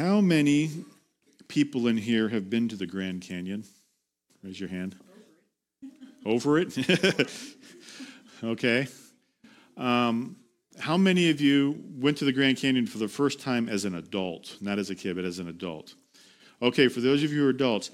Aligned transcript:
How 0.00 0.22
many 0.22 0.70
people 1.46 1.86
in 1.86 1.98
here 1.98 2.30
have 2.30 2.48
been 2.48 2.70
to 2.70 2.76
the 2.76 2.86
Grand 2.86 3.20
Canyon? 3.20 3.64
Raise 4.42 4.58
your 4.58 4.70
hand. 4.70 4.96
Over 6.24 6.58
it? 6.58 6.74
okay. 8.42 8.88
Um, 9.76 10.36
how 10.78 10.96
many 10.96 11.28
of 11.28 11.42
you 11.42 11.84
went 11.98 12.16
to 12.16 12.24
the 12.24 12.32
Grand 12.32 12.56
Canyon 12.56 12.86
for 12.86 12.96
the 12.96 13.08
first 13.08 13.40
time 13.40 13.68
as 13.68 13.84
an 13.84 13.94
adult? 13.94 14.56
Not 14.62 14.78
as 14.78 14.88
a 14.88 14.94
kid, 14.94 15.16
but 15.16 15.26
as 15.26 15.38
an 15.38 15.48
adult. 15.48 15.94
Okay, 16.62 16.88
for 16.88 17.02
those 17.02 17.22
of 17.22 17.30
you 17.30 17.40
who 17.40 17.46
are 17.48 17.50
adults, 17.50 17.90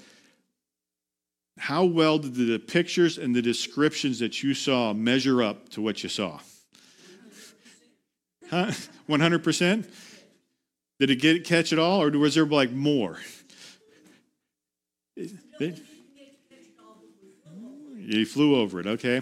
how 1.57 1.83
well 1.83 2.19
did 2.19 2.35
the 2.35 2.57
pictures 2.57 3.17
and 3.17 3.35
the 3.35 3.41
descriptions 3.41 4.19
that 4.19 4.41
you 4.41 4.53
saw 4.53 4.93
measure 4.93 5.43
up 5.43 5.67
to 5.71 5.81
what 5.81 6.01
you 6.03 6.07
saw? 6.07 6.39
Huh? 8.49 8.71
100%? 9.09 9.89
Did 10.99 11.11
it 11.11 11.17
get 11.17 11.43
catch 11.43 11.71
it 11.71 11.79
all, 11.79 12.01
or 12.01 12.09
was 12.11 12.35
there 12.35 12.45
like 12.45 12.71
more? 12.71 13.17
he 18.07 18.25
flew 18.25 18.55
over 18.55 18.79
it, 18.79 18.87
okay. 18.87 19.21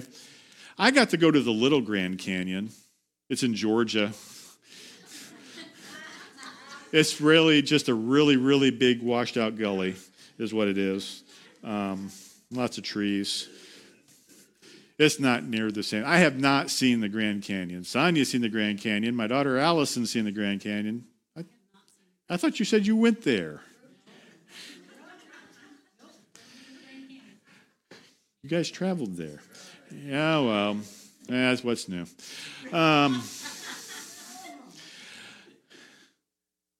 I 0.78 0.92
got 0.92 1.10
to 1.10 1.18
go 1.18 1.32
to 1.32 1.42
the 1.42 1.52
Little 1.52 1.82
Grand 1.82 2.20
Canyon. 2.20 2.70
It's 3.30 3.44
in 3.44 3.56
Georgia. 3.56 4.14
it's 6.92 7.20
really 7.20 7.62
just 7.62 7.90
a 7.90 7.94
really, 7.94 8.38
really 8.38 8.72
big 8.72 9.02
washed 9.02 9.38
out 9.38 9.58
gully, 9.58 9.96
is 10.38 10.54
what 10.54 10.68
it 10.68 10.78
is. 10.78 11.24
Um, 11.64 12.12
lots 12.52 12.78
of 12.78 12.84
trees. 12.84 13.50
It's 14.98 15.20
not 15.20 15.44
near 15.44 15.72
the 15.72 15.84
same. 15.84 16.04
I 16.06 16.20
have 16.20 16.40
not 16.40 16.70
seen 16.70 17.02
the 17.02 17.10
Grand 17.10 17.44
Canyon. 17.44 17.84
Sonia's 17.84 18.30
seen 18.30 18.42
the 18.42 18.50
Grand 18.50 18.80
Canyon. 18.80 19.16
My 19.16 19.28
daughter 19.28 19.58
Allison's 19.58 20.12
seen 20.12 20.24
the 20.24 20.32
Grand 20.32 20.62
Canyon. 20.62 21.06
I 22.28 22.38
thought 22.38 22.60
you 22.60 22.66
said 22.66 22.88
you 22.88 22.96
went 22.96 23.24
there. 23.24 23.62
You 28.42 28.50
guys 28.50 28.70
traveled 28.70 29.16
there. 29.16 29.40
Yeah, 29.92 30.40
well, 30.40 30.78
that's 31.28 31.64
what's 31.64 31.90
new. 31.90 32.06
Um, 32.72 33.24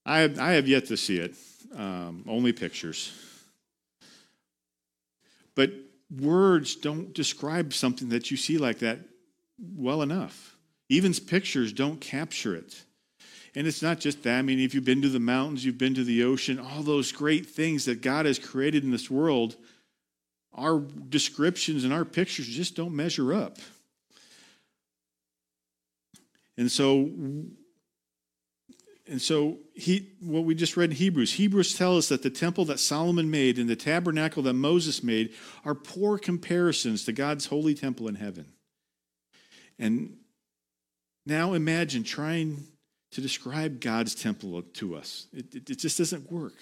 I, 0.04 0.20
have, 0.20 0.38
I 0.38 0.52
have 0.52 0.68
yet 0.68 0.86
to 0.86 0.96
see 0.96 1.18
it, 1.18 1.34
um, 1.76 2.24
only 2.28 2.52
pictures. 2.52 3.12
But 5.56 5.72
words 6.10 6.76
don't 6.76 7.12
describe 7.12 7.72
something 7.72 8.10
that 8.10 8.30
you 8.30 8.36
see 8.36 8.58
like 8.58 8.78
that 8.80 9.00
well 9.58 10.02
enough. 10.02 10.56
Even 10.88 11.12
pictures 11.14 11.72
don't 11.72 12.00
capture 12.00 12.54
it. 12.54 12.84
And 13.56 13.66
it's 13.66 13.80
not 13.80 13.98
just 13.98 14.22
that. 14.24 14.38
I 14.38 14.42
mean, 14.42 14.60
if 14.60 14.74
you've 14.74 14.84
been 14.84 15.00
to 15.00 15.08
the 15.08 15.18
mountains, 15.18 15.64
you've 15.64 15.78
been 15.78 15.94
to 15.94 16.04
the 16.04 16.24
ocean, 16.24 16.58
all 16.58 16.82
those 16.82 17.10
great 17.10 17.46
things 17.46 17.86
that 17.86 18.02
God 18.02 18.26
has 18.26 18.38
created 18.38 18.84
in 18.84 18.90
this 18.90 19.10
world, 19.10 19.56
our 20.52 20.78
descriptions 20.78 21.82
and 21.82 21.92
our 21.92 22.04
pictures 22.04 22.46
just 22.46 22.76
don't 22.76 22.94
measure 22.94 23.32
up. 23.32 23.56
And 26.58 26.70
so, 26.70 27.10
and 29.06 29.22
so 29.22 29.56
he, 29.74 30.10
what 30.20 30.44
we 30.44 30.54
just 30.54 30.76
read 30.76 30.90
in 30.90 30.96
Hebrews, 30.96 31.32
Hebrews 31.32 31.78
tell 31.78 31.96
us 31.96 32.08
that 32.10 32.22
the 32.22 32.30
temple 32.30 32.66
that 32.66 32.78
Solomon 32.78 33.30
made 33.30 33.58
and 33.58 33.70
the 33.70 33.76
tabernacle 33.76 34.42
that 34.42 34.52
Moses 34.52 35.02
made 35.02 35.32
are 35.64 35.74
poor 35.74 36.18
comparisons 36.18 37.06
to 37.06 37.12
God's 37.12 37.46
holy 37.46 37.74
temple 37.74 38.06
in 38.06 38.16
heaven. 38.16 38.52
And 39.78 40.18
now 41.24 41.54
imagine 41.54 42.04
trying 42.04 42.66
to 43.12 43.20
describe 43.20 43.80
God's 43.80 44.14
temple 44.14 44.62
to 44.62 44.96
us. 44.96 45.26
It, 45.32 45.54
it, 45.54 45.70
it, 45.70 45.78
just 45.78 45.98
doesn't 45.98 46.30
work. 46.30 46.54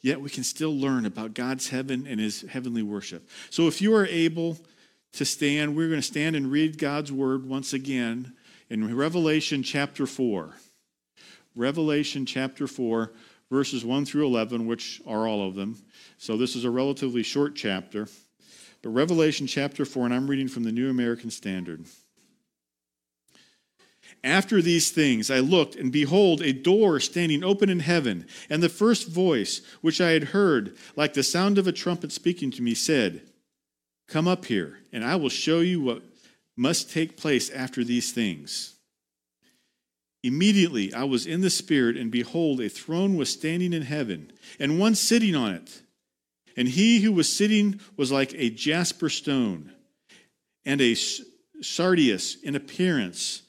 Yet 0.00 0.20
we 0.20 0.30
can 0.30 0.44
still 0.44 0.76
learn 0.76 1.04
about 1.04 1.34
God's 1.34 1.68
heaven 1.68 2.06
and 2.06 2.18
his 2.18 2.42
heavenly 2.42 2.82
worship. 2.82 3.28
So 3.50 3.68
if 3.68 3.82
you 3.82 3.94
are 3.94 4.06
able 4.06 4.58
to 5.12 5.24
stand, 5.24 5.76
we're 5.76 5.88
going 5.88 6.00
to 6.00 6.06
stand 6.06 6.36
and 6.36 6.50
read 6.50 6.78
God's 6.78 7.12
word 7.12 7.46
once 7.46 7.72
again 7.72 8.34
in 8.70 8.94
Revelation 8.96 9.62
chapter 9.62 10.06
4. 10.06 10.54
Revelation 11.56 12.24
chapter 12.24 12.66
4, 12.66 13.12
verses 13.50 13.84
1 13.84 14.06
through 14.06 14.26
11, 14.26 14.66
which 14.66 15.02
are 15.06 15.26
all 15.26 15.46
of 15.46 15.54
them. 15.54 15.76
So 16.16 16.36
this 16.36 16.54
is 16.54 16.64
a 16.64 16.70
relatively 16.70 17.22
short 17.22 17.56
chapter. 17.56 18.08
But 18.82 18.90
Revelation 18.90 19.46
chapter 19.46 19.84
4, 19.84 20.06
and 20.06 20.14
I'm 20.14 20.30
reading 20.30 20.48
from 20.48 20.62
the 20.62 20.72
New 20.72 20.88
American 20.88 21.30
Standard. 21.30 21.84
After 24.22 24.60
these 24.60 24.90
things, 24.90 25.30
I 25.30 25.38
looked, 25.38 25.76
and 25.76 25.90
behold, 25.90 26.42
a 26.42 26.52
door 26.52 27.00
standing 27.00 27.42
open 27.42 27.70
in 27.70 27.80
heaven. 27.80 28.26
And 28.50 28.62
the 28.62 28.68
first 28.68 29.08
voice, 29.08 29.62
which 29.80 30.00
I 30.00 30.10
had 30.10 30.24
heard, 30.24 30.76
like 30.94 31.14
the 31.14 31.22
sound 31.22 31.56
of 31.56 31.66
a 31.66 31.72
trumpet 31.72 32.12
speaking 32.12 32.50
to 32.52 32.62
me, 32.62 32.74
said, 32.74 33.22
Come 34.08 34.28
up 34.28 34.44
here, 34.44 34.78
and 34.92 35.04
I 35.04 35.16
will 35.16 35.30
show 35.30 35.60
you 35.60 35.80
what 35.80 36.02
must 36.56 36.90
take 36.90 37.16
place 37.16 37.48
after 37.50 37.82
these 37.82 38.12
things. 38.12 38.74
Immediately 40.22 40.92
I 40.92 41.04
was 41.04 41.26
in 41.26 41.40
the 41.40 41.48
Spirit, 41.48 41.96
and 41.96 42.10
behold, 42.10 42.60
a 42.60 42.68
throne 42.68 43.16
was 43.16 43.30
standing 43.30 43.72
in 43.72 43.82
heaven, 43.82 44.32
and 44.58 44.78
one 44.78 44.94
sitting 44.94 45.34
on 45.34 45.54
it. 45.54 45.80
And 46.56 46.68
he 46.68 47.00
who 47.00 47.12
was 47.12 47.32
sitting 47.32 47.80
was 47.96 48.12
like 48.12 48.34
a 48.34 48.50
jasper 48.50 49.08
stone, 49.08 49.72
and 50.66 50.82
a 50.82 50.94
sardius 51.62 52.36
in 52.42 52.54
appearance 52.54 53.42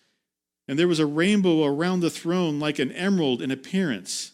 and 0.67 0.77
there 0.77 0.87
was 0.87 0.99
a 0.99 1.05
rainbow 1.05 1.65
around 1.65 1.99
the 1.99 2.09
throne 2.09 2.59
like 2.59 2.79
an 2.79 2.91
emerald 2.91 3.41
in 3.41 3.51
appearance. 3.51 4.31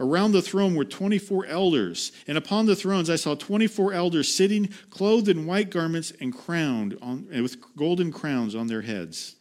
Around 0.00 0.32
the 0.32 0.42
throne 0.42 0.74
were 0.74 0.84
24 0.84 1.46
elders, 1.46 2.12
and 2.26 2.38
upon 2.38 2.66
the 2.66 2.76
thrones 2.76 3.10
I 3.10 3.16
saw 3.16 3.34
24 3.34 3.92
elders 3.92 4.32
sitting, 4.32 4.68
clothed 4.90 5.28
in 5.28 5.46
white 5.46 5.70
garments 5.70 6.12
and 6.20 6.32
crowned 6.32 6.96
on, 7.02 7.26
with 7.42 7.56
golden 7.76 8.12
crowns 8.12 8.54
on 8.54 8.68
their 8.68 8.82
heads. 8.82 9.36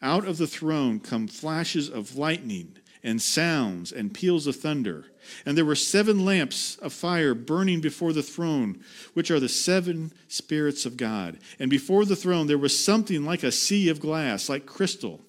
Out 0.00 0.26
of 0.26 0.38
the 0.38 0.46
throne 0.46 0.98
come 0.98 1.28
flashes 1.28 1.88
of 1.88 2.16
lightning 2.16 2.76
and 3.02 3.20
sounds 3.20 3.92
and 3.92 4.14
peals 4.14 4.46
of 4.46 4.56
thunder. 4.56 5.06
And 5.44 5.56
there 5.56 5.64
were 5.64 5.74
seven 5.74 6.24
lamps 6.24 6.76
of 6.76 6.92
fire 6.92 7.34
burning 7.34 7.80
before 7.80 8.12
the 8.12 8.22
throne, 8.22 8.80
which 9.14 9.30
are 9.30 9.40
the 9.40 9.48
seven 9.48 10.12
spirits 10.28 10.86
of 10.86 10.96
God. 10.96 11.38
And 11.58 11.70
before 11.70 12.04
the 12.04 12.16
throne 12.16 12.46
there 12.46 12.58
was 12.58 12.78
something 12.78 13.24
like 13.24 13.42
a 13.42 13.52
sea 13.52 13.88
of 13.88 14.00
glass, 14.00 14.48
like 14.48 14.66
crystal. 14.66 15.20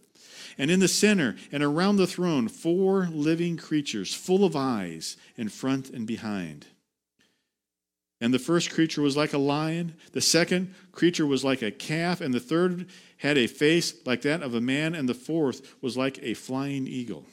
And 0.57 0.69
in 0.69 0.79
the 0.79 0.87
center 0.87 1.35
and 1.51 1.63
around 1.63 1.97
the 1.97 2.07
throne, 2.07 2.47
four 2.47 3.07
living 3.11 3.57
creatures, 3.57 4.13
full 4.13 4.45
of 4.45 4.55
eyes 4.55 5.17
in 5.35 5.49
front 5.49 5.89
and 5.89 6.05
behind. 6.05 6.67
And 8.21 8.33
the 8.33 8.39
first 8.39 8.71
creature 8.71 9.01
was 9.01 9.17
like 9.17 9.33
a 9.33 9.37
lion, 9.37 9.95
the 10.13 10.21
second 10.21 10.73
creature 10.93 11.25
was 11.25 11.43
like 11.43 11.61
a 11.61 11.71
calf, 11.71 12.21
and 12.21 12.33
the 12.33 12.39
third 12.39 12.87
had 13.17 13.37
a 13.37 13.47
face 13.47 13.93
like 14.05 14.21
that 14.21 14.41
of 14.41 14.53
a 14.55 14.61
man, 14.61 14.95
and 14.95 15.09
the 15.09 15.13
fourth 15.13 15.75
was 15.81 15.97
like 15.97 16.19
a 16.21 16.33
flying 16.33 16.87
eagle. 16.87 17.25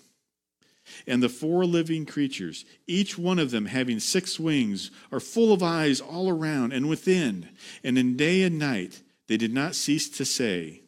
And 1.07 1.23
the 1.23 1.29
four 1.29 1.65
living 1.65 2.07
creatures, 2.07 2.65
each 2.87 3.19
one 3.19 3.39
of 3.39 3.51
them 3.51 3.67
having 3.67 4.01
six 4.01 4.39
wings, 4.39 4.91
are 5.13 5.21
full 5.21 5.53
of 5.53 5.63
eyes 5.63 6.01
all 6.01 6.29
around 6.29 6.73
and 6.73 6.89
within. 6.89 7.49
And 7.83 7.99
in 7.99 8.17
day 8.17 8.43
and 8.43 8.59
night 8.59 9.03
they 9.29 9.37
did 9.37 9.53
not 9.53 9.75
cease 9.75 10.09
to 10.11 10.25
say, 10.25 10.83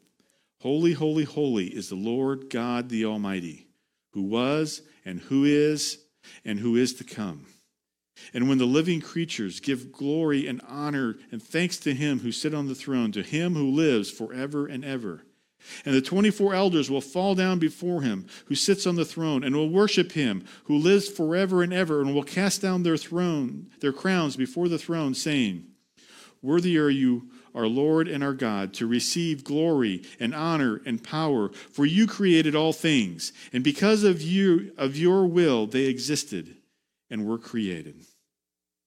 Holy, 0.60 0.92
holy, 0.92 1.24
holy 1.24 1.66
is 1.66 1.88
the 1.88 1.96
Lord 1.96 2.48
God 2.48 2.88
the 2.88 3.04
Almighty, 3.04 3.66
who 4.12 4.22
was 4.22 4.82
and 5.04 5.20
who 5.20 5.44
is 5.44 5.98
and 6.44 6.60
who 6.60 6.76
is 6.76 6.94
to 6.94 7.04
come. 7.04 7.46
And 8.32 8.48
when 8.48 8.58
the 8.58 8.66
living 8.66 9.00
creatures 9.00 9.60
give 9.60 9.92
glory 9.92 10.46
and 10.46 10.60
honor 10.68 11.16
and 11.30 11.42
thanks 11.42 11.78
to 11.78 11.94
him 11.94 12.20
who 12.20 12.32
sit 12.32 12.54
on 12.54 12.68
the 12.68 12.74
throne, 12.74 13.12
to 13.12 13.22
him 13.22 13.54
who 13.54 13.70
lives 13.70 14.10
forever 14.10 14.66
and 14.66 14.84
ever. 14.84 15.24
And 15.84 15.94
the 15.94 16.02
24 16.02 16.54
elders 16.54 16.90
will 16.90 17.00
fall 17.00 17.34
down 17.34 17.58
before 17.58 18.02
him 18.02 18.26
who 18.46 18.54
sits 18.54 18.86
on 18.86 18.96
the 18.96 19.04
throne 19.04 19.44
and 19.44 19.54
will 19.54 19.70
worship 19.70 20.12
him 20.12 20.44
who 20.64 20.76
lives 20.76 21.08
forever 21.08 21.62
and 21.62 21.72
ever 21.72 22.00
and 22.00 22.14
will 22.14 22.22
cast 22.22 22.62
down 22.62 22.82
their 22.82 22.96
throne 22.96 23.70
their 23.80 23.92
crowns 23.92 24.36
before 24.36 24.68
the 24.68 24.78
throne 24.78 25.14
saying, 25.14 25.66
"Worthy 26.40 26.78
are 26.78 26.90
you, 26.90 27.30
our 27.54 27.66
Lord 27.66 28.08
and 28.08 28.22
our 28.24 28.34
God, 28.34 28.72
to 28.74 28.86
receive 28.86 29.44
glory 29.44 30.02
and 30.18 30.34
honor 30.34 30.80
and 30.84 31.02
power, 31.02 31.50
for 31.70 31.84
you 31.84 32.06
created 32.06 32.54
all 32.54 32.72
things, 32.72 33.32
and 33.52 33.62
because 33.62 34.04
of 34.04 34.22
you 34.22 34.72
of 34.76 34.96
your 34.96 35.26
will 35.26 35.66
they 35.66 35.84
existed 35.84 36.56
and 37.10 37.26
were 37.26 37.38
created. 37.38 38.04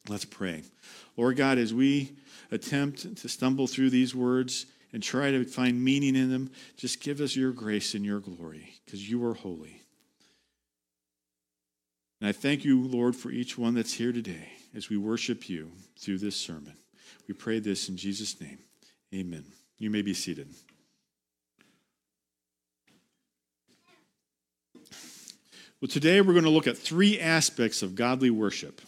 Let's 0.09 0.25
pray. 0.25 0.63
Lord 1.17 1.37
God, 1.37 1.57
as 1.57 1.73
we 1.73 2.17
attempt 2.51 3.17
to 3.17 3.29
stumble 3.29 3.67
through 3.67 3.89
these 3.91 4.13
words 4.13 4.65
and 4.95 5.03
try 5.03 5.29
to 5.29 5.43
find 5.43 5.83
meaning 5.83 6.15
in 6.15 6.31
them, 6.31 6.49
just 6.77 7.01
give 7.01 7.19
us 7.19 7.35
your 7.35 7.51
grace 7.51 7.95
and 7.95 8.05
your 8.05 8.21
glory, 8.21 8.75
because 8.85 9.09
you 9.09 9.25
are 9.25 9.33
holy. 9.33 9.81
And 12.21 12.29
I 12.29 12.31
thank 12.31 12.63
you, 12.63 12.81
Lord, 12.81 13.13
for 13.13 13.29
each 13.29 13.57
one 13.57 13.73
that's 13.73 13.91
here 13.91 14.13
today 14.13 14.53
as 14.73 14.89
we 14.89 14.95
worship 14.95 15.49
you 15.49 15.69
through 15.99 16.19
this 16.19 16.37
sermon. 16.37 16.77
We 17.27 17.33
pray 17.33 17.59
this 17.59 17.89
in 17.89 17.97
Jesus' 17.97 18.39
name. 18.39 18.59
Amen. 19.13 19.43
You 19.79 19.89
may 19.89 20.01
be 20.01 20.13
seated. 20.13 20.47
Well, 25.81 25.89
today 25.89 26.21
we're 26.21 26.31
going 26.31 26.45
to 26.45 26.49
look 26.49 26.67
at 26.67 26.77
three 26.77 27.19
aspects 27.19 27.81
of 27.81 27.95
godly 27.95 28.29
worship. 28.29 28.79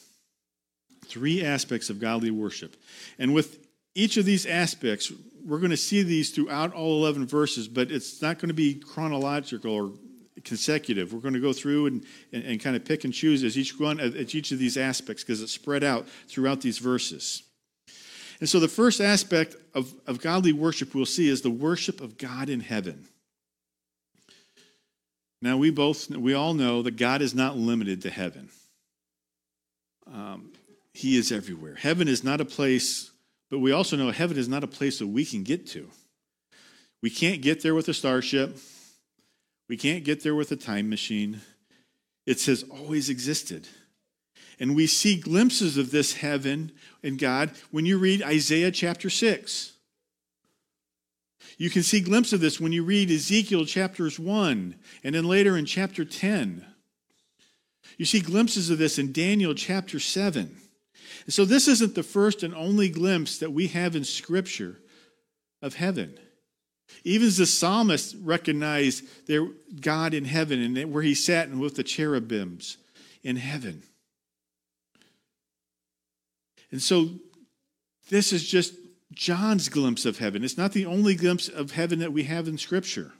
Three 1.06 1.44
aspects 1.44 1.89
of 1.89 2.00
godly 2.00 2.31
worship. 2.31 2.77
And 3.19 3.33
with 3.33 3.68
each 3.94 4.15
of 4.15 4.24
these 4.24 4.45
aspects, 4.45 5.12
we're 5.48 5.60
going 5.60 5.72
to 5.72 5.78
see 5.78 6.04
these 6.04 6.32
throughout 6.32 6.74
all 6.74 7.00
11 7.00 7.26
verses, 7.26 7.70
but 7.70 7.90
it's 7.90 8.22
not 8.22 8.38
going 8.38 8.50
to 8.50 8.54
be 8.54 8.76
chronological 8.76 9.72
or 9.72 9.92
consecutive. 10.44 11.14
We're 11.14 11.22
going 11.22 11.34
to 11.36 11.40
go 11.40 11.54
through 11.54 11.88
and, 11.88 12.06
and, 12.34 12.44
and 12.44 12.60
kind 12.60 12.76
of 12.76 12.84
pick 12.84 13.06
and 13.06 13.14
choose 13.14 13.44
as 13.44 13.58
each 13.58 13.80
one 13.80 14.00
at 14.00 14.36
each 14.36 14.52
of 14.52 14.60
these 14.60 14.76
aspects 14.76 15.24
because 15.24 15.42
it's 15.42 15.54
spread 15.54 15.84
out 15.84 16.08
throughout 16.28 16.62
these 16.62 16.80
verses. 16.80 17.44
And 18.40 18.48
so 18.48 18.60
the 18.60 18.68
first 18.68 19.02
aspect 19.02 19.56
of, 19.74 19.94
of 20.06 20.22
godly 20.22 20.52
worship 20.52 20.94
we'll 20.94 21.06
see 21.06 21.30
is 21.30 21.42
the 21.42 21.50
worship 21.50 22.02
of 22.02 22.18
God 22.18 22.50
in 22.50 22.60
heaven. 22.60 23.08
Now 25.42 25.58
we 25.58 25.70
both 25.70 26.10
we 26.10 26.34
all 26.34 26.54
know 26.54 26.82
that 26.82 26.98
God 26.98 27.22
is 27.22 27.34
not 27.34 27.58
limited 27.58 28.02
to 28.02 28.10
heaven. 28.10 28.50
Um, 30.12 30.52
he 30.94 31.18
is 31.18 31.32
everywhere. 31.32 31.76
Heaven 31.76 32.08
is 32.08 32.24
not 32.24 32.42
a 32.42 32.46
place, 32.46 33.12
but 33.50 33.60
we 33.60 33.72
also 33.72 33.96
know 33.96 34.12
heaven 34.12 34.38
is 34.38 34.50
not 34.50 34.64
a 34.64 34.68
place 34.68 35.00
that 35.00 35.08
we 35.08 35.26
can 35.26 35.44
get 35.44 35.68
to. 35.68 35.90
We 37.02 37.10
can't 37.10 37.42
get 37.42 37.62
there 37.62 37.76
with 37.76 37.88
a 37.88 37.94
starship. 37.94 38.58
We 39.70 39.78
can't 39.78 40.04
get 40.04 40.24
there 40.24 40.36
with 40.36 40.52
a 40.52 40.56
time 40.56 40.90
machine. 40.90 41.42
It 42.26 42.44
has 42.46 42.64
always 42.64 43.10
existed. 43.10 43.68
And 44.60 44.76
we 44.76 44.88
see 44.88 45.20
glimpses 45.20 45.78
of 45.78 45.92
this 45.92 46.16
heaven 46.16 46.72
and 47.04 47.20
God 47.20 47.52
when 47.72 47.86
you 47.86 47.98
read 47.98 48.24
Isaiah 48.24 48.72
chapter 48.72 49.10
6. 49.10 49.74
You 51.58 51.70
can 51.70 51.84
see 51.84 52.02
glimpses 52.02 52.34
of 52.34 52.40
this 52.40 52.60
when 52.60 52.72
you 52.72 52.84
read 52.84 53.10
Ezekiel 53.10 53.66
chapters 53.66 54.20
1 54.20 54.76
and 55.04 55.16
then 55.16 55.26
later 55.26 55.58
in 55.58 55.66
chapter 55.66 56.06
10. 56.06 56.66
You 57.98 58.06
see 58.06 58.20
glimpses 58.20 58.70
of 58.70 58.78
this 58.78 59.00
in 59.00 59.12
Daniel 59.12 59.54
chapter 59.54 60.00
7. 60.00 60.56
And 61.25 61.33
so 61.33 61.45
this 61.45 61.68
isn't 61.68 61.95
the 61.95 62.04
first 62.04 62.44
and 62.44 62.54
only 62.54 62.89
glimpse 62.89 63.38
that 63.39 63.54
we 63.54 63.68
have 63.68 63.95
in 63.95 64.04
Scripture 64.04 64.80
of 65.62 65.75
heaven. 65.75 66.18
Even 67.04 67.30
the 67.30 67.45
psalmist 67.45 68.15
recognized 68.21 69.04
their 69.27 69.48
God 69.81 70.13
in 70.13 70.25
heaven 70.25 70.77
and 70.77 70.94
where 70.94 71.04
he 71.04 71.15
sat 71.15 71.48
and 71.48 71.59
with 71.59 71.75
the 71.75 71.83
cherubims 71.83 72.77
in 73.24 73.36
heaven. 73.36 73.83
And 76.71 76.81
so 76.81 77.10
this 78.10 78.31
is 78.33 78.48
just 78.48 78.74
John's 79.13 79.69
glimpse 79.69 80.06
of 80.06 80.19
heaven. 80.19 80.44
It's 80.44 80.57
not 80.57 80.74
the 80.74 80.86
only 80.86 81.15
glimpse 81.15 81.48
of 81.48 81.71
heaven 81.71 82.00
that 82.00 82.13
we 82.13 82.24
have 82.24 82.48
in 82.48 82.57
Scripture. 82.57 83.13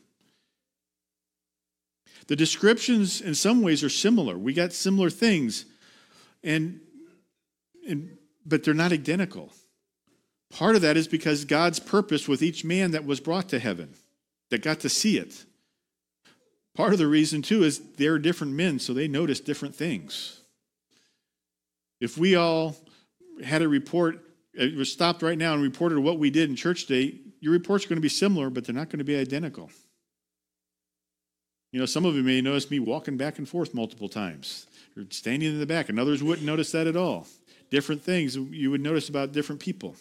The 2.28 2.36
descriptions, 2.36 3.22
in 3.22 3.36
some 3.36 3.62
ways, 3.62 3.83
are 3.83 3.90
similar. 3.90 4.38
We 4.38 4.54
got 4.54 4.74
similar 4.74 5.10
things, 5.10 5.66
and, 6.44 6.81
and 7.88 8.18
but 8.45 8.63
they're 8.63 8.74
not 8.74 8.92
identical. 8.94 9.51
Part 10.50 10.75
of 10.75 10.81
that 10.81 10.95
is 10.95 11.07
because 11.07 11.44
God's 11.45 11.80
purpose 11.80 12.28
with 12.28 12.42
each 12.42 12.63
man 12.63 12.92
that 12.92 13.06
was 13.06 13.19
brought 13.19 13.50
to 13.50 13.60
heaven, 13.60 13.94
that 14.50 14.62
got 14.62 14.80
to 14.81 14.89
see 14.89 15.18
it. 15.18 15.44
Part 16.74 16.94
of 16.94 17.00
the 17.00 17.07
reason, 17.07 17.42
too, 17.42 17.63
is 17.63 17.80
they're 17.98 18.19
different 18.19 18.54
men, 18.54 18.80
so 18.80 18.94
they 18.94 19.07
notice 19.07 19.39
different 19.39 19.75
things. 19.75 20.42
If 22.00 22.18
we 22.18 22.36
all 22.36 22.78
had 23.44 23.62
a 23.62 23.68
report, 23.68 24.24
it 24.54 24.75
was 24.75 24.92
stopped 24.92 25.22
right 25.22 25.38
now 25.38 25.54
and 25.54 25.62
reported 25.62 26.00
what 26.00 26.19
we 26.19 26.30
did 26.30 26.50
in 26.50 26.56
church 26.56 26.86
day, 26.86 27.16
your 27.40 27.51
reports 27.51 27.86
are 27.86 27.90
going 27.90 27.98
to 27.98 28.01
be 28.01 28.10
similar, 28.10 28.50
but 28.50 28.66
they're 28.66 28.75
not 28.75 28.90
going 28.90 29.00
to 29.00 29.06
be 29.06 29.18
identical. 29.18 29.69
You 31.72 31.80
know, 31.80 31.86
some 31.86 32.06
of 32.06 32.16
you 32.16 32.24
may 32.24 32.42
notice 32.42 32.72
me 32.72 32.80
walking 32.80 33.18
back 33.18 33.38
and 33.38 33.50
forth 33.50 33.74
multiple 33.74 34.07
times 34.07 34.68
or 34.95 35.04
standing 35.10 35.50
in 35.50 35.60
the 35.60 35.66
back, 35.66 35.90
and 35.90 36.00
others 36.00 36.24
wouldn't 36.24 36.45
notice 36.45 36.72
that 36.72 36.88
at 36.88 36.95
all. 36.95 37.28
Different 37.69 38.04
things 38.04 38.36
you 38.36 38.72
would 38.72 38.81
notice 38.81 39.10
about 39.10 39.31
different 39.34 39.62
people. 39.62 39.96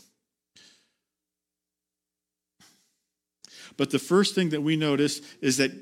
But 3.76 3.90
the 3.90 3.98
first 3.98 4.34
thing 4.34 4.50
that 4.50 4.62
we 4.62 4.76
notice 4.76 5.20
is 5.40 5.56
that 5.58 5.72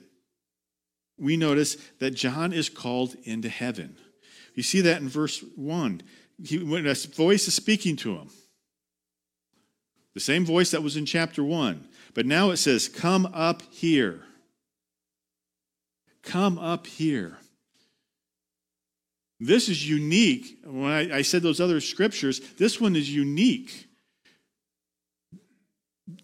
we 1.18 1.36
notice 1.36 1.76
that 2.00 2.12
John 2.12 2.52
is 2.52 2.68
called 2.68 3.16
into 3.24 3.48
heaven. 3.48 3.96
You 4.54 4.62
see 4.62 4.80
that 4.82 5.00
in 5.00 5.08
verse 5.08 5.44
1. 5.56 6.02
He, 6.44 6.58
when 6.58 6.86
a 6.86 6.94
voice 6.94 7.46
is 7.46 7.54
speaking 7.54 7.96
to 7.96 8.16
him, 8.16 8.30
the 10.14 10.20
same 10.20 10.44
voice 10.44 10.70
that 10.70 10.82
was 10.82 10.96
in 10.96 11.06
chapter 11.06 11.42
1. 11.42 11.86
But 12.14 12.26
now 12.26 12.50
it 12.50 12.56
says, 12.56 12.88
Come 12.88 13.26
up 13.26 13.62
here. 13.70 14.22
Come 16.22 16.58
up 16.58 16.86
here. 16.86 17.38
This 19.46 19.68
is 19.68 19.88
unique. 19.88 20.58
When 20.64 20.90
I, 20.90 21.18
I 21.18 21.22
said 21.22 21.42
those 21.42 21.60
other 21.60 21.80
scriptures, 21.80 22.40
this 22.56 22.80
one 22.80 22.96
is 22.96 23.12
unique. 23.12 23.86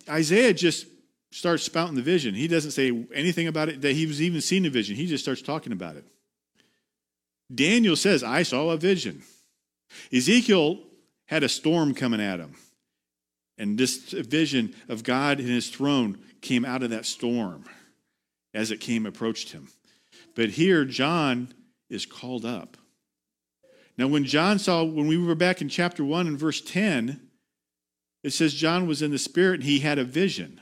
Isaiah 0.09 0.55
just 0.55 0.87
starts 1.31 1.63
spouting 1.63 1.97
the 1.97 2.03
vision. 2.03 2.35
He 2.35 2.49
doesn't 2.49 2.71
say 2.71 3.07
anything 3.15 3.47
about 3.47 3.69
it 3.69 3.83
that 3.83 3.93
he 3.93 4.07
was 4.07 4.23
even 4.23 4.41
seen 4.41 4.65
a 4.65 4.71
vision. 4.71 4.97
He 4.97 5.07
just 5.07 5.23
starts 5.23 5.43
talking 5.43 5.73
about 5.73 5.97
it. 5.97 6.05
Daniel 7.55 7.97
says, 7.97 8.23
I 8.23 8.43
saw 8.43 8.71
a 8.71 8.77
vision. 8.77 9.23
Ezekiel 10.13 10.79
had 11.27 11.43
a 11.43 11.49
storm 11.49 11.95
coming 11.95 12.21
at 12.21 12.41
him. 12.41 12.55
And 13.59 13.77
this 13.77 14.13
vision 14.13 14.75
of 14.89 15.05
God 15.05 15.39
and 15.39 15.49
his 15.49 15.69
throne 15.69 16.19
came 16.41 16.65
out 16.65 16.83
of 16.83 16.91
that 16.91 17.05
storm 17.05 17.65
as 18.55 18.71
it 18.71 18.81
came 18.81 19.05
approached 19.05 19.53
him. 19.53 19.69
But 20.35 20.51
here, 20.51 20.87
John 20.87 21.53
is 21.91 22.07
called 22.07 22.47
up. 22.47 22.79
Now, 23.99 24.07
when 24.07 24.25
John 24.25 24.59
saw, 24.59 24.83
when 24.83 25.09
we 25.09 25.19
were 25.19 25.35
back 25.35 25.61
in 25.61 25.69
chapter 25.69 26.05
1 26.05 26.27
and 26.27 26.39
verse 26.39 26.61
10, 26.61 27.21
it 28.23 28.31
says 28.31 28.55
John 28.55 28.87
was 28.87 29.03
in 29.03 29.11
the 29.11 29.19
Spirit 29.19 29.61
and 29.61 29.65
he 29.65 29.81
had 29.81 29.99
a 29.99 30.05
vision 30.05 30.61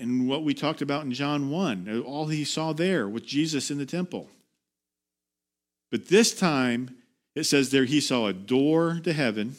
and 0.00 0.26
what 0.26 0.44
we 0.44 0.54
talked 0.54 0.80
about 0.80 1.04
in 1.04 1.12
John 1.12 1.50
1, 1.50 2.02
all 2.06 2.26
he 2.26 2.42
saw 2.42 2.72
there 2.72 3.06
with 3.06 3.26
Jesus 3.26 3.70
in 3.70 3.76
the 3.76 3.84
temple. 3.84 4.28
But 5.90 6.08
this 6.08 6.34
time, 6.34 6.96
it 7.34 7.44
says 7.44 7.70
there 7.70 7.84
he 7.84 8.00
saw 8.00 8.26
a 8.26 8.32
door 8.32 8.98
to 9.04 9.12
heaven, 9.12 9.56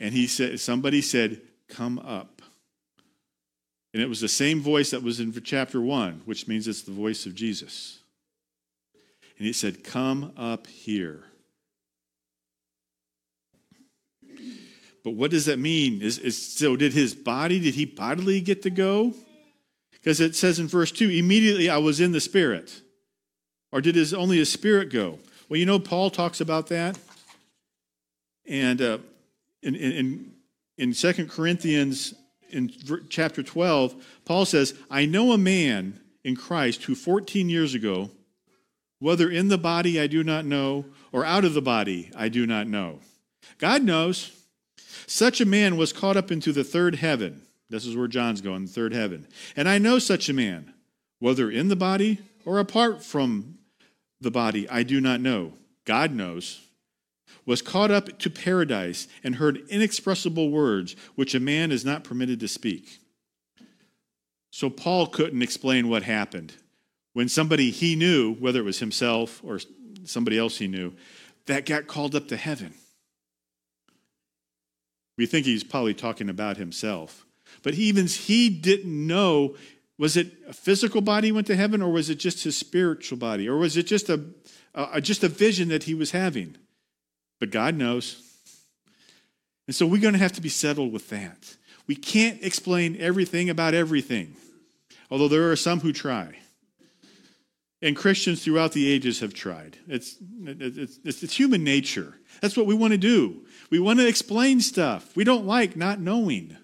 and 0.00 0.14
he 0.14 0.26
said, 0.26 0.58
somebody 0.58 1.02
said, 1.02 1.42
Come 1.68 2.00
up. 2.00 2.42
And 3.92 4.02
it 4.02 4.08
was 4.08 4.20
the 4.20 4.28
same 4.28 4.60
voice 4.60 4.90
that 4.90 5.02
was 5.02 5.20
in 5.20 5.32
chapter 5.42 5.80
1, 5.80 6.22
which 6.24 6.48
means 6.48 6.66
it's 6.66 6.82
the 6.82 6.90
voice 6.90 7.26
of 7.26 7.34
Jesus. 7.34 7.99
And 9.40 9.46
he 9.46 9.54
said, 9.54 9.82
Come 9.82 10.34
up 10.36 10.66
here. 10.66 11.24
But 15.02 15.12
what 15.12 15.30
does 15.30 15.46
that 15.46 15.58
mean? 15.58 16.02
Is, 16.02 16.18
is, 16.18 16.36
so 16.58 16.76
did 16.76 16.92
his 16.92 17.14
body, 17.14 17.58
did 17.58 17.74
he 17.74 17.86
bodily 17.86 18.42
get 18.42 18.60
to 18.64 18.70
go? 18.70 19.14
Because 19.92 20.20
it 20.20 20.36
says 20.36 20.58
in 20.58 20.68
verse 20.68 20.92
2, 20.92 21.08
immediately 21.08 21.70
I 21.70 21.78
was 21.78 22.00
in 22.00 22.12
the 22.12 22.20
spirit. 22.20 22.82
Or 23.72 23.80
did 23.80 23.94
his 23.94 24.12
only 24.12 24.36
his 24.36 24.52
spirit 24.52 24.90
go? 24.90 25.18
Well, 25.48 25.58
you 25.58 25.64
know, 25.64 25.78
Paul 25.78 26.10
talks 26.10 26.42
about 26.42 26.66
that. 26.66 26.98
And 28.46 28.82
uh, 28.82 28.98
in, 29.62 29.74
in, 29.74 30.32
in 30.76 30.92
2 30.92 31.28
Corinthians, 31.28 32.12
in 32.50 32.70
chapter 33.08 33.42
12, 33.42 33.94
Paul 34.26 34.44
says, 34.44 34.74
I 34.90 35.06
know 35.06 35.32
a 35.32 35.38
man 35.38 35.98
in 36.24 36.36
Christ 36.36 36.84
who 36.84 36.94
14 36.94 37.48
years 37.48 37.72
ago, 37.72 38.10
whether 39.00 39.28
in 39.28 39.48
the 39.48 39.58
body 39.58 40.00
I 40.00 40.06
do 40.06 40.22
not 40.22 40.44
know, 40.44 40.84
or 41.10 41.24
out 41.24 41.44
of 41.44 41.54
the 41.54 41.62
body 41.62 42.12
I 42.14 42.28
do 42.28 42.46
not 42.46 42.68
know. 42.68 43.00
God 43.58 43.82
knows. 43.82 44.32
Such 45.06 45.40
a 45.40 45.46
man 45.46 45.76
was 45.76 45.92
caught 45.92 46.16
up 46.16 46.30
into 46.30 46.52
the 46.52 46.62
third 46.62 46.94
heaven. 46.94 47.42
This 47.68 47.84
is 47.84 47.96
where 47.96 48.06
John's 48.06 48.40
going, 48.40 48.66
the 48.66 48.72
third 48.72 48.92
heaven. 48.92 49.26
And 49.56 49.68
I 49.68 49.78
know 49.78 49.98
such 49.98 50.28
a 50.28 50.32
man, 50.32 50.72
whether 51.18 51.50
in 51.50 51.68
the 51.68 51.76
body 51.76 52.18
or 52.44 52.58
apart 52.58 53.02
from 53.02 53.58
the 54.20 54.30
body, 54.30 54.68
I 54.68 54.82
do 54.82 55.00
not 55.00 55.20
know. 55.20 55.54
God 55.84 56.12
knows. 56.12 56.60
was 57.46 57.62
caught 57.62 57.90
up 57.90 58.18
to 58.18 58.30
paradise 58.30 59.08
and 59.24 59.36
heard 59.36 59.62
inexpressible 59.68 60.50
words 60.50 60.94
which 61.14 61.34
a 61.34 61.40
man 61.40 61.72
is 61.72 61.84
not 61.84 62.04
permitted 62.04 62.38
to 62.40 62.48
speak. 62.48 63.00
So 64.50 64.68
Paul 64.68 65.06
couldn't 65.06 65.42
explain 65.42 65.88
what 65.88 66.02
happened. 66.02 66.54
When 67.12 67.28
somebody 67.28 67.70
he 67.70 67.96
knew, 67.96 68.34
whether 68.34 68.60
it 68.60 68.64
was 68.64 68.78
himself 68.78 69.40
or 69.44 69.60
somebody 70.04 70.38
else 70.38 70.58
he 70.58 70.68
knew, 70.68 70.94
that 71.46 71.66
got 71.66 71.86
called 71.86 72.14
up 72.14 72.28
to 72.28 72.36
heaven. 72.36 72.74
We 75.18 75.26
think 75.26 75.46
he's 75.46 75.64
probably 75.64 75.94
talking 75.94 76.28
about 76.28 76.56
himself. 76.56 77.26
But 77.62 77.74
even 77.74 78.06
he 78.06 78.48
didn't 78.48 79.06
know 79.06 79.56
was 79.98 80.16
it 80.16 80.32
a 80.48 80.54
physical 80.54 81.02
body 81.02 81.30
went 81.30 81.46
to 81.48 81.56
heaven 81.56 81.82
or 81.82 81.92
was 81.92 82.08
it 82.08 82.14
just 82.14 82.42
his 82.44 82.56
spiritual 82.56 83.18
body 83.18 83.46
or 83.46 83.58
was 83.58 83.76
it 83.76 83.82
just 83.82 84.08
a, 84.08 84.24
a 84.74 84.98
just 84.98 85.22
a 85.22 85.28
vision 85.28 85.68
that 85.68 85.82
he 85.82 85.92
was 85.92 86.12
having? 86.12 86.56
But 87.38 87.50
God 87.50 87.74
knows. 87.74 88.22
And 89.66 89.76
so 89.76 89.86
we're 89.86 90.00
going 90.00 90.14
to 90.14 90.18
have 90.18 90.32
to 90.32 90.40
be 90.40 90.48
settled 90.48 90.90
with 90.90 91.10
that. 91.10 91.56
We 91.86 91.96
can't 91.96 92.42
explain 92.42 92.96
everything 92.98 93.50
about 93.50 93.74
everything, 93.74 94.36
although 95.10 95.28
there 95.28 95.50
are 95.50 95.56
some 95.56 95.80
who 95.80 95.92
try. 95.92 96.38
And 97.82 97.96
Christians 97.96 98.44
throughout 98.44 98.72
the 98.72 98.90
ages 98.90 99.20
have 99.20 99.32
tried. 99.32 99.78
It's, 99.88 100.16
it's, 100.44 100.98
it's, 101.02 101.22
it's 101.22 101.34
human 101.34 101.64
nature. 101.64 102.18
That's 102.42 102.56
what 102.56 102.66
we 102.66 102.74
want 102.74 102.92
to 102.92 102.98
do. 102.98 103.46
We 103.70 103.78
want 103.78 104.00
to 104.00 104.06
explain 104.06 104.60
stuff. 104.60 105.16
We 105.16 105.24
don't 105.24 105.46
like 105.46 105.76
not 105.76 105.98
knowing. 105.98 106.56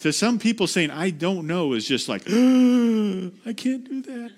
To 0.00 0.12
some 0.12 0.38
people, 0.38 0.66
saying, 0.66 0.90
I 0.90 1.10
don't 1.10 1.46
know, 1.46 1.72
is 1.72 1.86
just 1.86 2.08
like, 2.08 2.22
I 2.26 3.52
can't 3.52 3.88
do 3.88 4.02
that. 4.02 4.32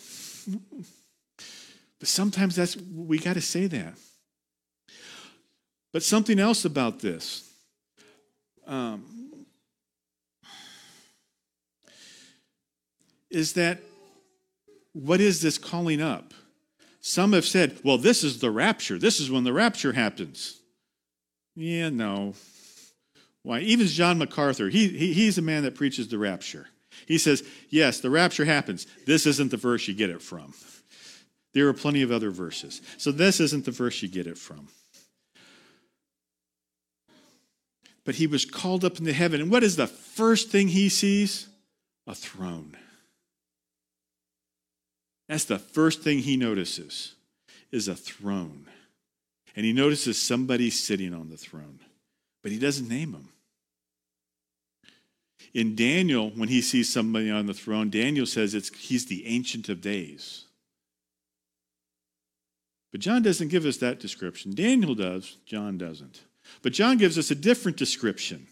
But 1.99 2.09
sometimes 2.09 2.55
that's, 2.55 2.77
we 2.77 3.19
got 3.19 3.35
to 3.35 3.41
say 3.41 3.67
that. 3.67 3.95
But 5.93 6.03
something 6.03 6.39
else 6.39 6.65
about 6.65 7.01
this. 7.01 7.51
Um, 8.67 9.47
is 13.31 13.55
that 13.55 13.81
what 14.99 15.21
is 15.21 15.41
this 15.41 15.59
calling 15.59 16.03
up? 16.03 16.35
Some 17.01 17.33
have 17.33 17.45
said, 17.45 17.79
well, 17.85 17.99
this 17.99 18.25
is 18.25 18.41
the 18.41 18.51
rapture. 18.51 18.99
This 18.99 19.21
is 19.21 19.31
when 19.31 19.45
the 19.45 19.53
rapture 19.53 19.93
happens. 19.93 20.61
Yeah, 21.55 21.91
no. 21.91 22.35
Why? 23.43 23.61
Even 23.61 23.87
John 23.87 24.19
MacArthur, 24.19 24.69
he, 24.69 24.89
he, 24.89 25.13
he's 25.13 25.39
a 25.39 25.43
man 25.43 25.63
that 25.63 25.77
preaches 25.77 26.09
the 26.09 26.19
rapture. 26.19 26.67
He 27.07 27.19
says, 27.19 27.45
yes, 27.71 28.01
the 28.01 28.11
rapture 28.11 28.45
happens. 28.45 28.87
This 29.07 29.27
isn't 29.27 29.51
the 29.53 29.57
verse 29.57 29.87
you 29.87 29.95
get 29.95 30.11
it 30.11 30.21
from. 30.21 30.53
There 31.55 31.69
are 31.69 31.73
plenty 31.73 32.03
of 32.03 32.11
other 32.11 32.31
verses. 32.31 32.83
So 32.99 33.13
this 33.13 33.41
isn't 33.41 33.65
the 33.65 33.71
verse 33.71 34.03
you 34.03 34.09
get 34.09 34.27
it 34.27 34.37
from. 34.37 34.69
But 38.05 38.17
he 38.17 38.27
was 38.27 38.45
called 38.45 38.85
up 38.85 38.99
into 38.99 39.13
heaven. 39.13 39.41
And 39.41 39.51
what 39.51 39.63
is 39.63 39.77
the 39.77 39.87
first 39.87 40.51
thing 40.51 40.69
he 40.69 40.89
sees? 40.89 41.47
A 42.07 42.15
throne. 42.15 42.77
That's 45.29 45.45
the 45.45 45.59
first 45.59 46.03
thing 46.03 46.21
he 46.21 46.37
notices 46.37 47.15
is 47.71 47.89
a 47.89 47.95
throne. 47.95 48.67
And 49.55 49.67
he 49.67 49.73
notices 49.73 50.21
somebody 50.21 50.71
sitting 50.71 51.13
on 51.13 51.31
the 51.31 51.37
throne, 51.37 51.81
but 52.43 52.53
he 52.53 52.59
doesn't 52.59 52.89
name 52.89 53.13
him. 53.13 53.29
In 55.55 55.75
Daniel, 55.75 56.31
when 56.31 56.49
he 56.49 56.61
sees 56.61 56.93
somebody 56.93 57.31
on 57.31 57.47
the 57.47 57.55
throne, 57.55 57.91
Daniel 57.91 58.27
says 58.27 58.55
it's, 58.55 58.69
he's 58.69 59.07
the 59.07 59.27
Ancient 59.27 59.69
of 59.69 59.81
Days. 59.81 60.45
But 62.93 63.01
John 63.01 63.23
doesn't 63.23 63.49
give 63.49 63.67
us 63.67 63.79
that 63.79 64.01
description. 64.01 64.55
Daniel 64.55 64.95
does, 64.95 65.37
John 65.45 65.77
doesn't. 65.77 66.23
But 66.63 66.73
John 66.73 66.97
gives 66.97 67.19
us 67.19 67.31
a 67.31 67.35
different 67.35 67.77
description. 67.77 68.47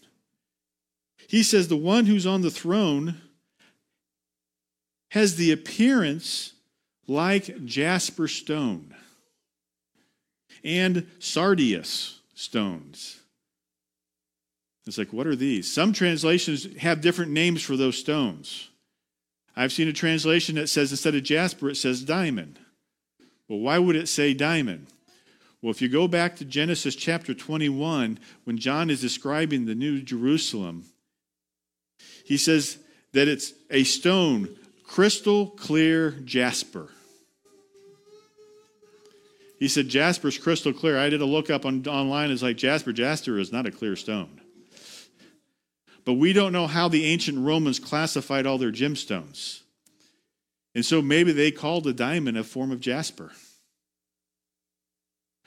He 1.27 1.43
says 1.43 1.67
the 1.67 1.75
one 1.75 2.05
who's 2.05 2.27
on 2.27 2.41
the 2.41 2.51
throne 2.51 3.21
has 5.11 5.35
the 5.35 5.51
appearance 5.51 6.53
like 7.07 7.65
jasper 7.65 8.27
stone 8.27 8.93
and 10.63 11.07
sardius 11.19 12.19
stones. 12.33 13.19
It's 14.85 14.97
like, 14.97 15.11
what 15.11 15.27
are 15.27 15.35
these? 15.35 15.71
Some 15.71 15.91
translations 15.91 16.67
have 16.77 17.01
different 17.01 17.31
names 17.31 17.61
for 17.61 17.75
those 17.75 17.97
stones. 17.97 18.69
I've 19.55 19.73
seen 19.73 19.87
a 19.87 19.93
translation 19.93 20.55
that 20.55 20.69
says 20.69 20.91
instead 20.91 21.15
of 21.15 21.23
jasper, 21.23 21.69
it 21.69 21.75
says 21.75 22.03
diamond. 22.03 22.59
Well, 23.49 23.59
why 23.59 23.79
would 23.79 23.95
it 23.95 24.07
say 24.07 24.33
diamond? 24.33 24.87
Well, 25.61 25.71
if 25.71 25.81
you 25.81 25.89
go 25.89 26.07
back 26.07 26.35
to 26.37 26.45
Genesis 26.45 26.95
chapter 26.95 27.33
21, 27.33 28.19
when 28.43 28.57
John 28.57 28.89
is 28.89 29.01
describing 29.01 29.65
the 29.65 29.75
New 29.75 30.01
Jerusalem, 30.01 30.85
he 32.23 32.37
says 32.37 32.77
that 33.13 33.27
it's 33.27 33.53
a 33.71 33.83
stone, 33.83 34.55
crystal 34.83 35.47
clear 35.47 36.11
jasper. 36.11 36.89
He 39.59 39.67
said, 39.67 39.89
Jasper's 39.89 40.37
crystal 40.37 40.73
clear. 40.73 40.97
I 40.97 41.09
did 41.09 41.21
a 41.21 41.25
look 41.25 41.49
up 41.49 41.65
on, 41.65 41.85
online. 41.87 42.29
It's 42.31 42.43
like 42.43 42.57
Jasper. 42.57 42.93
Jasper 42.93 43.39
is 43.39 43.51
not 43.51 43.65
a 43.65 43.71
clear 43.71 43.95
stone. 43.95 44.39
But 46.05 46.13
we 46.13 46.31
don't 46.31 46.53
know 46.53 46.67
how 46.67 46.87
the 46.87 47.05
ancient 47.05 47.39
Romans 47.39 47.79
classified 47.79 48.45
all 48.45 48.57
their 48.57 48.71
gemstones. 48.71 49.61
And 50.73 50.85
so 50.85 51.01
maybe 51.01 51.31
they 51.31 51.51
called 51.51 51.87
a 51.87 51.91
diamond 51.91 52.37
a 52.37 52.43
form 52.43 52.71
of 52.71 52.79
jasper. 52.79 53.31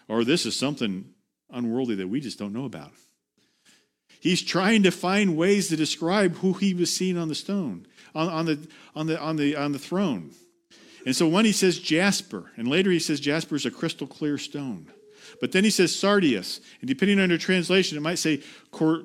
Or 0.09 0.25
this 0.25 0.45
is 0.45 0.57
something 0.57 1.15
unworldly 1.51 1.95
that 1.95 2.09
we 2.09 2.21
just 2.21 2.39
don't 2.39 2.53
know 2.53 2.65
about. 2.65 2.91
He's 4.21 4.43
trying 4.43 4.83
to 4.83 4.91
find 4.91 5.37
ways 5.37 5.69
to 5.69 5.77
describe 5.77 6.37
who 6.37 6.53
he 6.53 6.75
was 6.75 6.95
seeing 6.95 7.17
on 7.17 7.29
the 7.29 7.35
stone, 7.35 7.87
on, 8.15 8.29
on, 8.29 8.47
the, 8.47 8.69
on, 8.95 9.07
the, 9.07 9.21
on, 9.21 9.37
the, 9.37 9.57
on 9.57 9.73
the 9.73 9.79
throne. 9.79 10.33
And 11.07 11.17
so 11.17 11.27
one 11.27 11.45
he 11.45 11.53
says 11.53 11.79
jasper, 11.79 12.51
and 12.57 12.69
later 12.69 12.91
he 12.91 12.99
says 12.99 13.21
jasper 13.21 13.57
is 13.57 13.67
a 13.67 13.71
crystal 13.71 14.07
clear 14.07 14.39
stone. 14.39 14.91
But 15.41 15.53
then 15.53 15.65
he 15.65 15.71
says 15.71 15.95
sardius, 15.95 16.61
and 16.81 16.89
depending 16.89 17.21
on 17.21 17.31
your 17.31 17.39
translation, 17.39 17.97
it 17.97 18.03
might 18.03 18.19
say, 18.19 18.43
cor, 18.71 19.05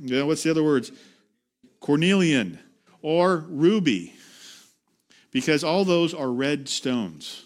you 0.00 0.16
know, 0.16 0.26
what's 0.26 0.42
the 0.42 0.50
other 0.50 0.64
words? 0.64 0.92
Cornelian 1.80 2.58
or 3.02 3.44
ruby, 3.48 4.14
because 5.30 5.62
all 5.62 5.84
those 5.84 6.14
are 6.14 6.30
red 6.30 6.68
stones. 6.68 7.44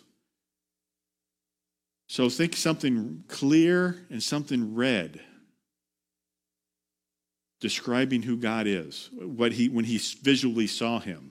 So 2.09 2.28
think 2.28 2.56
something 2.56 3.25
clear 3.28 4.06
and 4.11 4.23
something 4.23 4.75
red 4.75 5.20
describing 7.61 8.23
who 8.23 8.37
God 8.37 8.66
is, 8.66 9.11
what 9.12 9.52
he 9.52 9.68
when 9.68 9.85
he 9.85 9.99
visually 9.99 10.66
saw 10.66 10.99
him. 10.99 11.30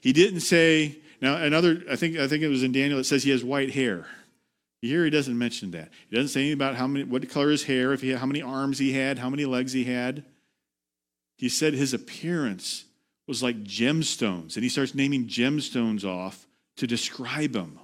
He 0.00 0.12
didn't 0.12 0.40
say 0.40 0.98
now, 1.20 1.36
another, 1.36 1.82
I 1.90 1.96
think, 1.96 2.16
I 2.18 2.28
think 2.28 2.42
it 2.42 2.48
was 2.48 2.62
in 2.62 2.72
Daniel, 2.72 2.98
it 2.98 3.04
says 3.04 3.24
he 3.24 3.30
has 3.30 3.42
white 3.42 3.70
hair. 3.70 4.06
Here 4.82 5.04
he 5.04 5.10
doesn't 5.10 5.36
mention 5.36 5.70
that. 5.72 5.90
He 6.08 6.16
doesn't 6.16 6.28
say 6.28 6.40
anything 6.40 6.54
about 6.54 6.76
how 6.76 6.86
many, 6.86 7.04
what 7.04 7.28
color 7.30 7.50
his 7.50 7.64
hair, 7.64 7.92
if 7.92 8.02
he, 8.02 8.10
had, 8.10 8.18
how 8.18 8.26
many 8.26 8.42
arms 8.42 8.78
he 8.78 8.92
had, 8.92 9.18
how 9.18 9.30
many 9.30 9.44
legs 9.44 9.72
he 9.72 9.84
had. 9.84 10.24
He 11.38 11.48
said 11.48 11.74
his 11.74 11.94
appearance 11.94 12.84
was 13.26 13.42
like 13.42 13.64
gemstones, 13.64 14.54
and 14.54 14.62
he 14.62 14.68
starts 14.68 14.94
naming 14.94 15.26
gemstones 15.26 16.04
off 16.04 16.46
to 16.76 16.86
describe 16.86 17.54
him. 17.54 17.78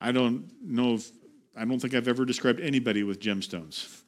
I 0.00 0.12
don't 0.12 0.50
know 0.62 0.94
if, 0.94 1.10
I 1.56 1.64
don't 1.64 1.80
think 1.80 1.94
I've 1.94 2.08
ever 2.08 2.26
described 2.26 2.60
anybody 2.60 3.02
with 3.02 3.20
gemstones 3.20 4.02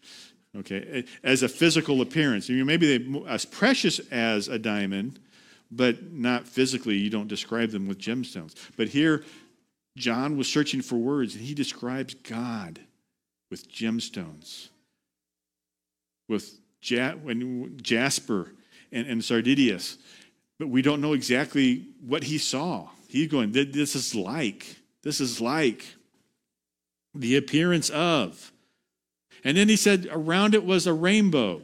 okay, 0.59 1.05
as 1.23 1.43
a 1.43 1.49
physical 1.49 2.01
appearance. 2.01 2.49
Maybe 2.49 2.99
they're 2.99 3.29
as 3.29 3.45
precious 3.45 3.99
as 4.11 4.49
a 4.49 4.59
diamond, 4.59 5.19
but 5.71 6.13
not 6.13 6.47
physically. 6.47 6.97
You 6.97 7.11
don't 7.11 7.29
describe 7.29 7.71
them 7.71 7.89
with 7.89 7.99
gemstones. 7.99 8.55
But 8.77 8.89
here, 8.89 9.25
John 9.97 10.37
was 10.37 10.49
searching 10.49 10.83
for 10.83 10.97
words, 10.97 11.35
and 11.35 11.45
he 11.45 11.55
describes 11.55 12.15
God 12.15 12.81
with 13.51 13.71
gemstones, 13.71 14.69
with 16.29 16.59
ja- 16.83 17.15
jasper 17.83 18.53
and, 18.93 19.07
and 19.07 19.25
sardidius. 19.25 19.99
But 20.59 20.69
we 20.69 20.83
don't 20.83 21.01
know 21.01 21.13
exactly 21.13 21.87
what 22.01 22.25
he 22.25 22.39
saw. 22.39 22.89
He's 23.09 23.29
going, 23.29 23.53
this 23.53 23.95
is 23.95 24.15
like, 24.15 24.77
this 25.03 25.21
is 25.21 25.41
like 25.41 25.85
the 27.15 27.37
appearance 27.37 27.91
of. 27.91 28.53
And 29.47 29.57
then 29.57 29.69
he 29.69 29.76
said, 29.76 30.09
around 30.11 30.57
it 30.57 30.65
was 30.65 30.88
a 30.88 30.93
rainbow. 30.93 31.62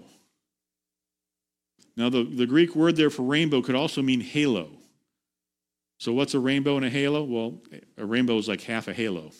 Now, 1.96 2.10
the, 2.10 2.22
the 2.22 2.46
Greek 2.46 2.76
word 2.76 2.94
there 2.94 3.10
for 3.10 3.22
rainbow 3.22 3.60
could 3.60 3.74
also 3.74 4.02
mean 4.02 4.20
halo. 4.20 4.70
So, 5.98 6.12
what's 6.12 6.34
a 6.34 6.38
rainbow 6.38 6.76
and 6.76 6.86
a 6.86 6.90
halo? 6.90 7.24
Well, 7.24 7.58
a 7.98 8.06
rainbow 8.06 8.38
is 8.38 8.46
like 8.46 8.60
half 8.60 8.86
a 8.86 8.92
halo. 8.92 9.32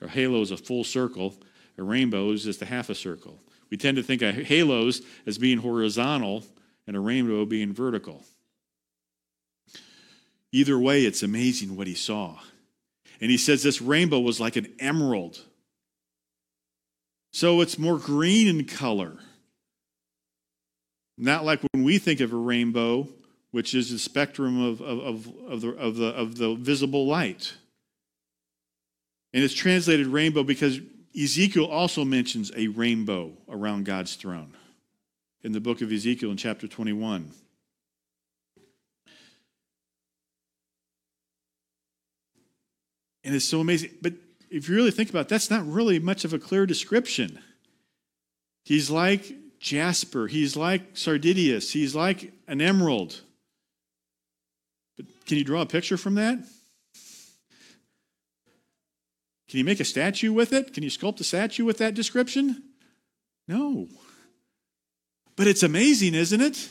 A 0.00 0.08
halo 0.08 0.40
is 0.40 0.50
a 0.50 0.56
full 0.56 0.82
circle, 0.82 1.36
a 1.78 1.84
rainbow 1.84 2.32
is 2.32 2.42
just 2.42 2.62
a 2.62 2.66
half 2.66 2.90
a 2.90 2.96
circle. 2.96 3.40
We 3.70 3.76
tend 3.76 3.96
to 3.96 4.02
think 4.02 4.22
of 4.22 4.34
halos 4.34 5.00
as 5.24 5.38
being 5.38 5.58
horizontal 5.58 6.44
and 6.88 6.96
a 6.96 7.00
rainbow 7.00 7.44
being 7.44 7.72
vertical. 7.72 8.24
Either 10.50 10.80
way, 10.80 11.04
it's 11.04 11.22
amazing 11.22 11.76
what 11.76 11.86
he 11.86 11.94
saw. 11.94 12.40
And 13.20 13.30
he 13.30 13.38
says 13.38 13.62
this 13.62 13.80
rainbow 13.80 14.18
was 14.18 14.40
like 14.40 14.56
an 14.56 14.66
emerald. 14.80 15.40
So 17.32 17.62
it's 17.62 17.78
more 17.78 17.98
green 17.98 18.46
in 18.46 18.66
color. 18.66 19.16
Not 21.16 21.44
like 21.44 21.60
when 21.72 21.82
we 21.82 21.98
think 21.98 22.20
of 22.20 22.32
a 22.32 22.36
rainbow, 22.36 23.08
which 23.50 23.74
is 23.74 23.90
the 23.90 23.98
spectrum 23.98 24.62
of, 24.62 24.80
of, 24.80 24.98
of, 25.00 25.26
of, 25.48 25.60
the, 25.60 25.68
of, 25.76 25.96
the, 25.96 26.06
of 26.08 26.36
the 26.36 26.54
visible 26.54 27.06
light. 27.06 27.54
And 29.32 29.42
it's 29.42 29.54
translated 29.54 30.06
rainbow 30.06 30.42
because 30.42 30.80
Ezekiel 31.20 31.66
also 31.66 32.04
mentions 32.04 32.50
a 32.56 32.68
rainbow 32.68 33.32
around 33.48 33.84
God's 33.84 34.14
throne 34.14 34.54
in 35.42 35.52
the 35.52 35.60
book 35.60 35.80
of 35.80 35.90
Ezekiel 35.90 36.30
in 36.30 36.36
chapter 36.36 36.66
21. 36.66 37.30
And 43.24 43.34
it's 43.34 43.48
so 43.48 43.60
amazing. 43.60 43.90
But 44.00 44.14
if 44.52 44.68
you 44.68 44.76
really 44.76 44.90
think 44.90 45.08
about 45.08 45.22
it, 45.22 45.28
that's 45.28 45.50
not 45.50 45.66
really 45.66 45.98
much 45.98 46.24
of 46.24 46.34
a 46.34 46.38
clear 46.38 46.66
description. 46.66 47.38
He's 48.64 48.90
like 48.90 49.34
jasper, 49.58 50.26
he's 50.26 50.56
like 50.56 50.94
sardius, 50.94 51.72
he's 51.72 51.94
like 51.94 52.32
an 52.46 52.60
emerald. 52.60 53.20
But 54.96 55.06
can 55.26 55.38
you 55.38 55.44
draw 55.44 55.62
a 55.62 55.66
picture 55.66 55.96
from 55.96 56.16
that? 56.16 56.38
Can 59.48 59.58
you 59.58 59.64
make 59.64 59.80
a 59.80 59.84
statue 59.84 60.32
with 60.32 60.52
it? 60.52 60.74
Can 60.74 60.82
you 60.82 60.90
sculpt 60.90 61.20
a 61.20 61.24
statue 61.24 61.64
with 61.64 61.78
that 61.78 61.94
description? 61.94 62.62
No. 63.48 63.88
But 65.36 65.46
it's 65.46 65.62
amazing, 65.62 66.14
isn't 66.14 66.40
it? 66.40 66.68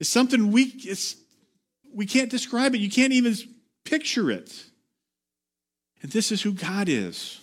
It's 0.00 0.10
something 0.10 0.50
we 0.50 0.72
it's 0.76 1.16
we 1.92 2.06
can't 2.06 2.30
describe 2.30 2.74
it. 2.74 2.78
You 2.78 2.90
can't 2.90 3.12
even 3.12 3.36
picture 3.84 4.30
it. 4.30 4.64
And 6.04 6.12
this 6.12 6.30
is 6.30 6.42
who 6.42 6.52
God 6.52 6.90
is. 6.90 7.40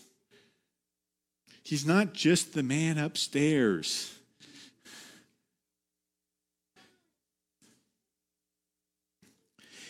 He's 1.64 1.84
not 1.84 2.14
just 2.14 2.54
the 2.54 2.62
man 2.62 3.00
upstairs. 3.00 4.14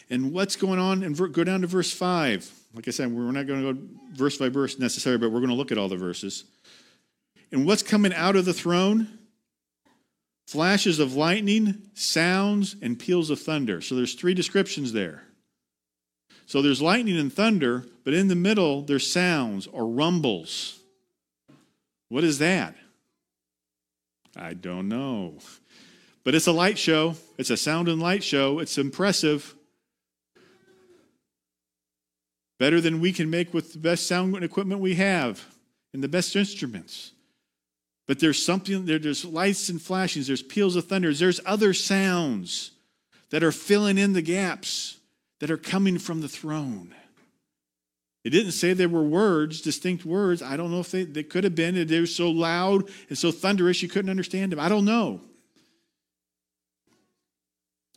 And 0.10 0.32
what's 0.32 0.56
going 0.56 0.80
on? 0.80 1.04
And 1.04 1.18
go 1.34 1.44
down 1.44 1.60
to 1.62 1.68
verse 1.68 1.92
5. 1.92 2.50
Like 2.74 2.88
I 2.88 2.92
said, 2.92 3.12
we're 3.12 3.34
not 3.34 3.46
going 3.46 3.62
to 3.62 3.74
go 3.74 3.80
verse 4.14 4.38
by 4.38 4.48
verse 4.48 4.80
necessarily, 4.80 5.20
but 5.20 5.34
we're 5.34 5.42
going 5.42 5.50
to 5.50 5.56
look 5.56 5.74
at 5.74 5.78
all 5.78 5.90
the 5.90 5.98
verses. 5.98 6.46
And 7.52 7.66
what's 7.66 7.84
coming 7.84 8.14
out 8.14 8.38
of 8.38 8.46
the 8.46 8.54
throne? 8.54 9.20
Flashes 10.48 11.00
of 11.00 11.18
lightning, 11.18 11.90
sounds, 11.94 12.78
and 12.82 12.98
peals 12.98 13.32
of 13.32 13.42
thunder. 13.42 13.82
So 13.82 13.96
there's 13.96 14.14
three 14.14 14.34
descriptions 14.34 14.94
there. 14.94 15.24
So 16.52 16.62
there's 16.62 16.82
lightning 16.82 17.18
and 17.18 17.32
thunder, 17.32 17.86
but 18.04 18.14
in 18.14 18.28
the 18.28 18.36
middle 18.36 18.82
there's 18.82 19.10
sounds 19.10 19.68
or 19.68 19.88
rumbles. 19.88 20.78
What 22.10 22.26
is 22.26 22.40
that? 22.40 22.76
I 24.36 24.54
don't 24.54 24.90
know. 24.90 25.36
But 26.26 26.36
it's 26.36 26.48
a 26.48 26.52
light 26.52 26.78
show. 26.78 27.16
It's 27.38 27.52
a 27.52 27.56
sound 27.56 27.88
and 27.88 28.02
light 28.02 28.22
show. 28.22 28.60
It's 28.60 28.78
impressive. 28.78 29.56
better 32.60 32.82
than 32.82 33.00
we 33.00 33.14
can 33.14 33.30
make 33.30 33.54
with 33.54 33.72
the 33.72 33.80
best 33.80 34.06
sound 34.06 34.36
equipment 34.44 34.82
we 34.82 34.96
have 34.96 35.46
and 35.94 36.04
the 36.04 36.10
best 36.10 36.36
instruments. 36.36 37.14
But 38.10 38.20
there's 38.20 38.46
something 38.46 38.86
there, 38.86 39.00
there's 39.00 39.24
lights 39.24 39.70
and 39.70 39.82
flashings, 39.82 40.28
there's 40.28 40.44
peals 40.44 40.76
of 40.76 40.86
thunder, 40.86 41.14
there's 41.14 41.40
other 41.46 41.74
sounds 41.74 42.72
that 43.30 43.42
are 43.42 43.54
filling 43.54 43.98
in 43.98 44.12
the 44.12 44.22
gaps 44.22 44.98
that 45.42 45.52
are 45.52 45.58
coming 45.58 46.00
from 46.00 46.22
the 46.22 46.30
throne. 46.30 46.96
It 48.24 48.30
didn't 48.30 48.54
say 48.54 48.72
there 48.72 48.88
were 48.88 49.04
words, 49.04 49.60
distinct 49.62 50.06
words. 50.06 50.42
I 50.42 50.56
don't 50.56 50.72
know 50.72 50.80
if 50.80 50.92
they, 50.92 51.04
they 51.04 51.24
could 51.24 51.44
have 51.44 51.56
been. 51.56 51.88
They 51.88 52.00
were 52.00 52.06
so 52.06 52.30
loud 52.30 52.90
and 53.10 53.18
so 53.18 53.32
thunderous 53.32 53.82
you 53.82 53.90
couldn't 53.90 54.10
understand 54.10 54.54
them. 54.54 54.60
I 54.60 54.70
don't 54.70 54.86
know. 54.86 55.20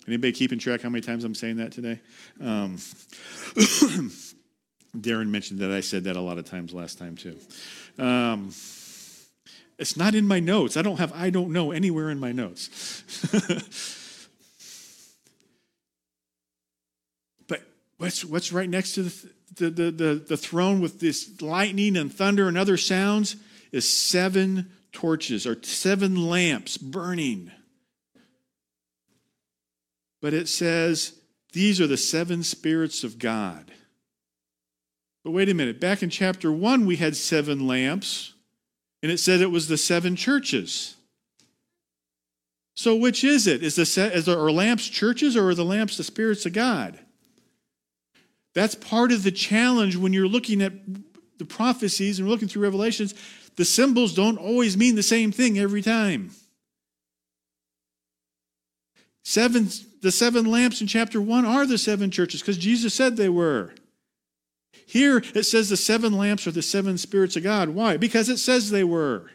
Anybody 0.07 0.33
keeping 0.33 0.59
track 0.59 0.83
how 0.83 0.89
many 0.91 1.01
times 1.01 1.25
I'm 1.25 1.35
saying 1.35 1.59
that 1.59 1.73
today? 1.73 2.01
Um, 2.41 2.77
Darren 4.97 5.29
mentioned 5.29 5.61
that 5.61 5.71
I 5.71 5.81
said 5.81 6.05
that 6.05 6.17
a 6.17 6.21
lot 6.21 6.39
of 6.39 6.45
times 6.45 6.75
last 6.75 6.99
time 6.99 7.17
too. 7.17 7.39
Um, 7.99 8.51
it's 9.79 9.97
not 9.97 10.15
in 10.15 10.29
my 10.29 10.41
notes. 10.41 10.77
I 10.77 10.83
don't 10.83 10.99
have 10.99 11.13
I 11.15 11.31
don't 11.31 11.53
know 11.53 11.73
anywhere 11.73 12.11
in 12.11 12.21
my 12.21 12.33
notes. 12.33 12.69
but 17.49 17.63
what's 17.99 18.25
what's 18.25 18.53
right 18.53 18.69
next 18.69 18.95
to 18.95 19.03
the, 19.05 19.31
the, 19.57 19.71
the, 19.71 19.91
the, 19.91 20.15
the 20.29 20.37
throne 20.37 20.81
with 20.81 21.01
this 21.01 21.41
lightning 21.41 21.97
and 21.97 22.13
thunder 22.13 22.49
and 22.49 22.59
other 22.59 22.77
sounds 22.77 23.37
is 23.73 23.89
seven 23.89 24.71
torches 24.93 25.47
or 25.47 25.63
seven 25.63 26.29
lamps 26.29 26.77
burning. 26.79 27.51
But 30.21 30.33
it 30.33 30.49
says, 30.49 31.21
these 31.53 31.81
are 31.81 31.87
the 31.87 31.97
seven 31.97 32.43
spirits 32.43 33.05
of 33.05 33.19
God. 33.19 33.71
But 35.23 35.33
wait 35.33 35.49
a 35.49 35.55
minute. 35.55 35.81
Back 35.81 36.03
in 36.03 36.11
chapter 36.11 36.51
1, 36.51 36.87
we 36.87 36.97
had 36.97 37.17
seven 37.17 37.67
lamps, 37.67 38.35
and 39.03 39.13
it 39.13 39.19
said 39.19 39.41
it 39.41 39.51
was 39.51 39.69
the 39.69 39.77
seven 39.77 40.17
churches. 40.17 40.97
So 42.75 42.97
which 42.97 43.23
is 43.23 43.47
it? 43.47 43.63
Is 43.63 43.77
the 43.77 44.37
are 44.39 44.51
lamps 44.51 44.89
churches 44.89 45.37
or 45.37 45.51
are 45.51 45.55
the 45.55 45.65
lamps 45.65 45.97
the 45.97 46.05
spirits 46.05 46.45
of 46.47 46.53
God? 46.53 46.99
That's 48.55 48.75
part 48.75 49.13
of 49.13 49.23
the 49.25 49.33
challenge 49.33 49.97
when 49.97 50.13
you're 50.13 50.29
looking 50.29 50.63
at 50.63 50.73
the 51.39 51.45
prophecies 51.45 52.21
and 52.21 52.29
looking 52.29 52.49
through 52.49 52.63
revelations. 52.63 53.15
The 53.57 53.65
symbols 53.65 54.15
don't 54.15 54.39
always 54.39 54.77
mean 54.77 54.95
the 54.95 55.03
same 55.03 55.33
thing 55.33 55.59
every 55.59 55.83
time. 55.83 56.31
Seven, 59.25 59.69
the 60.03 60.13
seven 60.13 60.45
lamps 60.45 60.81
in 60.81 60.87
chapter 60.87 61.21
1 61.21 61.45
are 61.45 61.67
the 61.67 61.79
seven 61.79 62.11
churches 62.11 62.41
because 62.41 62.59
Jesus 62.59 62.95
said 62.95 63.17
they 63.17 63.29
were. 63.29 63.75
Here 64.87 65.19
it 65.19 65.45
says 65.45 65.71
the 65.71 65.77
seven 65.77 66.13
lamps 66.13 66.47
are 66.47 66.53
the 66.53 66.63
seven 66.63 66.99
spirits 66.99 67.37
of 67.37 67.43
God. 67.43 67.71
Why? 67.71 67.97
Because 67.97 68.29
it 68.29 68.37
says 68.37 68.71
they 68.71 68.85
were. 68.85 69.31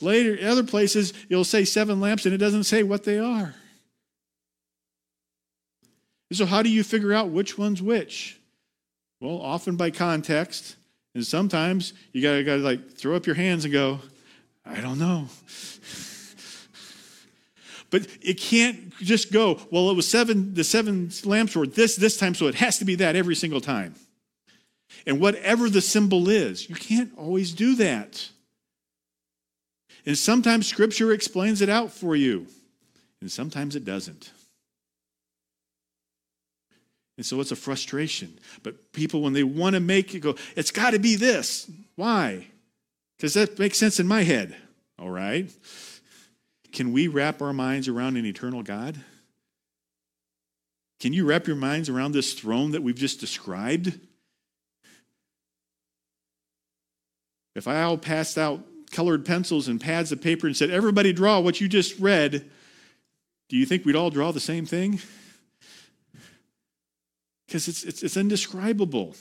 Later, 0.00 0.38
other 0.46 0.64
places, 0.64 1.12
you'll 1.28 1.44
say 1.44 1.64
seven 1.64 2.00
lamps 2.00 2.24
and 2.24 2.34
it 2.34 2.38
doesn't 2.38 2.64
say 2.64 2.82
what 2.82 3.04
they 3.04 3.18
are. 3.18 3.54
So, 6.32 6.44
how 6.46 6.62
do 6.62 6.68
you 6.68 6.82
figure 6.82 7.12
out 7.12 7.30
which 7.30 7.56
one's 7.56 7.80
which? 7.80 8.40
Well, 9.20 9.40
often 9.40 9.76
by 9.76 9.90
context. 9.90 10.76
And 11.14 11.26
sometimes 11.26 11.94
you 12.12 12.20
gotta, 12.20 12.44
gotta 12.44 12.60
like 12.60 12.92
throw 12.92 13.16
up 13.16 13.24
your 13.24 13.36
hands 13.36 13.64
and 13.64 13.72
go, 13.72 14.00
I 14.66 14.80
don't 14.80 14.98
know. 14.98 15.28
But 17.90 18.08
it 18.20 18.34
can't 18.34 18.94
just 18.98 19.32
go, 19.32 19.60
well, 19.70 19.90
it 19.90 19.94
was 19.94 20.08
seven, 20.08 20.54
the 20.54 20.64
seven 20.64 21.10
lamps 21.24 21.54
were 21.54 21.66
this, 21.66 21.96
this 21.96 22.16
time, 22.16 22.34
so 22.34 22.46
it 22.46 22.56
has 22.56 22.78
to 22.78 22.84
be 22.84 22.96
that 22.96 23.16
every 23.16 23.36
single 23.36 23.60
time. 23.60 23.94
And 25.06 25.20
whatever 25.20 25.70
the 25.70 25.80
symbol 25.80 26.28
is, 26.28 26.68
you 26.68 26.74
can't 26.74 27.16
always 27.16 27.52
do 27.52 27.76
that. 27.76 28.28
And 30.04 30.18
sometimes 30.18 30.66
scripture 30.66 31.12
explains 31.12 31.62
it 31.62 31.68
out 31.68 31.92
for 31.92 32.16
you, 32.16 32.46
and 33.20 33.30
sometimes 33.30 33.76
it 33.76 33.84
doesn't. 33.84 34.30
And 37.16 37.24
so 37.24 37.40
it's 37.40 37.52
a 37.52 37.56
frustration. 37.56 38.38
But 38.62 38.92
people, 38.92 39.22
when 39.22 39.32
they 39.32 39.42
want 39.42 39.74
to 39.74 39.80
make 39.80 40.14
it 40.14 40.20
go, 40.20 40.36
it's 40.54 40.70
got 40.70 40.90
to 40.90 40.98
be 40.98 41.14
this. 41.14 41.70
Why? 41.94 42.46
Because 43.16 43.34
that 43.34 43.58
makes 43.58 43.78
sense 43.78 43.98
in 43.98 44.06
my 44.06 44.22
head. 44.22 44.54
All 44.98 45.10
right. 45.10 45.50
Can 46.72 46.92
we 46.92 47.08
wrap 47.08 47.40
our 47.40 47.54
minds 47.54 47.88
around 47.88 48.16
an 48.16 48.26
eternal 48.26 48.62
God? 48.62 48.98
Can 51.00 51.12
you 51.12 51.24
wrap 51.24 51.46
your 51.46 51.56
minds 51.56 51.88
around 51.88 52.12
this 52.12 52.34
throne 52.34 52.72
that 52.72 52.82
we've 52.82 52.96
just 52.96 53.20
described? 53.20 53.98
If 57.54 57.66
I 57.66 57.82
all 57.82 57.96
passed 57.96 58.36
out 58.36 58.60
colored 58.90 59.24
pencils 59.24 59.68
and 59.68 59.80
pads 59.80 60.12
of 60.12 60.20
paper 60.20 60.46
and 60.46 60.56
said, 60.56 60.70
Everybody 60.70 61.12
draw 61.12 61.40
what 61.40 61.60
you 61.60 61.68
just 61.68 61.98
read, 61.98 62.50
do 63.48 63.56
you 63.56 63.64
think 63.64 63.84
we'd 63.84 63.96
all 63.96 64.10
draw 64.10 64.32
the 64.32 64.40
same 64.40 64.66
thing? 64.66 65.00
Because 67.46 67.68
it's, 67.68 67.84
it's, 67.84 68.02
it's 68.02 68.16
indescribable. 68.16 69.14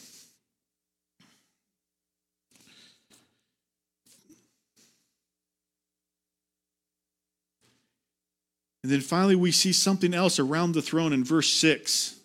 And 8.85 8.91
then 8.91 9.01
finally, 9.01 9.35
we 9.35 9.51
see 9.51 9.73
something 9.73 10.13
else 10.13 10.37
around 10.37 10.73
the 10.73 10.81
throne 10.81 11.11
in 11.11 11.23
verse 11.23 11.51
6. 11.53 12.19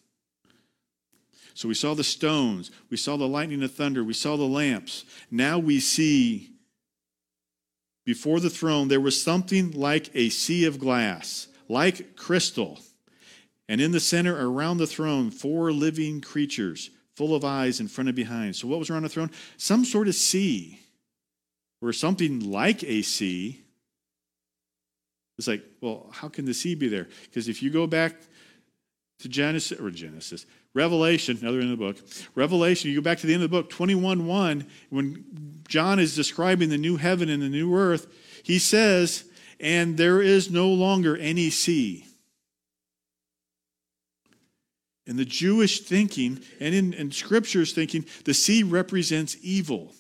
So 1.54 1.68
we 1.68 1.74
saw 1.74 1.94
the 1.94 2.04
stones, 2.04 2.70
we 2.90 2.96
saw 2.96 3.16
the 3.16 3.26
lightning 3.26 3.62
and 3.62 3.70
thunder, 3.70 4.04
we 4.04 4.12
saw 4.12 4.36
the 4.36 4.44
lamps. 4.44 5.04
Now 5.30 5.58
we 5.58 5.80
see 5.80 6.50
before 8.04 8.40
the 8.40 8.50
throne 8.50 8.88
there 8.88 9.00
was 9.00 9.22
something 9.22 9.70
like 9.72 10.10
a 10.14 10.28
sea 10.28 10.64
of 10.64 10.78
glass, 10.78 11.48
like 11.68 12.16
crystal. 12.16 12.78
And 13.70 13.80
in 13.80 13.92
the 13.92 14.00
center, 14.00 14.50
around 14.50 14.78
the 14.78 14.86
throne, 14.88 15.30
four 15.30 15.70
living 15.70 16.20
creatures, 16.20 16.90
full 17.14 17.36
of 17.36 17.44
eyes 17.44 17.78
in 17.78 17.86
front 17.86 18.08
and 18.08 18.16
behind. 18.16 18.56
So, 18.56 18.66
what 18.66 18.80
was 18.80 18.90
around 18.90 19.04
the 19.04 19.08
throne? 19.08 19.30
Some 19.58 19.84
sort 19.84 20.08
of 20.08 20.16
sea, 20.16 20.80
or 21.80 21.92
something 21.92 22.50
like 22.50 22.82
a 22.82 23.02
sea. 23.02 23.62
It's 25.38 25.46
like, 25.46 25.62
well, 25.80 26.10
how 26.12 26.28
can 26.28 26.46
the 26.46 26.52
sea 26.52 26.74
be 26.74 26.88
there? 26.88 27.06
Because 27.26 27.48
if 27.48 27.62
you 27.62 27.70
go 27.70 27.86
back 27.86 28.16
to 29.20 29.28
Genesis, 29.28 29.78
or 29.78 29.90
Genesis, 29.90 30.46
Revelation, 30.74 31.38
another 31.40 31.60
end 31.60 31.70
of 31.70 31.78
the 31.78 31.84
book, 31.84 31.98
Revelation, 32.34 32.90
you 32.90 32.96
go 32.96 33.04
back 33.04 33.18
to 33.18 33.28
the 33.28 33.34
end 33.34 33.44
of 33.44 33.50
the 33.52 33.56
book, 33.56 33.70
21 33.70 34.26
1, 34.26 34.66
when 34.88 35.62
John 35.68 36.00
is 36.00 36.16
describing 36.16 36.70
the 36.70 36.76
new 36.76 36.96
heaven 36.96 37.28
and 37.28 37.40
the 37.40 37.48
new 37.48 37.76
earth, 37.76 38.08
he 38.42 38.58
says, 38.58 39.26
and 39.60 39.96
there 39.96 40.20
is 40.20 40.50
no 40.50 40.66
longer 40.70 41.16
any 41.16 41.50
sea. 41.50 42.04
In 45.06 45.16
the 45.16 45.24
Jewish 45.24 45.80
thinking 45.80 46.40
and 46.60 46.74
in, 46.74 46.92
in 46.92 47.10
Scripture's 47.10 47.72
thinking, 47.72 48.04
the 48.24 48.34
sea 48.34 48.62
represents 48.62 49.36
evil. 49.42 49.92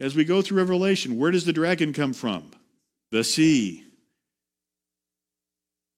As 0.00 0.16
we 0.16 0.24
go 0.24 0.42
through 0.42 0.58
Revelation, 0.58 1.18
where 1.18 1.30
does 1.30 1.44
the 1.44 1.52
dragon 1.52 1.92
come 1.92 2.12
from? 2.12 2.50
The 3.10 3.22
sea. 3.22 3.84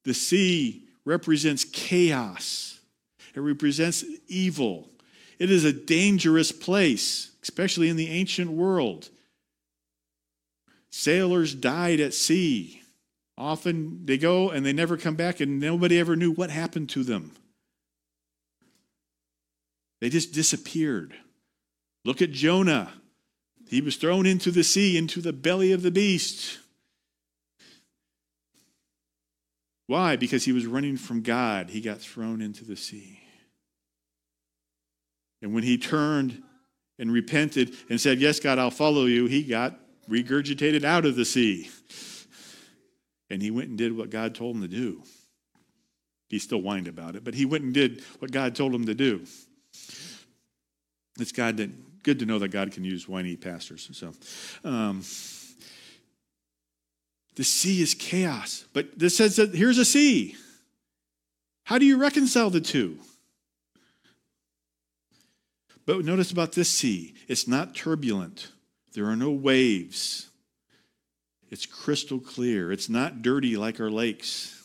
The 0.04 0.12
sea 0.12 0.84
represents 1.04 1.64
chaos, 1.64 2.78
it 3.34 3.40
represents 3.40 4.04
evil. 4.28 4.90
It 5.38 5.50
is 5.50 5.64
a 5.64 5.72
dangerous 5.72 6.52
place, 6.52 7.32
especially 7.42 7.88
in 7.88 7.96
the 7.96 8.08
ancient 8.08 8.50
world. 8.52 9.08
Sailors 10.90 11.54
died 11.54 11.98
at 11.98 12.14
sea. 12.14 12.80
Often 13.36 14.06
they 14.06 14.16
go 14.16 14.50
and 14.50 14.64
they 14.64 14.72
never 14.72 14.96
come 14.96 15.16
back, 15.16 15.40
and 15.40 15.58
nobody 15.58 15.98
ever 15.98 16.14
knew 16.14 16.30
what 16.30 16.50
happened 16.50 16.88
to 16.90 17.02
them. 17.02 17.32
They 20.04 20.10
just 20.10 20.34
disappeared. 20.34 21.14
Look 22.04 22.20
at 22.20 22.30
Jonah. 22.30 22.92
He 23.70 23.80
was 23.80 23.96
thrown 23.96 24.26
into 24.26 24.50
the 24.50 24.62
sea, 24.62 24.98
into 24.98 25.22
the 25.22 25.32
belly 25.32 25.72
of 25.72 25.80
the 25.80 25.90
beast. 25.90 26.58
Why? 29.86 30.16
Because 30.16 30.44
he 30.44 30.52
was 30.52 30.66
running 30.66 30.98
from 30.98 31.22
God. 31.22 31.70
He 31.70 31.80
got 31.80 32.02
thrown 32.02 32.42
into 32.42 32.66
the 32.66 32.76
sea. 32.76 33.18
And 35.40 35.54
when 35.54 35.62
he 35.62 35.78
turned 35.78 36.42
and 36.98 37.10
repented 37.10 37.74
and 37.88 37.98
said, 37.98 38.18
Yes, 38.18 38.40
God, 38.40 38.58
I'll 38.58 38.70
follow 38.70 39.06
you, 39.06 39.24
he 39.24 39.42
got 39.42 39.80
regurgitated 40.06 40.84
out 40.84 41.06
of 41.06 41.16
the 41.16 41.24
sea. 41.24 41.70
And 43.30 43.40
he 43.40 43.50
went 43.50 43.70
and 43.70 43.78
did 43.78 43.96
what 43.96 44.10
God 44.10 44.34
told 44.34 44.56
him 44.56 44.60
to 44.60 44.68
do. 44.68 45.02
He 46.28 46.38
still 46.38 46.60
whined 46.60 46.88
about 46.88 47.16
it, 47.16 47.24
but 47.24 47.32
he 47.32 47.46
went 47.46 47.64
and 47.64 47.72
did 47.72 48.02
what 48.18 48.32
God 48.32 48.54
told 48.54 48.74
him 48.74 48.84
to 48.84 48.94
do. 48.94 49.24
It's 51.18 51.32
God 51.32 51.56
that, 51.58 52.02
good 52.02 52.18
to 52.18 52.26
know 52.26 52.38
that 52.38 52.48
God 52.48 52.72
can 52.72 52.84
use 52.84 53.08
whiny 53.08 53.36
pastors. 53.36 53.88
So, 53.92 54.12
um, 54.68 55.02
the 57.36 57.44
sea 57.44 57.82
is 57.82 57.94
chaos, 57.94 58.64
but 58.72 58.98
this 58.98 59.16
says 59.16 59.36
that 59.36 59.54
here's 59.54 59.78
a 59.78 59.84
sea. 59.84 60.36
How 61.64 61.78
do 61.78 61.86
you 61.86 61.96
reconcile 61.96 62.50
the 62.50 62.60
two? 62.60 62.98
But 65.86 66.04
notice 66.04 66.30
about 66.30 66.52
this 66.52 66.70
sea 66.70 67.14
it's 67.28 67.48
not 67.48 67.74
turbulent, 67.74 68.52
there 68.94 69.06
are 69.06 69.16
no 69.16 69.30
waves. 69.30 70.30
It's 71.50 71.66
crystal 71.66 72.18
clear, 72.18 72.72
it's 72.72 72.88
not 72.88 73.22
dirty 73.22 73.56
like 73.56 73.80
our 73.80 73.90
lakes. 73.90 74.60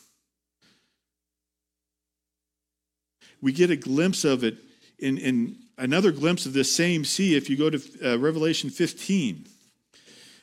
We 3.40 3.52
get 3.52 3.70
a 3.70 3.76
glimpse 3.76 4.24
of 4.24 4.44
it 4.44 4.58
in, 4.98 5.16
in 5.16 5.56
another 5.80 6.12
glimpse 6.12 6.46
of 6.46 6.52
this 6.52 6.74
same 6.74 7.04
sea 7.04 7.34
if 7.34 7.50
you 7.50 7.56
go 7.56 7.70
to 7.70 7.80
uh, 8.04 8.18
Revelation 8.18 8.70
15. 8.70 9.46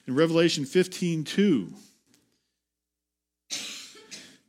In 0.08 0.16
Revelation 0.16 0.66
15 0.66 1.24
2. 1.24 1.74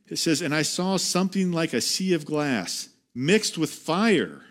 It 0.08 0.16
says, 0.16 0.40
And 0.40 0.54
I 0.54 0.62
saw 0.62 0.96
something 0.96 1.52
like 1.52 1.72
a 1.72 1.80
sea 1.80 2.14
of 2.14 2.24
glass 2.24 2.88
mixed 3.14 3.58
with 3.58 3.70
fire. 3.70 4.42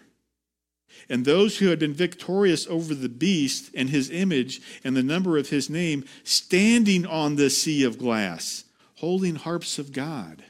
And 1.09 1.23
those 1.23 1.57
who 1.57 1.67
had 1.67 1.79
been 1.79 1.93
victorious 1.93 2.67
over 2.67 2.93
the 2.93 3.09
beast 3.09 3.71
and 3.73 3.89
his 3.89 4.09
image 4.09 4.61
and 4.83 4.95
the 4.95 5.03
number 5.03 5.37
of 5.37 5.49
his 5.49 5.69
name, 5.69 6.03
standing 6.23 7.05
on 7.05 7.37
the 7.37 7.49
sea 7.49 7.83
of 7.83 7.97
glass, 7.97 8.65
holding 8.95 9.35
harps 9.35 9.79
of 9.79 9.93
God. 9.93 10.43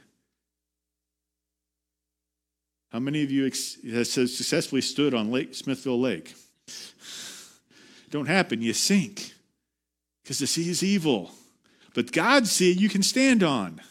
How 2.91 2.99
many 2.99 3.23
of 3.23 3.31
you 3.31 3.43
have 3.43 4.07
successfully 4.07 4.81
stood 4.81 5.13
on 5.13 5.31
Lake 5.31 5.53
Smithville 5.53 5.99
Lake? 5.99 6.33
Don't 8.09 8.27
happen, 8.27 8.61
you 8.61 8.73
sink 8.73 9.33
because 10.23 10.39
the 10.39 10.47
sea 10.47 10.69
is 10.69 10.83
evil. 10.83 11.31
But 11.93 12.11
God's 12.11 12.51
sea 12.51 12.71
you 12.71 12.89
can 12.89 13.01
stand 13.01 13.43
on. 13.43 13.81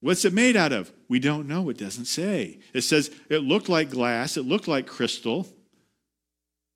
What's 0.00 0.24
it 0.24 0.32
made 0.32 0.56
out 0.56 0.72
of? 0.72 0.90
We 1.08 1.18
don't 1.18 1.46
know. 1.46 1.68
It 1.68 1.76
doesn't 1.76 2.06
say. 2.06 2.60
It 2.72 2.82
says 2.82 3.10
it 3.28 3.42
looked 3.42 3.68
like 3.68 3.90
glass, 3.90 4.36
it 4.36 4.46
looked 4.46 4.66
like 4.66 4.86
crystal, 4.86 5.46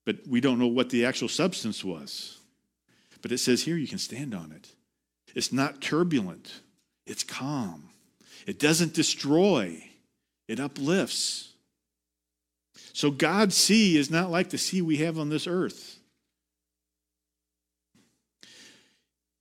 but 0.04 0.16
we 0.28 0.40
don't 0.40 0.58
know 0.58 0.66
what 0.66 0.90
the 0.90 1.06
actual 1.06 1.28
substance 1.28 1.82
was. 1.82 2.38
But 3.22 3.32
it 3.32 3.38
says 3.38 3.62
here 3.62 3.76
you 3.76 3.88
can 3.88 3.98
stand 3.98 4.34
on 4.34 4.52
it. 4.52 4.68
It's 5.34 5.52
not 5.52 5.80
turbulent, 5.80 6.60
it's 7.06 7.24
calm. 7.24 7.88
It 8.46 8.58
doesn't 8.58 8.92
destroy, 8.92 9.82
it 10.48 10.60
uplifts. 10.60 11.52
So 12.92 13.10
God's 13.10 13.56
sea 13.56 13.96
is 13.96 14.10
not 14.10 14.30
like 14.30 14.50
the 14.50 14.58
sea 14.58 14.82
we 14.82 14.98
have 14.98 15.18
on 15.18 15.28
this 15.28 15.46
earth. 15.46 15.98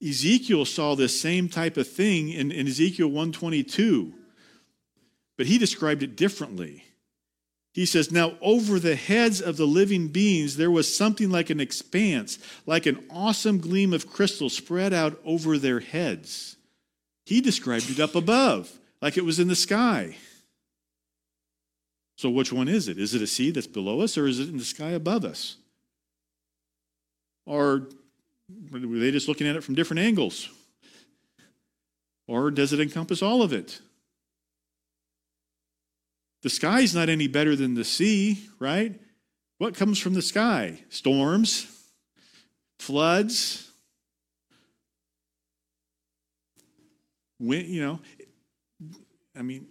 Ezekiel 0.06 0.64
saw 0.64 0.94
this 0.94 1.18
same 1.18 1.48
type 1.48 1.76
of 1.76 1.88
thing 1.88 2.28
in, 2.28 2.50
in 2.50 2.66
Ezekiel 2.66 3.08
122, 3.08 4.12
but 5.36 5.46
he 5.46 5.56
described 5.56 6.02
it 6.02 6.16
differently. 6.16 6.84
He 7.72 7.86
says, 7.86 8.12
Now 8.12 8.34
over 8.40 8.78
the 8.78 8.96
heads 8.96 9.40
of 9.40 9.56
the 9.56 9.66
living 9.66 10.08
beings 10.08 10.56
there 10.56 10.70
was 10.70 10.94
something 10.94 11.30
like 11.30 11.50
an 11.50 11.60
expanse, 11.60 12.38
like 12.66 12.86
an 12.86 13.04
awesome 13.10 13.58
gleam 13.58 13.92
of 13.92 14.10
crystal 14.10 14.50
spread 14.50 14.92
out 14.92 15.18
over 15.24 15.58
their 15.58 15.80
heads. 15.80 16.56
He 17.24 17.40
described 17.40 17.90
it 17.90 17.98
up 17.98 18.14
above, 18.14 18.70
like 19.00 19.16
it 19.16 19.24
was 19.24 19.40
in 19.40 19.48
the 19.48 19.56
sky. 19.56 20.16
So, 22.16 22.30
which 22.30 22.52
one 22.52 22.68
is 22.68 22.88
it? 22.88 22.98
Is 22.98 23.14
it 23.14 23.22
a 23.22 23.26
sea 23.26 23.50
that's 23.50 23.66
below 23.66 24.00
us, 24.00 24.16
or 24.16 24.26
is 24.26 24.38
it 24.38 24.48
in 24.48 24.56
the 24.56 24.64
sky 24.64 24.90
above 24.90 25.24
us? 25.24 25.56
Or 27.46 27.88
were 28.70 28.78
they 28.80 29.10
just 29.10 29.28
looking 29.28 29.46
at 29.46 29.56
it 29.56 29.64
from 29.64 29.74
different 29.74 30.00
angles? 30.00 30.48
Or 32.26 32.50
does 32.50 32.72
it 32.72 32.80
encompass 32.80 33.22
all 33.22 33.42
of 33.42 33.52
it? 33.52 33.80
The 36.42 36.50
sky's 36.50 36.94
not 36.94 37.08
any 37.08 37.26
better 37.26 37.56
than 37.56 37.74
the 37.74 37.84
sea, 37.84 38.46
right? 38.58 39.00
What 39.58 39.74
comes 39.74 39.98
from 39.98 40.14
the 40.14 40.22
sky? 40.22 40.80
Storms, 40.90 41.66
floods, 42.78 43.70
wind, 47.40 47.68
you 47.68 47.80
know. 47.80 48.00
I 49.36 49.42
mean, 49.42 49.66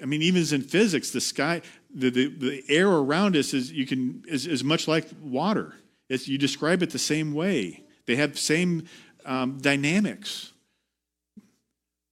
I 0.00 0.06
mean, 0.06 0.22
even 0.22 0.42
in 0.54 0.62
physics, 0.62 1.10
the 1.10 1.20
sky, 1.20 1.62
the, 1.94 2.10
the, 2.10 2.28
the 2.28 2.64
air 2.68 2.88
around 2.88 3.36
us 3.36 3.54
is 3.54 3.70
you 3.70 3.86
can 3.86 4.24
is, 4.26 4.46
is 4.46 4.64
much 4.64 4.88
like 4.88 5.08
water. 5.22 5.74
It's, 6.08 6.28
you 6.28 6.38
describe 6.38 6.82
it 6.82 6.90
the 6.90 6.98
same 6.98 7.32
way. 7.32 7.84
They 8.06 8.16
have 8.16 8.38
same 8.38 8.86
um, 9.24 9.58
dynamics. 9.58 10.52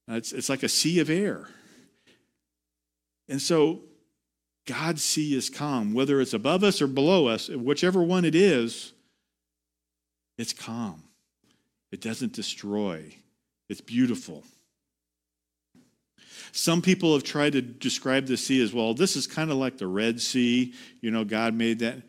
It's, 0.07 0.31
it's 0.31 0.49
like 0.49 0.63
a 0.63 0.69
sea 0.69 0.99
of 0.99 1.09
air. 1.09 1.47
And 3.29 3.41
so 3.41 3.81
God's 4.65 5.03
sea 5.03 5.35
is 5.35 5.49
calm, 5.49 5.93
whether 5.93 6.19
it's 6.19 6.33
above 6.33 6.63
us 6.63 6.81
or 6.81 6.87
below 6.87 7.27
us, 7.27 7.49
whichever 7.49 8.03
one 8.03 8.25
it 8.25 8.35
is, 8.35 8.93
it's 10.37 10.53
calm. 10.53 11.03
It 11.91 12.01
doesn't 12.01 12.33
destroy. 12.33 13.15
It's 13.69 13.81
beautiful. 13.81 14.43
Some 16.51 16.81
people 16.81 17.13
have 17.13 17.23
tried 17.23 17.53
to 17.53 17.61
describe 17.61 18.25
the 18.25 18.37
sea 18.37 18.61
as 18.61 18.73
well. 18.73 18.93
This 18.93 19.15
is 19.15 19.27
kind 19.27 19.51
of 19.51 19.57
like 19.57 19.77
the 19.77 19.87
Red 19.87 20.21
Sea. 20.21 20.73
You 21.01 21.11
know, 21.11 21.23
God 21.23 21.53
made 21.53 21.79
that. 21.79 22.01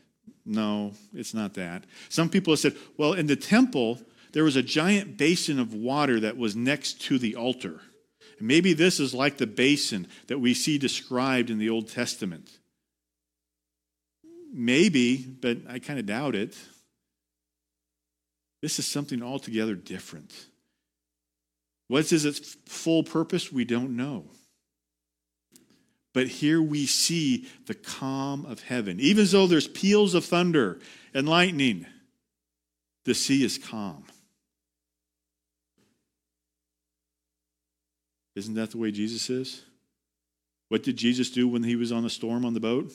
No, 0.45 0.93
it's 1.15 1.35
not 1.35 1.55
that. 1.55 1.85
Some 2.09 2.29
people 2.29 2.53
have 2.53 2.59
said, 2.59 2.77
well, 2.97 3.13
in 3.13 3.27
the 3.27 3.37
temple, 3.37 4.01
there 4.33 4.45
was 4.45 4.57
a 4.57 4.63
giant 4.63 5.17
basin 5.17 5.61
of 5.61 5.75
water 5.75 6.19
that 6.21 6.37
was 6.37 6.57
next 6.57 7.03
to 7.03 7.19
the 7.19 7.37
altar. 7.37 7.81
And 8.39 8.49
maybe 8.49 8.73
this 8.73 8.99
is 8.99 9.15
like 9.15 9.39
the 9.39 9.47
basin 9.47 10.09
that 10.27 10.41
we 10.41 10.55
see 10.55 10.79
described 10.79 11.51
in 11.51 11.59
the 11.59 11.71
Old 11.71 11.89
Testament. 11.89 12.51
Maybe, 14.53 15.19
but 15.19 15.59
I 15.69 15.79
kind 15.79 15.99
of 15.99 16.07
doubt 16.07 16.35
it. 16.35 16.57
This 18.61 18.79
is 18.79 18.87
something 18.87 19.23
altogether 19.23 19.75
different. 19.75 20.33
What 21.93 22.11
is 22.11 22.25
its 22.25 22.57
full 22.65 23.03
purpose? 23.03 23.53
We 23.53 23.67
don't 23.67 23.99
know. 23.99 24.25
But 26.15 26.27
here 26.27 26.63
we 26.63 26.87
see 26.87 27.47
the 27.67 27.75
calm 27.75 28.47
of 28.47 28.63
heaven. 28.63 28.99
Even 28.99 29.27
though 29.27 29.47
there's 29.47 29.69
peals 29.69 30.15
of 30.15 30.25
thunder 30.25 30.81
and 31.13 31.29
lightning, 31.29 31.85
the 33.05 33.13
sea 33.13 33.45
is 33.45 33.59
calm. 33.59 34.05
Isn't 38.37 38.55
that 38.55 38.71
the 38.71 38.79
way 38.79 38.91
Jesus 38.91 39.29
is? 39.29 39.63
What 40.71 40.85
did 40.85 40.97
Jesus 40.97 41.29
do 41.29 41.47
when 41.47 41.63
he 41.63 41.77
was 41.77 41.93
on 41.93 42.05
the 42.05 42.09
storm 42.09 42.47
on 42.47 42.55
the 42.55 42.61
boat? 42.61 42.91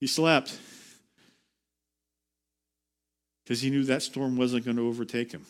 He 0.00 0.08
slept 0.08 0.58
because 3.44 3.60
he 3.60 3.70
knew 3.70 3.84
that 3.84 4.02
storm 4.02 4.36
wasn't 4.36 4.64
going 4.64 4.78
to 4.78 4.88
overtake 4.88 5.30
him. 5.30 5.46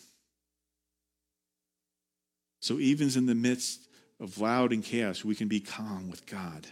So, 2.59 2.79
even 2.79 3.09
in 3.15 3.25
the 3.25 3.35
midst 3.35 3.87
of 4.19 4.39
loud 4.39 4.73
and 4.73 4.83
chaos, 4.83 5.23
we 5.23 5.35
can 5.35 5.47
be 5.47 5.59
calm 5.59 6.09
with 6.09 6.25
God. 6.25 6.67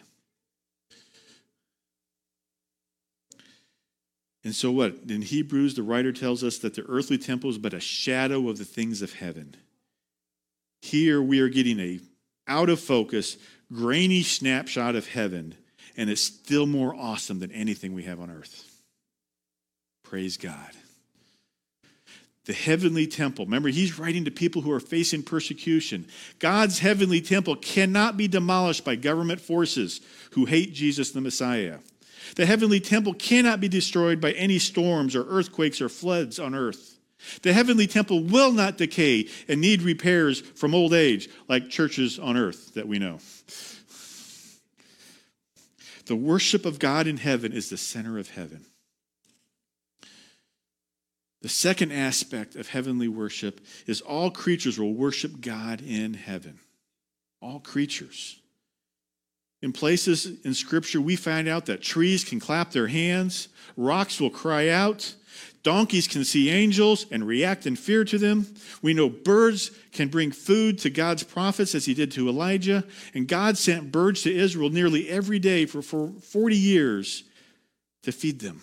And 4.43 4.53
so, 4.53 4.71
what? 4.71 4.95
In 5.07 5.21
Hebrews, 5.21 5.75
the 5.75 5.83
writer 5.83 6.11
tells 6.11 6.43
us 6.43 6.57
that 6.59 6.75
the 6.75 6.85
earthly 6.87 7.17
temple 7.17 7.49
is 7.49 7.57
but 7.57 7.73
a 7.73 7.79
shadow 7.79 8.49
of 8.49 8.57
the 8.57 8.65
things 8.65 9.01
of 9.01 9.13
heaven. 9.13 9.55
Here 10.81 11.21
we 11.21 11.39
are 11.39 11.49
getting 11.49 11.79
a 11.79 11.99
out 12.47 12.69
of 12.69 12.79
focus, 12.79 13.37
grainy 13.73 14.23
snapshot 14.23 14.95
of 14.95 15.07
heaven, 15.07 15.55
and 15.97 16.09
it's 16.09 16.21
still 16.21 16.65
more 16.65 16.95
awesome 16.95 17.39
than 17.39 17.51
anything 17.51 17.93
we 17.93 18.03
have 18.03 18.19
on 18.19 18.29
earth. 18.29 18.81
Praise 20.03 20.37
God 20.37 20.71
the 22.47 22.53
heavenly 22.53 23.05
temple. 23.05 23.43
Remember, 23.45 23.67
he's 23.67 23.99
writing 23.99 24.23
to 24.23 24.31
people 24.31 24.61
who 24.61 24.71
are 24.71 24.79
facing 24.79 25.21
persecution. 25.21 26.07
God's 26.39 26.79
heavenly 26.79 27.19
temple 27.19 27.57
cannot 27.57 28.15
be 28.15 28.29
demolished 28.29 28.85
by 28.85 28.95
government 28.95 29.41
forces 29.41 29.99
who 30.31 30.45
hate 30.45 30.73
Jesus 30.73 31.11
the 31.11 31.19
Messiah. 31.19 31.79
The 32.37 32.45
heavenly 32.45 32.79
temple 32.79 33.13
cannot 33.13 33.59
be 33.59 33.67
destroyed 33.67 34.21
by 34.21 34.31
any 34.31 34.59
storms 34.59 35.13
or 35.13 35.25
earthquakes 35.27 35.81
or 35.81 35.89
floods 35.89 36.39
on 36.39 36.55
earth. 36.55 36.97
The 37.41 37.51
heavenly 37.51 37.85
temple 37.85 38.23
will 38.23 38.53
not 38.53 38.77
decay 38.77 39.27
and 39.49 39.59
need 39.59 39.81
repairs 39.81 40.39
from 40.39 40.73
old 40.73 40.93
age 40.93 41.29
like 41.49 41.69
churches 41.69 42.17
on 42.17 42.37
earth 42.37 42.75
that 42.75 42.87
we 42.87 42.97
know. 42.97 43.19
The 46.05 46.15
worship 46.15 46.65
of 46.65 46.79
God 46.79 47.07
in 47.07 47.17
heaven 47.17 47.51
is 47.51 47.69
the 47.69 47.77
center 47.77 48.17
of 48.17 48.29
heaven. 48.29 48.65
The 51.47 51.53
second 51.53 51.93
aspect 51.93 52.57
of 52.57 52.67
heavenly 52.67 53.07
worship 53.07 53.61
is 53.85 54.01
all 54.01 54.29
creatures 54.29 54.77
will 54.77 54.93
worship 54.93 55.39
God 55.39 55.81
in 55.81 56.13
heaven. 56.13 56.59
All 57.41 57.61
creatures. 57.61 58.41
In 59.61 59.71
places 59.71 60.41
in 60.43 60.53
Scripture, 60.53 60.99
we 60.99 61.15
find 61.15 61.47
out 61.47 61.67
that 61.67 61.81
trees 61.81 62.25
can 62.25 62.41
clap 62.41 62.71
their 62.71 62.87
hands, 62.87 63.47
rocks 63.77 64.19
will 64.19 64.29
cry 64.29 64.67
out, 64.67 65.15
donkeys 65.63 66.05
can 66.05 66.25
see 66.25 66.49
angels 66.49 67.05
and 67.11 67.25
react 67.25 67.65
in 67.65 67.77
fear 67.77 68.03
to 68.03 68.17
them. 68.17 68.45
We 68.81 68.93
know 68.93 69.07
birds 69.07 69.71
can 69.93 70.09
bring 70.09 70.33
food 70.33 70.79
to 70.79 70.89
God's 70.89 71.23
prophets, 71.23 71.73
as 71.73 71.85
he 71.85 71.93
did 71.93 72.11
to 72.11 72.27
Elijah, 72.27 72.83
and 73.13 73.25
God 73.25 73.57
sent 73.57 73.89
birds 73.89 74.23
to 74.23 74.35
Israel 74.35 74.69
nearly 74.69 75.07
every 75.07 75.39
day 75.39 75.65
for 75.65 75.81
40 75.81 76.57
years 76.57 77.23
to 78.03 78.11
feed 78.11 78.41
them. 78.41 78.61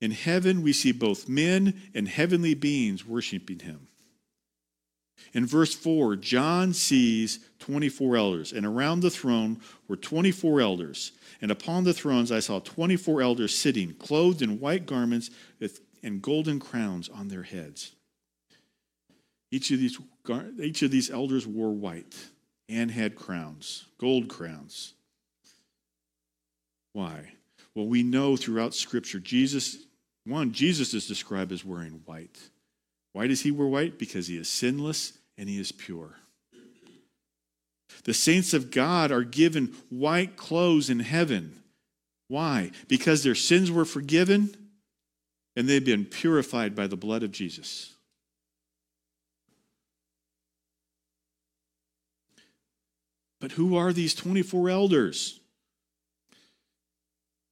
In 0.00 0.10
heaven, 0.10 0.62
we 0.62 0.72
see 0.72 0.92
both 0.92 1.28
men 1.28 1.80
and 1.94 2.06
heavenly 2.06 2.54
beings 2.54 3.06
worshiping 3.06 3.60
him. 3.60 3.88
In 5.32 5.46
verse 5.46 5.74
4, 5.74 6.16
John 6.16 6.72
sees 6.72 7.40
24 7.58 8.16
elders, 8.16 8.52
and 8.52 8.64
around 8.64 9.00
the 9.00 9.10
throne 9.10 9.60
were 9.88 9.96
24 9.96 10.60
elders. 10.60 11.12
And 11.40 11.50
upon 11.50 11.84
the 11.84 11.94
thrones 11.94 12.30
I 12.30 12.40
saw 12.40 12.60
24 12.60 13.22
elders 13.22 13.56
sitting, 13.56 13.94
clothed 13.94 14.42
in 14.42 14.60
white 14.60 14.86
garments 14.86 15.30
and 16.02 16.22
golden 16.22 16.60
crowns 16.60 17.08
on 17.08 17.28
their 17.28 17.42
heads. 17.42 17.92
Each 19.50 19.70
of, 19.70 19.78
these, 19.78 19.98
each 20.60 20.82
of 20.82 20.90
these 20.90 21.10
elders 21.10 21.46
wore 21.46 21.72
white 21.72 22.14
and 22.68 22.90
had 22.90 23.16
crowns, 23.16 23.86
gold 23.98 24.28
crowns. 24.28 24.94
Why? 26.92 27.32
Well, 27.76 27.86
we 27.86 28.02
know 28.02 28.36
throughout 28.36 28.74
Scripture, 28.74 29.20
Jesus 29.20 29.76
one, 30.24 30.50
Jesus 30.52 30.92
is 30.92 31.06
described 31.06 31.52
as 31.52 31.64
wearing 31.64 32.00
white. 32.04 32.36
Why 33.12 33.28
does 33.28 33.42
he 33.42 33.52
wear 33.52 33.68
white? 33.68 33.96
Because 33.96 34.26
he 34.26 34.36
is 34.36 34.48
sinless 34.48 35.12
and 35.38 35.48
he 35.48 35.60
is 35.60 35.70
pure. 35.70 36.16
The 38.04 38.14
saints 38.14 38.52
of 38.52 38.72
God 38.72 39.12
are 39.12 39.22
given 39.22 39.74
white 39.88 40.36
clothes 40.36 40.90
in 40.90 41.00
heaven. 41.00 41.62
Why? 42.28 42.72
Because 42.88 43.22
their 43.22 43.36
sins 43.36 43.70
were 43.70 43.84
forgiven 43.84 44.56
and 45.54 45.68
they've 45.68 45.84
been 45.84 46.06
purified 46.06 46.74
by 46.74 46.88
the 46.88 46.96
blood 46.96 47.22
of 47.22 47.30
Jesus. 47.30 47.94
But 53.40 53.52
who 53.52 53.76
are 53.76 53.92
these 53.92 54.14
24 54.14 54.70
elders? 54.70 55.40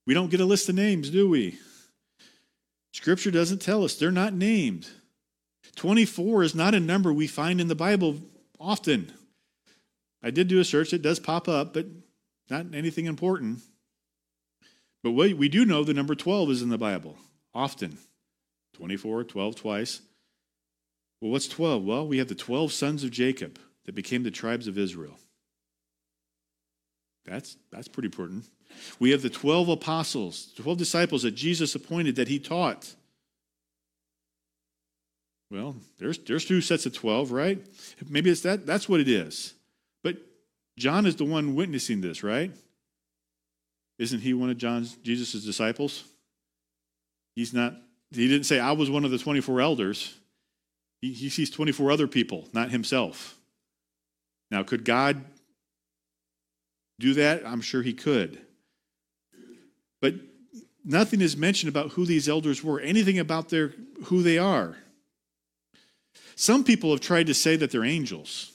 We 0.06 0.14
don't 0.14 0.30
get 0.30 0.40
a 0.40 0.44
list 0.44 0.68
of 0.68 0.74
names, 0.74 1.10
do 1.10 1.28
we? 1.28 1.58
Scripture 2.92 3.30
doesn't 3.30 3.62
tell 3.62 3.84
us. 3.84 3.96
They're 3.96 4.10
not 4.10 4.34
named. 4.34 4.88
24 5.76 6.42
is 6.42 6.54
not 6.54 6.74
a 6.74 6.80
number 6.80 7.12
we 7.12 7.26
find 7.26 7.60
in 7.60 7.68
the 7.68 7.74
Bible 7.74 8.18
often. 8.60 9.12
I 10.22 10.30
did 10.30 10.48
do 10.48 10.60
a 10.60 10.64
search, 10.64 10.92
it 10.92 11.02
does 11.02 11.18
pop 11.18 11.48
up, 11.48 11.74
but 11.74 11.86
not 12.48 12.66
anything 12.74 13.06
important. 13.06 13.60
But 15.02 15.12
we 15.12 15.48
do 15.48 15.66
know 15.66 15.84
the 15.84 15.92
number 15.92 16.14
12 16.14 16.50
is 16.50 16.62
in 16.62 16.70
the 16.70 16.78
Bible 16.78 17.18
often 17.54 17.98
24, 18.74 19.24
12 19.24 19.56
twice. 19.56 20.00
Well, 21.20 21.30
what's 21.30 21.48
12? 21.48 21.84
Well, 21.84 22.06
we 22.06 22.18
have 22.18 22.28
the 22.28 22.34
12 22.34 22.72
sons 22.72 23.04
of 23.04 23.10
Jacob 23.10 23.58
that 23.84 23.94
became 23.94 24.22
the 24.22 24.30
tribes 24.30 24.66
of 24.66 24.78
Israel. 24.78 25.18
That's, 27.26 27.56
that's 27.70 27.88
pretty 27.88 28.06
important. 28.06 28.44
We 28.98 29.10
have 29.10 29.22
the 29.22 29.30
12 29.30 29.68
apostles, 29.68 30.52
12 30.56 30.78
disciples 30.78 31.22
that 31.22 31.32
Jesus 31.32 31.74
appointed 31.74 32.16
that 32.16 32.28
he 32.28 32.38
taught. 32.38 32.94
Well, 35.50 35.76
there's, 35.98 36.18
there's 36.18 36.44
two 36.44 36.60
sets 36.60 36.86
of 36.86 36.94
12, 36.94 37.30
right? 37.30 37.64
Maybe 38.08 38.30
it's 38.30 38.40
that, 38.42 38.66
that's 38.66 38.88
what 38.88 39.00
it 39.00 39.08
is. 39.08 39.54
But 40.02 40.16
John 40.78 41.06
is 41.06 41.16
the 41.16 41.24
one 41.24 41.54
witnessing 41.54 42.00
this, 42.00 42.22
right? 42.22 42.50
Isn't 43.98 44.20
he 44.20 44.34
one 44.34 44.50
of 44.50 44.58
John's, 44.58 44.96
Jesus' 44.96 45.44
disciples? 45.44 46.04
He's 47.36 47.54
not, 47.54 47.74
he 48.10 48.28
didn't 48.28 48.46
say, 48.46 48.58
I 48.58 48.72
was 48.72 48.90
one 48.90 49.04
of 49.04 49.10
the 49.10 49.18
24 49.18 49.60
elders. 49.60 50.16
He, 51.00 51.12
he 51.12 51.28
sees 51.28 51.50
24 51.50 51.92
other 51.92 52.08
people, 52.08 52.48
not 52.52 52.70
himself. 52.70 53.36
Now, 54.50 54.62
could 54.62 54.84
God 54.84 55.24
do 56.98 57.14
that? 57.14 57.46
I'm 57.46 57.60
sure 57.60 57.82
he 57.82 57.92
could. 57.92 58.40
But 60.00 60.14
nothing 60.84 61.20
is 61.20 61.36
mentioned 61.36 61.68
about 61.68 61.92
who 61.92 62.06
these 62.06 62.28
elders 62.28 62.62
were, 62.62 62.80
anything 62.80 63.18
about 63.18 63.48
their 63.48 63.74
who 64.04 64.22
they 64.22 64.38
are. 64.38 64.76
Some 66.36 66.64
people 66.64 66.90
have 66.90 67.00
tried 67.00 67.28
to 67.28 67.34
say 67.34 67.56
that 67.56 67.70
they're 67.70 67.84
angels. 67.84 68.52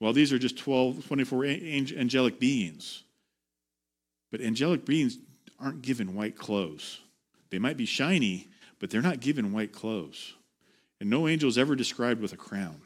Well, 0.00 0.12
these 0.12 0.32
are 0.32 0.38
just 0.38 0.58
12, 0.58 1.06
24 1.06 1.44
angelic 1.44 2.38
beings. 2.38 3.02
But 4.30 4.40
angelic 4.40 4.84
beings 4.84 5.18
aren't 5.58 5.82
given 5.82 6.14
white 6.14 6.36
clothes. 6.36 7.00
They 7.50 7.58
might 7.58 7.76
be 7.76 7.86
shiny, 7.86 8.48
but 8.78 8.90
they're 8.90 9.02
not 9.02 9.20
given 9.20 9.52
white 9.52 9.72
clothes. 9.72 10.34
And 11.00 11.10
no 11.10 11.26
angel 11.26 11.48
is 11.48 11.58
ever 11.58 11.74
described 11.74 12.20
with 12.20 12.32
a 12.32 12.36
crown. 12.36 12.80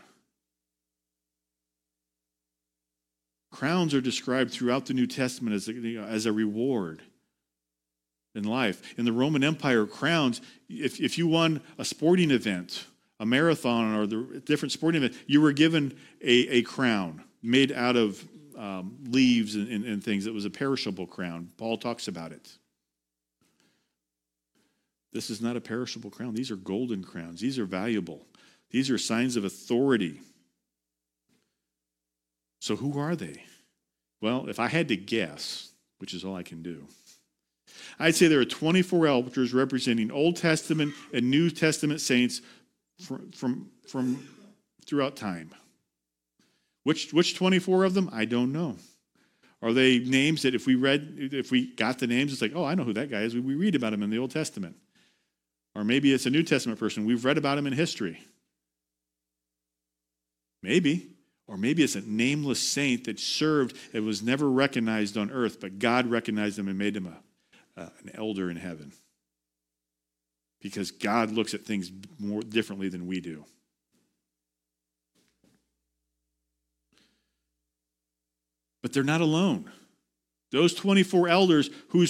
Crowns 3.53 3.95
are 3.95 4.01
described 4.01 4.51
throughout 4.51 4.87
the 4.87 4.95
New 4.95 5.07
Testament 5.07 5.55
as 5.55 5.69
a, 5.69 5.75
you 5.75 6.01
know, 6.01 6.07
as 6.07 6.27
a 6.27 6.33
reward 6.33 7.03
in 8.35 8.45
life. 8.45 8.99
In 8.99 9.05
the 9.05 9.12
Roman 9.12 9.45
Empire, 9.45 9.87
crowns, 9.87 10.41
if, 10.69 10.99
if 11.01 11.19
you 11.19 11.29
won 11.29 11.61
a 11.79 11.85
sporting 11.85 12.31
event, 12.31 12.87
a 13.21 13.27
marathon, 13.27 13.95
or 13.95 14.07
the 14.07 14.43
different 14.45 14.73
sporting 14.73 15.05
event, 15.05 15.21
you 15.27 15.41
were 15.41 15.53
given 15.53 15.97
a, 16.23 16.49
a 16.49 16.62
crown 16.62 17.23
made 17.43 17.71
out 17.71 17.95
of 17.95 18.27
um, 18.57 18.97
leaves 19.09 19.55
and, 19.55 19.69
and, 19.69 19.85
and 19.85 20.03
things. 20.03 20.27
It 20.27 20.33
was 20.33 20.47
a 20.47 20.51
perishable 20.51 21.07
crown. 21.07 21.51
Paul 21.59 21.77
talks 21.77 22.09
about 22.09 22.33
it. 22.33 22.51
This 25.12 25.29
is 25.29 25.43
not 25.43 25.57
a 25.57 25.61
perishable 25.61 26.11
crown. 26.11 26.33
These 26.33 26.51
are 26.51 26.57
golden 26.57 27.05
crowns. 27.05 27.41
These 27.41 27.59
are 27.59 27.67
valuable. 27.67 28.27
These 28.71 28.88
are 28.91 28.97
signs 28.97 29.37
of 29.37 29.45
authority. 29.45 30.23
So, 32.62 32.77
who 32.77 32.96
are 32.96 33.16
they? 33.16 33.42
Well, 34.20 34.48
if 34.48 34.61
I 34.61 34.68
had 34.68 34.87
to 34.87 34.96
guess, 34.96 35.72
which 35.98 36.14
is 36.14 36.25
all 36.25 36.37
I 36.37 36.44
can 36.44 36.62
do, 36.62 36.87
I'd 37.98 38.14
say 38.14 38.29
there 38.29 38.38
are 38.38 38.44
24 38.44 39.09
elders 39.09 39.53
representing 39.53 40.12
Old 40.12 40.37
Testament 40.37 40.94
and 41.12 41.29
New 41.29 41.51
Testament 41.51 42.01
saints 42.01 42.40
from, 43.01 43.33
from, 43.33 43.68
from 43.88 44.29
throughout 44.87 45.16
time. 45.16 45.51
Which, 46.85 47.12
which 47.12 47.35
24 47.35 47.83
of 47.83 47.94
them? 47.94 48.09
I 48.12 48.27
don't 48.27 48.53
know. 48.53 48.77
Are 49.61 49.72
they 49.72 49.98
names 49.98 50.42
that 50.42 50.55
if 50.55 50.64
we 50.64 50.77
read, 50.77 51.31
if 51.33 51.51
we 51.51 51.75
got 51.75 51.98
the 51.98 52.07
names, 52.07 52.33
it's 52.33 52.42
like, 52.42 52.53
oh, 52.55 52.64
I 52.64 52.77
know 52.77 52.85
who 52.85 52.92
that 52.92 53.11
guy 53.11 53.22
is. 53.22 53.35
We 53.35 53.57
read 53.57 53.75
about 53.75 53.92
him 53.92 54.05
in 54.05 54.11
the 54.11 54.18
Old 54.18 54.31
Testament. 54.31 54.77
Or 55.75 55.83
maybe 55.83 56.12
it's 56.12 56.27
a 56.27 56.31
New 56.31 56.44
Testament 56.44 56.79
person. 56.79 57.07
We've 57.07 57.25
read 57.25 57.38
about 57.38 57.59
him 57.59 57.66
in 57.66 57.72
history. 57.72 58.20
Maybe. 60.62 61.12
Or 61.53 61.59
maybe 61.59 61.83
it's 61.83 61.97
a 61.97 62.01
nameless 62.01 62.67
saint 62.67 63.05
that 63.05 63.21
served 63.21 63.77
and 63.93 64.07
was 64.07 64.23
never 64.23 64.51
recognized 64.51 65.19
on 65.19 65.31
earth, 65.31 65.61
but 65.61 65.79
God 65.79 66.07
recognized 66.07 66.59
him 66.59 66.67
and 66.67 66.79
made 66.79 66.97
him 66.97 67.07
a, 67.07 67.79
uh, 67.79 67.91
an 68.01 68.11
elder 68.15 68.51
in 68.51 68.57
heaven. 68.57 68.91
Because 70.62 70.91
God 70.91 71.31
looks 71.31 71.53
at 71.53 71.67
things 71.67 71.93
more 72.19 72.41
differently 72.41 72.88
than 72.88 73.07
we 73.07 73.21
do. 73.21 73.45
But 78.81 78.95
they're 78.95 79.03
not 79.03 79.21
alone. 79.21 79.71
Those 80.53 80.73
24 80.73 81.29
elders 81.29 81.69
who 81.91 82.07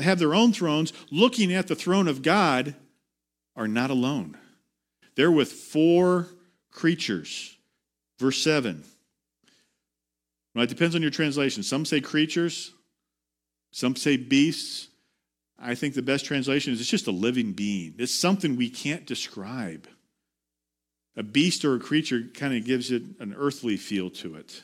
have 0.00 0.18
their 0.18 0.34
own 0.34 0.54
thrones 0.54 0.94
looking 1.10 1.52
at 1.52 1.66
the 1.66 1.76
throne 1.76 2.08
of 2.08 2.22
God 2.22 2.74
are 3.56 3.68
not 3.68 3.90
alone. 3.90 4.38
They're 5.16 5.30
with 5.30 5.52
four 5.52 6.28
creatures. 6.70 7.55
Verse 8.18 8.42
7. 8.42 8.84
Well, 10.54 10.64
it 10.64 10.70
depends 10.70 10.94
on 10.94 11.02
your 11.02 11.10
translation. 11.10 11.62
Some 11.62 11.84
say 11.84 12.00
creatures, 12.00 12.72
some 13.72 13.94
say 13.94 14.16
beasts. 14.16 14.88
I 15.58 15.74
think 15.74 15.94
the 15.94 16.02
best 16.02 16.24
translation 16.24 16.72
is 16.72 16.80
it's 16.80 16.90
just 16.90 17.06
a 17.06 17.12
living 17.12 17.52
being. 17.52 17.94
It's 17.98 18.14
something 18.14 18.56
we 18.56 18.70
can't 18.70 19.06
describe. 19.06 19.86
A 21.16 21.22
beast 21.22 21.64
or 21.64 21.74
a 21.74 21.80
creature 21.80 22.24
kind 22.34 22.54
of 22.54 22.64
gives 22.64 22.90
it 22.90 23.02
an 23.20 23.34
earthly 23.36 23.76
feel 23.76 24.10
to 24.10 24.36
it. 24.36 24.62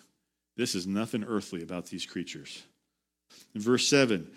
This 0.56 0.74
is 0.74 0.86
nothing 0.86 1.24
earthly 1.24 1.62
about 1.62 1.86
these 1.86 2.04
creatures. 2.04 2.62
In 3.54 3.60
verse 3.60 3.88
7, 3.88 4.30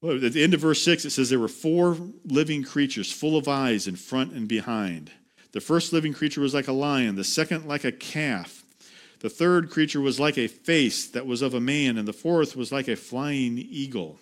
well, 0.00 0.22
at 0.24 0.32
the 0.32 0.42
end 0.42 0.54
of 0.54 0.60
verse 0.60 0.82
6, 0.82 1.04
it 1.04 1.10
says 1.10 1.30
there 1.30 1.38
were 1.38 1.48
four 1.48 1.96
living 2.26 2.62
creatures 2.62 3.10
full 3.10 3.36
of 3.36 3.48
eyes 3.48 3.86
in 3.86 3.96
front 3.96 4.32
and 4.32 4.46
behind. 4.46 5.10
The 5.54 5.60
first 5.60 5.92
living 5.92 6.12
creature 6.12 6.40
was 6.40 6.52
like 6.52 6.66
a 6.66 6.72
lion, 6.72 7.14
the 7.14 7.22
second 7.22 7.66
like 7.66 7.84
a 7.84 7.92
calf. 7.92 8.64
The 9.20 9.30
third 9.30 9.70
creature 9.70 10.00
was 10.00 10.18
like 10.18 10.36
a 10.36 10.48
face 10.48 11.06
that 11.06 11.26
was 11.26 11.42
of 11.42 11.54
a 11.54 11.60
man, 11.60 11.96
and 11.96 12.08
the 12.08 12.12
fourth 12.12 12.56
was 12.56 12.72
like 12.72 12.88
a 12.88 12.96
flying 12.96 13.56
eagle. 13.58 14.18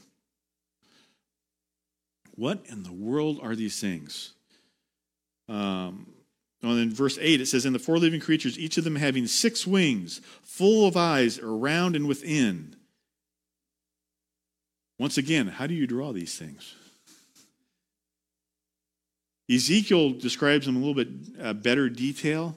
What 2.34 2.66
in 2.66 2.82
the 2.82 2.92
world 2.92 3.40
are 3.42 3.56
these 3.56 3.80
things? 3.80 4.34
Um, 5.48 6.12
well, 6.62 6.76
in 6.76 6.92
verse 6.92 7.16
8, 7.18 7.40
it 7.40 7.46
says, 7.46 7.64
And 7.64 7.74
the 7.74 7.78
four 7.78 7.96
living 7.96 8.20
creatures, 8.20 8.58
each 8.58 8.76
of 8.76 8.84
them 8.84 8.96
having 8.96 9.26
six 9.26 9.66
wings, 9.66 10.20
full 10.42 10.86
of 10.86 10.98
eyes 10.98 11.38
around 11.38 11.96
and 11.96 12.06
within. 12.06 12.76
Once 14.98 15.16
again, 15.16 15.48
how 15.48 15.66
do 15.66 15.72
you 15.72 15.86
draw 15.86 16.12
these 16.12 16.38
things? 16.38 16.74
Ezekiel 19.52 20.10
describes 20.10 20.66
them 20.66 20.76
a 20.76 20.78
little 20.78 20.94
bit 20.94 21.08
uh, 21.40 21.52
better 21.52 21.88
detail, 21.88 22.56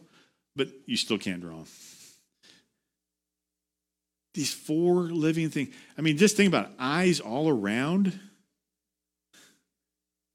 but 0.55 0.69
you 0.86 0.97
still 0.97 1.17
can't 1.17 1.41
draw 1.41 1.58
them. 1.58 1.67
These 4.34 4.53
four 4.53 5.03
living 5.03 5.49
things. 5.49 5.73
I 5.97 6.01
mean, 6.01 6.17
just 6.17 6.36
think 6.36 6.49
about 6.49 6.67
it. 6.67 6.71
eyes 6.77 7.19
all 7.19 7.47
around. 7.49 8.19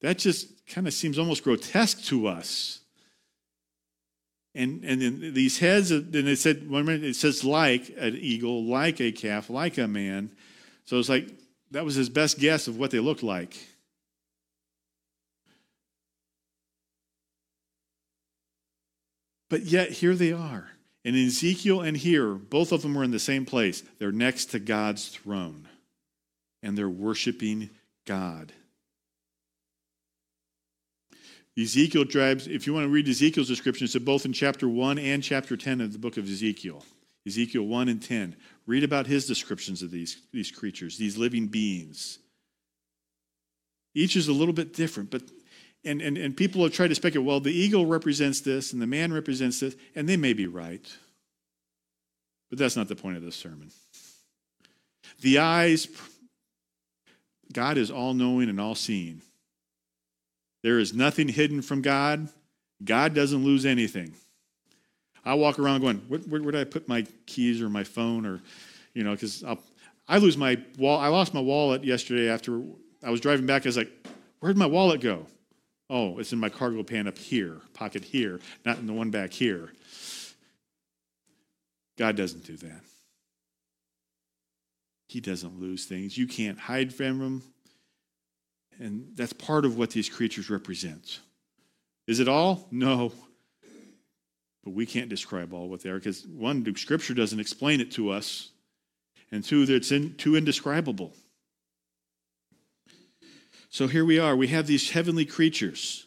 That 0.01 0.19
just 0.19 0.67
kind 0.67 0.87
of 0.87 0.95
seems 0.95 1.19
almost 1.19 1.45
grotesque 1.45 2.05
to 2.05 2.27
us. 2.27 2.81
And 4.55 4.83
and 4.85 5.01
then 5.01 5.35
these 5.35 5.59
heads, 5.59 5.91
then 5.91 6.27
it 6.27 6.37
said 6.37 6.69
one 6.69 6.85
minute 6.87 7.05
it 7.05 7.15
says 7.15 7.45
like 7.45 7.95
an 7.99 8.17
eagle, 8.17 8.65
like 8.65 9.01
a 9.01 9.13
calf, 9.13 9.49
like 9.51 9.79
a 9.79 9.87
man. 9.87 10.31
So 10.87 10.99
it's 10.99 11.09
like 11.09 11.29
that 11.71 11.85
was 11.85 11.95
his 11.95 12.09
best 12.09 12.39
guess 12.39 12.67
of 12.67 12.77
what 12.77 12.91
they 12.91 12.99
looked 12.99 13.23
like. 13.23 13.57
But 19.51 19.67
yet 19.67 19.91
here 19.91 20.15
they 20.15 20.33
are. 20.33 20.71
And 21.05 21.17
Ezekiel 21.17 21.83
and 21.83 21.97
here, 21.97 22.35
both 22.35 22.73
of 22.73 22.83
them 22.83 22.95
were 22.95 23.05
in 23.05 23.11
the 23.11 23.19
same 23.19 23.45
place. 23.45 23.83
They're 23.99 24.13
next 24.13 24.47
to 24.47 24.59
God's 24.59 25.09
throne. 25.09 25.69
And 26.63 26.79
they're 26.79 26.89
worshiping 26.89 27.69
God. 28.07 28.53
Ezekiel 31.59 32.05
drives, 32.05 32.47
if 32.47 32.67
you 32.67 32.73
want 32.73 32.85
to 32.85 32.91
read 32.91 33.09
Ezekiel's 33.09 33.49
description, 33.49 33.87
it's 33.87 33.99
both 33.99 34.25
in 34.25 34.33
chapter 34.33 34.69
1 34.69 34.99
and 34.99 35.23
chapter 35.23 35.57
10 35.57 35.81
of 35.81 35.93
the 35.93 35.99
book 35.99 36.17
of 36.17 36.25
Ezekiel. 36.25 36.85
Ezekiel 37.27 37.65
1 37.65 37.89
and 37.89 38.03
10. 38.03 38.37
Read 38.67 38.85
about 38.85 39.07
his 39.07 39.27
descriptions 39.27 39.83
of 39.83 39.91
these, 39.91 40.23
these 40.33 40.51
creatures, 40.51 40.97
these 40.97 41.19
living 41.19 41.49
beings. 41.49 42.19
Each 43.95 44.17
is 44.17 44.29
a 44.29 44.33
little 44.33 44.55
bit 44.55 44.75
different, 44.75 45.11
but 45.11 45.23
and, 45.85 46.03
and, 46.03 46.19
and 46.19 46.37
people 46.37 46.63
have 46.63 46.73
tried 46.73 46.89
to 46.89 46.95
speculate, 46.95 47.27
well, 47.27 47.41
the 47.41 47.53
eagle 47.53 47.87
represents 47.87 48.41
this 48.41 48.73
and 48.73 48.83
the 48.83 48.87
man 48.87 49.13
represents 49.13 49.61
this, 49.61 49.77
and 49.95 50.09
they 50.09 50.17
may 50.17 50.33
be 50.33 50.47
right. 50.47 50.87
But 52.51 52.59
that's 52.59 52.77
not 52.77 52.89
the 52.89 52.97
point 52.97 53.17
of 53.17 53.23
this 53.23 53.37
sermon. 53.37 53.71
The 55.21 55.39
eyes, 55.39 55.89
God 57.53 57.79
is 57.79 57.91
all 57.91 58.15
knowing 58.15 58.49
and 58.49 58.61
all 58.61 58.75
seeing. 58.75 59.23
There 60.63 60.79
is 60.79 60.93
nothing 60.93 61.29
hidden 61.29 61.63
from 61.63 61.81
God. 61.81 62.29
God 62.85 63.15
doesn't 63.15 63.45
lose 63.45 63.65
anything. 63.65 64.13
I 65.25 65.35
walk 65.35 65.59
around 65.59 65.81
going, 65.81 65.99
where, 66.09 66.21
where, 66.21 66.43
where, 66.43 66.53
did 66.53 66.61
I 66.61 66.65
put 66.65 66.89
my 66.89 67.07
keys 67.27 67.63
or 67.63 67.69
my 67.69 67.85
phone 67.85 68.27
or, 68.27 68.41
you 68.95 69.05
know, 69.05 69.13
because 69.13 69.45
I 70.09 70.19
lose 70.19 70.37
my 70.37 70.59
wall. 70.79 70.99
I 70.99 71.09
lost 71.09 71.35
my 71.35 71.41
wallet 71.41 71.85
yesterday 71.85 72.29
after 72.29 72.63
I 73.03 73.11
was 73.11 73.21
driving 73.21 73.47
back. 73.47 73.65
I 73.65 73.69
was 73.69 73.77
like, 73.77 73.93
where'd 74.41 74.57
my 74.57 74.67
wallet 74.67 75.01
go? 75.01 75.27
Oh, 75.91 76.21
it's 76.21 76.33
in 76.33 76.39
my 76.39 76.49
cargo 76.49 76.85
pan 76.85 77.09
up 77.09 77.19
here, 77.19 77.61
pocket 77.75 78.05
here, 78.05 78.39
not 78.65 78.79
in 78.79 78.87
the 78.87 78.93
one 78.93 79.11
back 79.11 79.33
here. 79.33 79.73
God 81.99 82.17
doesn't 82.17 82.47
do 82.47 82.57
that. 82.59 82.81
He 85.09 85.21
doesn't 85.21 85.61
lose 85.61 85.87
things. 85.87 86.17
You 86.17 86.29
can't 86.29 86.59
hide 86.59 86.95
from 86.95 87.21
him. 87.21 87.43
And 88.79 89.09
that's 89.17 89.33
part 89.33 89.65
of 89.65 89.77
what 89.77 89.91
these 89.91 90.09
creatures 90.09 90.49
represent. 90.49 91.19
Is 92.07 92.21
it 92.21 92.29
all? 92.29 92.69
No. 92.71 93.13
But 94.63 94.71
we 94.71 94.87
can't 94.87 95.09
describe 95.09 95.53
all 95.53 95.69
what 95.69 95.83
they 95.83 95.91
are 95.91 95.99
because 95.99 96.25
one, 96.27 96.65
Scripture 96.77 97.15
doesn't 97.15 97.41
explain 97.41 97.81
it 97.81 97.91
to 97.93 98.11
us, 98.11 98.51
and 99.33 99.43
two, 99.43 99.67
it's 99.69 99.91
in, 99.91 100.15
too 100.15 100.37
indescribable. 100.37 101.13
So 103.71 103.87
here 103.87 104.05
we 104.05 104.19
are. 104.19 104.35
We 104.37 104.49
have 104.49 104.67
these 104.67 104.91
heavenly 104.91 105.25
creatures. 105.25 106.07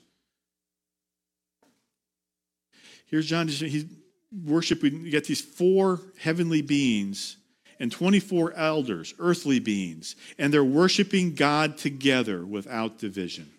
Here's 3.07 3.25
John. 3.25 3.47
He's 3.47 3.85
worshiping. 4.45 5.05
You 5.05 5.11
got 5.11 5.23
these 5.23 5.41
four 5.41 6.01
heavenly 6.19 6.61
beings 6.61 7.37
and 7.79 7.91
24 7.91 8.53
elders, 8.53 9.13
earthly 9.17 9.59
beings, 9.59 10.15
and 10.37 10.53
they're 10.53 10.63
worshiping 10.63 11.35
God 11.35 11.77
together 11.77 12.45
without 12.45 12.97
division. 12.97 13.49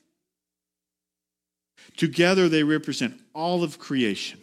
Together, 1.96 2.48
they 2.48 2.62
represent 2.62 3.20
all 3.34 3.62
of 3.62 3.78
creation 3.78 4.40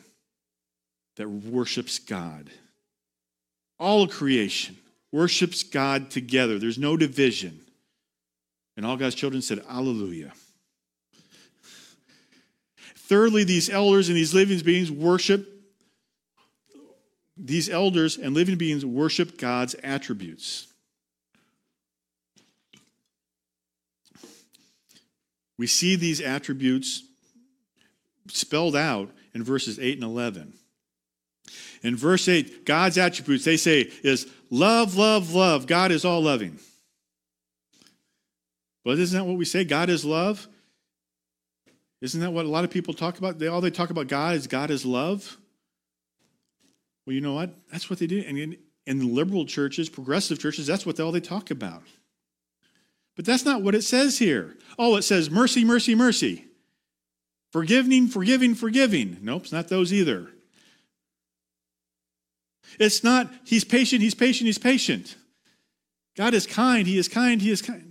that 1.17 1.29
worships 1.29 1.99
God. 1.99 2.49
All 3.79 4.07
creation 4.07 4.77
worships 5.11 5.63
God 5.63 6.09
together. 6.09 6.57
There's 6.57 6.77
no 6.77 6.97
division. 6.97 7.59
And 8.77 8.85
all 8.85 8.97
God's 8.97 9.15
children 9.15 9.41
said, 9.41 9.63
Alleluia. 9.69 10.31
Thirdly, 12.95 13.43
these 13.43 13.69
elders 13.69 14.07
and 14.07 14.17
these 14.17 14.33
living 14.33 14.59
beings 14.59 14.89
worship 14.89 15.51
these 17.43 17.69
elders 17.69 18.17
and 18.17 18.35
living 18.35 18.57
beings 18.57 18.85
worship 18.85 19.37
God's 19.37 19.73
attributes. 19.83 20.67
We 25.57 25.67
see 25.67 25.95
these 25.95 26.21
attributes 26.21 27.03
spelled 28.27 28.75
out 28.75 29.09
in 29.33 29.43
verses 29.43 29.79
8 29.79 29.95
and 29.95 30.03
11. 30.03 30.53
In 31.83 31.95
verse 31.95 32.27
8, 32.27 32.65
God's 32.65 32.97
attributes, 32.97 33.43
they 33.43 33.57
say, 33.57 33.91
is 34.03 34.27
love, 34.49 34.95
love, 34.95 35.33
love. 35.33 35.65
God 35.65 35.91
is 35.91 36.05
all 36.05 36.21
loving. 36.21 36.59
But 38.83 38.97
isn't 38.99 39.17
that 39.17 39.25
what 39.25 39.37
we 39.37 39.45
say? 39.45 39.63
God 39.63 39.89
is 39.89 40.03
love? 40.03 40.47
Isn't 42.01 42.21
that 42.21 42.31
what 42.31 42.45
a 42.45 42.49
lot 42.49 42.63
of 42.63 42.71
people 42.71 42.93
talk 42.93 43.17
about? 43.19 43.37
They 43.37 43.47
all 43.47 43.61
they 43.61 43.69
talk 43.69 43.91
about 43.91 44.07
God 44.07 44.35
is 44.35 44.47
God 44.47 44.71
is 44.71 44.85
love. 44.85 45.37
Well, 47.05 47.13
you 47.13 47.21
know 47.21 47.33
what? 47.33 47.51
That's 47.71 47.89
what 47.89 47.99
they 47.99 48.07
do. 48.07 48.23
And 48.25 48.37
in, 48.37 48.57
in 48.85 49.15
liberal 49.15 49.45
churches, 49.45 49.89
progressive 49.89 50.39
churches, 50.39 50.67
that's 50.67 50.85
what 50.85 50.95
they, 50.95 51.03
all 51.03 51.11
they 51.11 51.19
talk 51.19 51.51
about. 51.51 51.83
But 53.15 53.25
that's 53.25 53.45
not 53.45 53.61
what 53.61 53.75
it 53.75 53.83
says 53.83 54.17
here. 54.19 54.55
Oh, 54.79 54.95
it 54.95 55.03
says 55.03 55.29
mercy, 55.29 55.65
mercy, 55.65 55.95
mercy. 55.95 56.45
Forgiving, 57.51 58.07
forgiving, 58.07 58.55
forgiving. 58.55 59.17
Nope, 59.21 59.43
it's 59.43 59.51
not 59.51 59.67
those 59.67 59.91
either. 59.91 60.29
It's 62.79 63.03
not, 63.03 63.29
he's 63.43 63.65
patient, 63.65 64.01
he's 64.01 64.15
patient, 64.15 64.45
he's 64.45 64.57
patient. 64.57 65.17
God 66.15 66.33
is 66.33 66.47
kind, 66.47 66.87
he 66.87 66.97
is 66.97 67.07
kind, 67.07 67.41
he 67.41 67.51
is 67.51 67.61
kind. 67.61 67.90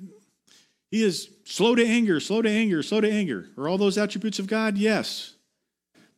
He 0.91 1.05
is 1.05 1.30
slow 1.45 1.74
to 1.74 1.86
anger, 1.86 2.18
slow 2.20 2.43
to 2.43 2.51
anger, 2.51 2.82
slow 2.82 3.01
to 3.01 3.11
anger. 3.11 3.49
Are 3.57 3.68
all 3.68 3.78
those 3.78 3.97
attributes 3.97 4.38
of 4.38 4.47
God? 4.47 4.76
Yes. 4.76 5.34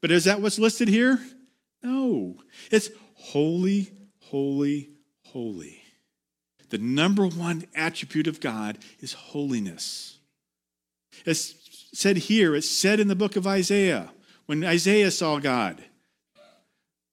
But 0.01 0.11
is 0.11 0.25
that 0.25 0.41
what's 0.41 0.59
listed 0.59 0.89
here? 0.89 1.21
No. 1.83 2.37
It's 2.71 2.91
holy, 3.15 3.91
holy, 4.21 4.91
holy. 5.25 5.83
The 6.71 6.79
number 6.79 7.27
one 7.27 7.67
attribute 7.75 8.27
of 8.27 8.41
God 8.41 8.79
is 9.01 9.13
holiness. 9.13 10.19
It's 11.27 11.55
said 11.93 12.17
here, 12.17 12.55
it's 12.57 12.71
said 12.71 12.99
in 12.99 13.09
the 13.09 13.15
book 13.15 13.37
of 13.37 13.47
Isaiah, 13.47 14.11
when 14.47 14.65
Isaiah 14.65 15.11
saw 15.11 15.39
God. 15.39 15.85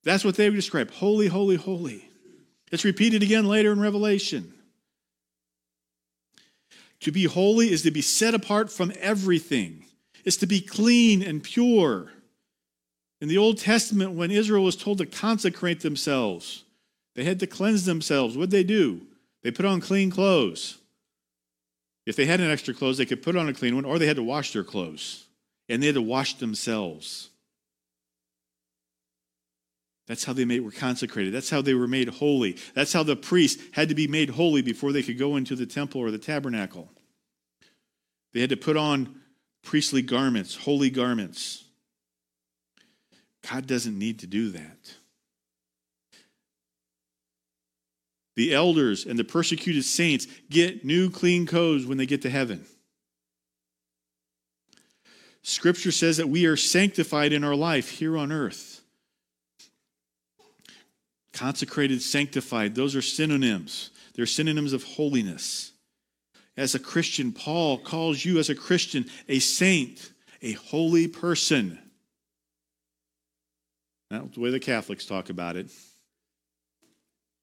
That's 0.03 0.23
what 0.23 0.35
they 0.35 0.49
would 0.49 0.55
describe 0.55 0.91
holy, 0.91 1.27
holy, 1.27 1.57
holy. 1.57 2.09
It's 2.71 2.85
repeated 2.85 3.21
again 3.21 3.45
later 3.45 3.73
in 3.73 3.81
Revelation. 3.81 4.53
To 7.01 7.11
be 7.11 7.23
holy 7.25 7.71
is 7.71 7.83
to 7.83 7.91
be 7.91 8.01
set 8.01 8.33
apart 8.33 8.71
from 8.71 8.91
everything, 8.99 9.85
it's 10.25 10.37
to 10.37 10.47
be 10.47 10.61
clean 10.61 11.21
and 11.21 11.41
pure. 11.41 12.11
In 13.21 13.27
the 13.27 13.37
Old 13.37 13.57
Testament, 13.57 14.11
when 14.11 14.31
Israel 14.31 14.63
was 14.63 14.75
told 14.75 14.97
to 14.99 15.05
consecrate 15.05 15.81
themselves, 15.81 16.63
they 17.15 17.23
had 17.23 17.39
to 17.39 17.47
cleanse 17.47 17.85
themselves. 17.85 18.37
What'd 18.37 18.51
they 18.51 18.63
do? 18.63 19.01
They 19.43 19.51
put 19.51 19.65
on 19.65 19.81
clean 19.81 20.09
clothes. 20.09 20.77
If 22.05 22.15
they 22.15 22.25
had 22.25 22.39
an 22.39 22.49
extra 22.49 22.73
clothes, 22.73 22.97
they 22.97 23.05
could 23.05 23.21
put 23.21 23.35
on 23.35 23.49
a 23.49 23.53
clean 23.53 23.75
one, 23.75 23.85
or 23.85 23.99
they 23.99 24.07
had 24.07 24.15
to 24.15 24.23
wash 24.23 24.53
their 24.53 24.63
clothes. 24.63 25.25
And 25.67 25.81
they 25.81 25.87
had 25.87 25.95
to 25.95 26.01
wash 26.01 26.35
themselves. 26.35 27.29
That's 30.09 30.23
how 30.23 30.33
they 30.33 30.43
made, 30.43 30.61
were 30.61 30.71
consecrated. 30.71 31.35
That's 31.35 31.51
how 31.51 31.61
they 31.61 31.75
were 31.75 31.87
made 31.87 32.09
holy. 32.09 32.57
That's 32.73 32.91
how 32.91 33.03
the 33.03 33.15
priests 33.15 33.61
had 33.73 33.89
to 33.89 33.95
be 33.95 34.07
made 34.07 34.31
holy 34.31 34.63
before 34.63 34.91
they 34.91 35.03
could 35.03 35.19
go 35.19 35.35
into 35.35 35.55
the 35.55 35.67
temple 35.67 36.01
or 36.01 36.09
the 36.09 36.17
tabernacle. 36.17 36.89
They 38.33 38.41
had 38.41 38.49
to 38.49 38.57
put 38.57 38.75
on 38.75 39.21
priestly 39.61 40.01
garments, 40.01 40.55
holy 40.55 40.89
garments. 40.89 41.63
God 43.47 43.67
doesn't 43.67 43.97
need 43.97 44.17
to 44.19 44.27
do 44.27 44.49
that. 44.49 44.95
The 48.35 48.55
elders 48.55 49.05
and 49.05 49.19
the 49.19 49.23
persecuted 49.23 49.85
saints 49.85 50.25
get 50.49 50.83
new 50.83 51.11
clean 51.11 51.45
clothes 51.45 51.85
when 51.85 51.99
they 51.99 52.07
get 52.07 52.23
to 52.23 52.31
heaven. 52.31 52.65
Scripture 55.43 55.91
says 55.91 56.17
that 56.17 56.29
we 56.29 56.47
are 56.47 56.57
sanctified 56.57 57.31
in 57.31 57.43
our 57.43 57.55
life 57.55 57.91
here 57.91 58.17
on 58.17 58.31
earth. 58.31 58.78
Consecrated, 61.33 62.01
sanctified, 62.01 62.75
those 62.75 62.95
are 62.95 63.01
synonyms. 63.01 63.91
They're 64.15 64.25
synonyms 64.25 64.73
of 64.73 64.83
holiness. 64.83 65.71
As 66.57 66.75
a 66.75 66.79
Christian, 66.79 67.31
Paul 67.31 67.77
calls 67.77 68.25
you 68.25 68.39
as 68.39 68.49
a 68.49 68.55
Christian 68.55 69.05
a 69.27 69.39
saint, 69.39 70.11
a 70.41 70.53
holy 70.53 71.07
person. 71.07 71.79
That's 74.09 74.33
the 74.33 74.41
way 74.41 74.49
the 74.49 74.59
Catholics 74.59 75.05
talk 75.05 75.29
about 75.29 75.55
it. 75.55 75.71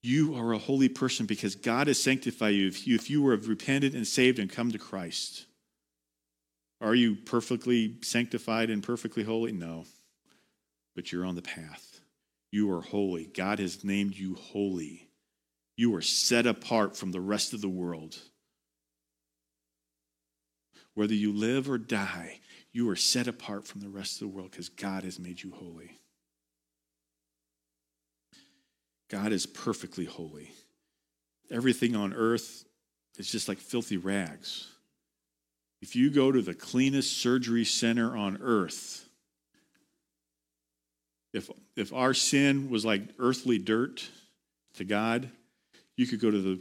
You 0.02 0.36
are 0.36 0.52
a 0.52 0.58
holy 0.58 0.88
person 0.88 1.26
because 1.26 1.54
God 1.54 1.86
has 1.86 2.00
sanctified 2.00 2.54
you 2.54 2.68
if 2.68 2.86
you, 2.86 2.94
if 2.94 3.08
you 3.08 3.22
were 3.22 3.36
repented 3.36 3.94
and 3.94 4.06
saved 4.06 4.38
and 4.38 4.50
come 4.50 4.70
to 4.72 4.78
Christ. 4.78 5.46
Are 6.80 6.94
you 6.94 7.16
perfectly 7.16 7.96
sanctified 8.02 8.70
and 8.70 8.82
perfectly 8.82 9.24
holy? 9.24 9.52
No. 9.52 9.84
But 10.94 11.10
you're 11.10 11.24
on 11.24 11.34
the 11.34 11.42
path. 11.42 11.95
You 12.50 12.70
are 12.72 12.80
holy. 12.80 13.26
God 13.26 13.58
has 13.58 13.84
named 13.84 14.16
you 14.16 14.34
holy. 14.34 15.08
You 15.76 15.94
are 15.94 16.02
set 16.02 16.46
apart 16.46 16.96
from 16.96 17.12
the 17.12 17.20
rest 17.20 17.52
of 17.52 17.60
the 17.60 17.68
world. 17.68 18.18
Whether 20.94 21.14
you 21.14 21.32
live 21.32 21.68
or 21.68 21.76
die, 21.76 22.40
you 22.72 22.88
are 22.88 22.96
set 22.96 23.28
apart 23.28 23.66
from 23.66 23.82
the 23.82 23.88
rest 23.88 24.14
of 24.14 24.20
the 24.20 24.34
world 24.34 24.50
because 24.50 24.70
God 24.70 25.04
has 25.04 25.18
made 25.18 25.42
you 25.42 25.50
holy. 25.50 25.98
God 29.08 29.32
is 29.32 29.46
perfectly 29.46 30.04
holy. 30.04 30.50
Everything 31.50 31.94
on 31.94 32.12
earth 32.12 32.64
is 33.18 33.30
just 33.30 33.48
like 33.48 33.58
filthy 33.58 33.96
rags. 33.96 34.68
If 35.82 35.94
you 35.94 36.10
go 36.10 36.32
to 36.32 36.42
the 36.42 36.54
cleanest 36.54 37.18
surgery 37.18 37.64
center 37.64 38.16
on 38.16 38.38
earth, 38.40 39.05
if, 41.32 41.50
if 41.76 41.92
our 41.92 42.14
sin 42.14 42.70
was 42.70 42.84
like 42.84 43.02
earthly 43.18 43.58
dirt 43.58 44.08
to 44.74 44.84
God, 44.84 45.30
you 45.96 46.06
could 46.06 46.20
go 46.20 46.30
to 46.30 46.40
the 46.40 46.60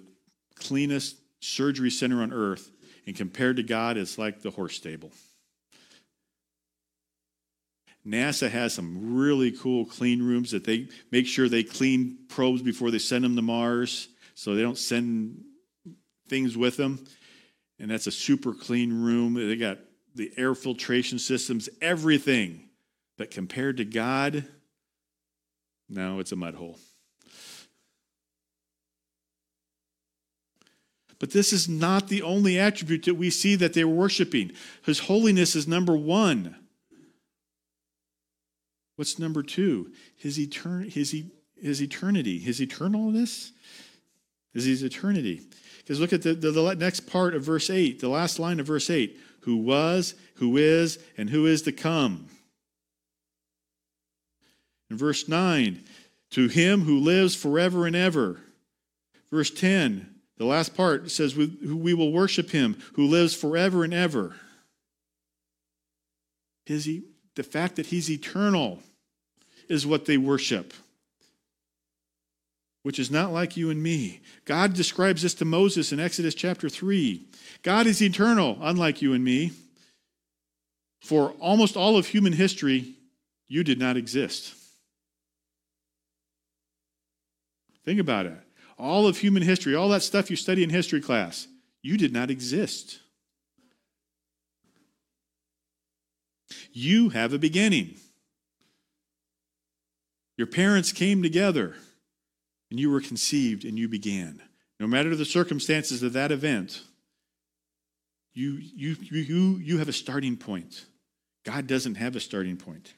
cleanest 0.55 1.18
surgery 1.39 1.91
center 1.91 2.22
on 2.22 2.34
earth, 2.34 2.72
and 3.05 3.16
compared 3.16 3.57
to 3.57 3.63
God, 3.63 3.97
it's 3.97 4.18
like 4.18 4.41
the 4.41 4.51
horse 4.51 4.76
stable. 4.76 5.11
NASA 8.05 8.49
has 8.49 8.74
some 8.74 9.16
really 9.16 9.51
cool 9.51 9.86
clean 9.86 10.22
rooms 10.22 10.51
that 10.51 10.63
they 10.63 10.88
make 11.11 11.26
sure 11.26 11.49
they 11.49 11.63
clean 11.63 12.18
probes 12.30 12.61
before 12.61 12.91
they 12.91 12.99
send 12.99 13.24
them 13.24 13.36
to 13.36 13.41
Mars 13.41 14.09
so 14.36 14.53
they 14.53 14.61
don't 14.61 14.78
send 14.78 15.43
things 16.28 16.55
with 16.55 16.78
them. 16.78 17.03
And 17.80 17.89
that's 17.89 18.07
a 18.07 18.11
super 18.11 18.53
clean 18.53 19.01
room. 19.01 19.34
They 19.34 19.55
got 19.55 19.80
the 20.13 20.32
air 20.38 20.53
filtration 20.55 21.20
systems, 21.20 21.68
everything. 21.82 22.70
But 23.18 23.32
compared 23.32 23.78
to 23.78 23.86
God, 23.86 24.45
no, 25.89 26.19
it's 26.19 26.31
a 26.31 26.36
mud 26.36 26.55
hole. 26.55 26.77
But 31.19 31.31
this 31.31 31.53
is 31.53 31.69
not 31.69 32.09
the 32.09 32.21
only 32.21 32.59
attribute 32.59 33.03
that 33.03 33.15
we 33.15 33.29
see 33.29 33.55
that 33.55 33.73
they 33.73 33.83
were 33.83 33.95
worshiping. 33.95 34.51
His 34.83 34.99
holiness 34.99 35.55
is 35.55 35.67
number 35.67 35.95
one. 35.95 36.55
What's 38.95 39.17
number 39.17 39.43
two? 39.43 39.91
His, 40.17 40.38
etern- 40.38 40.91
his, 40.91 41.15
his 41.61 41.81
eternity, 41.81 42.39
his 42.39 42.59
eternalness 42.59 43.51
is 44.53 44.65
his 44.65 44.83
eternity. 44.83 45.41
Because 45.79 45.99
look 45.99 46.13
at 46.13 46.21
the, 46.21 46.33
the, 46.33 46.51
the 46.51 46.75
next 46.75 47.01
part 47.01 47.36
of 47.36 47.43
verse 47.43 47.69
8, 47.69 47.99
the 47.99 48.09
last 48.09 48.39
line 48.39 48.59
of 48.59 48.67
verse 48.67 48.89
8 48.89 49.17
who 49.41 49.57
was, 49.57 50.15
who 50.36 50.57
is, 50.57 50.97
and 51.17 51.29
who 51.29 51.45
is 51.45 51.61
to 51.61 51.71
come. 51.71 52.27
In 54.89 54.97
verse 54.97 55.27
9, 55.27 55.83
to 56.31 56.47
him 56.47 56.81
who 56.81 56.99
lives 56.99 57.36
forever 57.36 57.88
and 57.88 57.95
ever. 57.95 58.39
Verse 59.31 59.49
10, 59.49 60.15
the 60.38 60.45
last 60.45 60.75
part 60.75 61.09
says, 61.09 61.36
We, 61.36 61.47
we 61.47 61.93
will 61.93 62.11
worship 62.11 62.49
him 62.49 62.77
who 62.93 63.07
lives 63.07 63.33
forever 63.33 63.83
and 63.83 63.93
ever. 63.93 64.36
His, 66.65 66.89
the 67.36 67.43
fact 67.43 67.77
that 67.77 67.88
he's 67.88 68.09
eternal 68.09 68.79
is 69.69 69.88
what 69.88 70.05
they 70.05 70.17
worship, 70.17 70.73
which 72.83 72.99
is 72.99 73.09
not 73.09 73.31
like 73.31 73.55
you 73.55 73.69
and 73.69 73.81
me. 73.81 74.21
God 74.45 74.73
describes 74.73 75.21
this 75.21 75.36
to 75.36 75.45
Moses 75.45 75.91
in 75.91 75.99
Exodus 75.99 76.36
chapter 76.36 76.69
3. 76.69 77.23
God 77.63 77.88
is 77.88 78.01
eternal, 78.01 78.57
unlike 78.61 79.01
you 79.01 79.13
and 79.13 79.23
me. 79.23 79.51
For 81.01 81.31
almost 81.39 81.77
all 81.77 81.97
of 81.97 82.07
human 82.07 82.33
history, 82.33 82.95
you 83.47 83.63
did 83.63 83.79
not 83.79 83.95
exist. 83.95 84.55
Think 87.86 87.99
about 87.99 88.25
it. 88.25 88.33
All 88.77 89.07
of 89.07 89.19
human 89.19 89.43
history, 89.43 89.75
all 89.75 89.89
that 89.89 90.01
stuff 90.01 90.29
you 90.29 90.36
study 90.36 90.63
in 90.63 90.69
history 90.69 90.99
class, 90.99 91.47
you 91.81 91.97
did 91.97 92.11
not 92.11 92.29
exist. 92.29 92.99
You 96.73 97.09
have 97.09 97.31
a 97.31 97.39
beginning. 97.39 97.95
Your 100.38 100.47
parents 100.47 100.91
came 100.91 101.23
together 101.23 101.75
and 102.69 102.79
you 102.79 102.91
were 102.91 102.99
conceived 102.99 103.63
and 103.63 103.79
you 103.79 103.88
began. 103.88 104.41
No 104.79 104.88
matter 104.88 105.15
the 105.15 105.23
circumstances 105.23 106.03
of 106.03 106.13
that 106.13 106.31
event, 106.31 106.81
you, 108.33 108.57
you, 108.75 108.97
you, 108.99 109.57
you 109.57 109.77
have 109.77 109.88
a 109.88 109.93
starting 109.93 110.36
point. 110.36 110.86
God 111.45 111.67
doesn't 111.67 111.95
have 111.95 112.17
a 112.17 112.19
starting 112.19 112.57
point. 112.57 112.93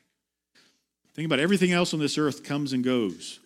Think 1.13 1.27
about 1.27 1.39
everything 1.39 1.71
else 1.71 1.93
on 1.93 1.99
this 1.99 2.17
earth 2.17 2.43
comes 2.43 2.73
and 2.73 2.83
goes. 2.83 3.39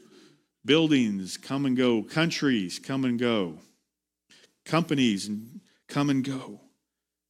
Buildings 0.63 1.37
come 1.37 1.65
and 1.65 1.75
go, 1.75 2.03
countries 2.03 2.79
come 2.79 3.03
and 3.03 3.17
go, 3.17 3.57
companies 4.65 5.29
come 5.87 6.09
and 6.09 6.23
go. 6.23 6.61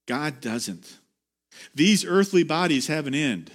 God 0.06 0.42
doesn't. 0.42 0.98
These 1.74 2.06
earthly 2.06 2.44
bodies 2.44 2.88
have 2.88 3.08
an 3.08 3.16
end. 3.16 3.52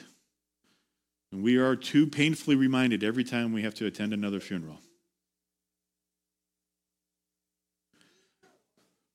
And 1.32 1.42
we 1.42 1.56
are 1.56 1.76
too 1.76 2.06
painfully 2.06 2.56
reminded 2.56 3.04
every 3.04 3.24
time 3.24 3.52
we 3.52 3.62
have 3.62 3.74
to 3.74 3.86
attend 3.86 4.12
another 4.12 4.40
funeral. 4.40 4.78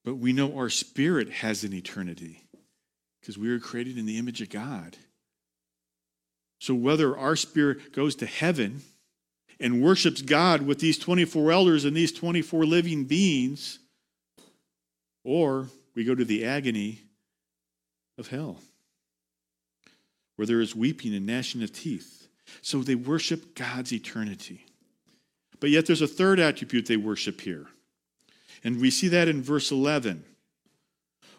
But 0.04 0.16
we 0.16 0.34
know 0.34 0.58
our 0.58 0.70
spirit 0.70 1.30
has 1.30 1.64
an 1.64 1.74
eternity 1.74 2.44
because 3.20 3.38
we 3.38 3.50
are 3.50 3.60
created 3.60 3.98
in 3.98 4.06
the 4.06 4.18
image 4.18 4.42
of 4.42 4.50
God. 4.50 4.98
So 6.60 6.74
whether 6.74 7.18
our 7.18 7.36
spirit 7.36 7.94
goes 7.94 8.16
to 8.18 8.26
heaven 8.26 8.82
and 9.62 9.82
worships 9.82 10.22
God 10.22 10.64
with 10.64 10.80
these 10.80 10.98
24 10.98 11.52
elders 11.52 11.86
and 11.86 11.96
these 11.96 12.12
24 12.12 12.66
living 12.66 13.06
beings, 13.06 13.80
or 15.24 15.68
we 15.96 16.04
go 16.04 16.16
to 16.16 16.26
the 16.26 16.46
agony 16.46 17.00
of 18.18 18.28
hell, 18.28 18.58
where 20.36 20.46
there 20.46 20.62
is 20.62 20.76
weeping 20.76 21.14
and 21.14 21.26
gnashing 21.26 21.62
of 21.64 21.72
teeth. 21.72 22.28
So 22.62 22.80
they 22.80 22.96
worship 22.96 23.56
God's 23.56 23.94
eternity. 23.94 24.66
But 25.60 25.70
yet 25.70 25.86
there's 25.86 26.02
a 26.02 26.08
third 26.08 26.40
attribute 26.40 26.88
they 26.88 26.98
worship 26.98 27.40
here. 27.40 27.68
And 28.64 28.82
we 28.82 28.90
see 28.90 29.08
that 29.10 29.28
in 29.28 29.42
verse 29.42 29.72
11. 29.72 30.26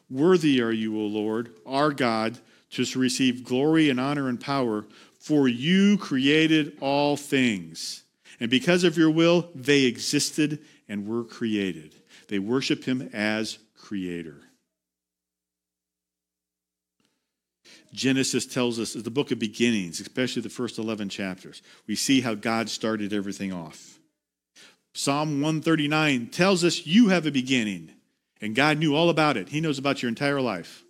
Worthy 0.09 0.63
are 0.63 0.73
you, 0.73 0.99
O 0.99 1.05
Lord, 1.05 1.55
our 1.67 1.91
God, 1.91 2.39
to 2.71 2.99
receive 2.99 3.45
glory 3.45 3.91
and 3.91 3.99
honor 3.99 4.29
and 4.29 4.41
power, 4.41 4.85
for 5.19 5.49
you 5.49 5.99
created 5.99 6.77
all 6.81 7.17
things. 7.17 8.03
And 8.41 8.51
because 8.51 8.85
of 8.85 8.97
your 8.97 9.11
will, 9.11 9.51
they 9.55 9.85
existed 9.85 10.61
and 10.89 11.07
were 11.07 11.25
created. 11.25 11.95
They 12.29 12.39
worship 12.39 12.85
him 12.85 13.11
as 13.13 13.59
creator. 13.77 14.41
Genesis 17.93 18.47
tells 18.47 18.79
us, 18.79 18.95
the 18.95 19.11
book 19.11 19.31
of 19.31 19.39
beginnings, 19.39 20.01
especially 20.01 20.43
the 20.43 20.49
first 20.49 20.79
11 20.79 21.11
chapters. 21.11 21.63
We 21.87 21.95
see 21.95 22.23
how 22.23 22.35
God 22.35 22.71
started 22.71 23.13
everything 23.13 23.53
off. 23.53 23.99
Psalm 24.95 25.41
139 25.41 26.29
tells 26.29 26.65
us 26.65 26.87
you 26.87 27.09
have 27.09 27.27
a 27.27 27.31
beginning, 27.31 27.91
and 28.41 28.55
God 28.55 28.79
knew 28.79 28.95
all 28.95 29.11
about 29.11 29.37
it. 29.37 29.51
He 29.51 29.61
knows 29.61 29.79
about 29.79 30.03
your 30.03 30.09
entire 30.09 30.41
life. 30.41 30.85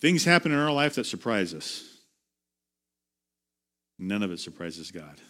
Things 0.00 0.24
happen 0.24 0.52
in 0.52 0.58
our 0.58 0.72
life 0.72 0.94
that 0.96 1.06
surprise 1.06 1.54
us. 1.54 1.93
None 3.98 4.22
of 4.22 4.30
it 4.30 4.40
surprises 4.40 4.90
God. 4.90 5.20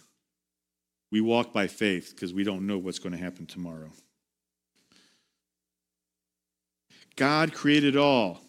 We 1.10 1.20
walk 1.20 1.52
by 1.52 1.66
faith 1.66 2.10
because 2.14 2.32
we 2.32 2.44
don't 2.44 2.66
know 2.66 2.78
what's 2.78 2.98
going 2.98 3.12
to 3.12 3.22
happen 3.22 3.46
tomorrow. 3.46 3.90
God 7.16 7.52
created 7.52 7.96
all. 7.96 8.40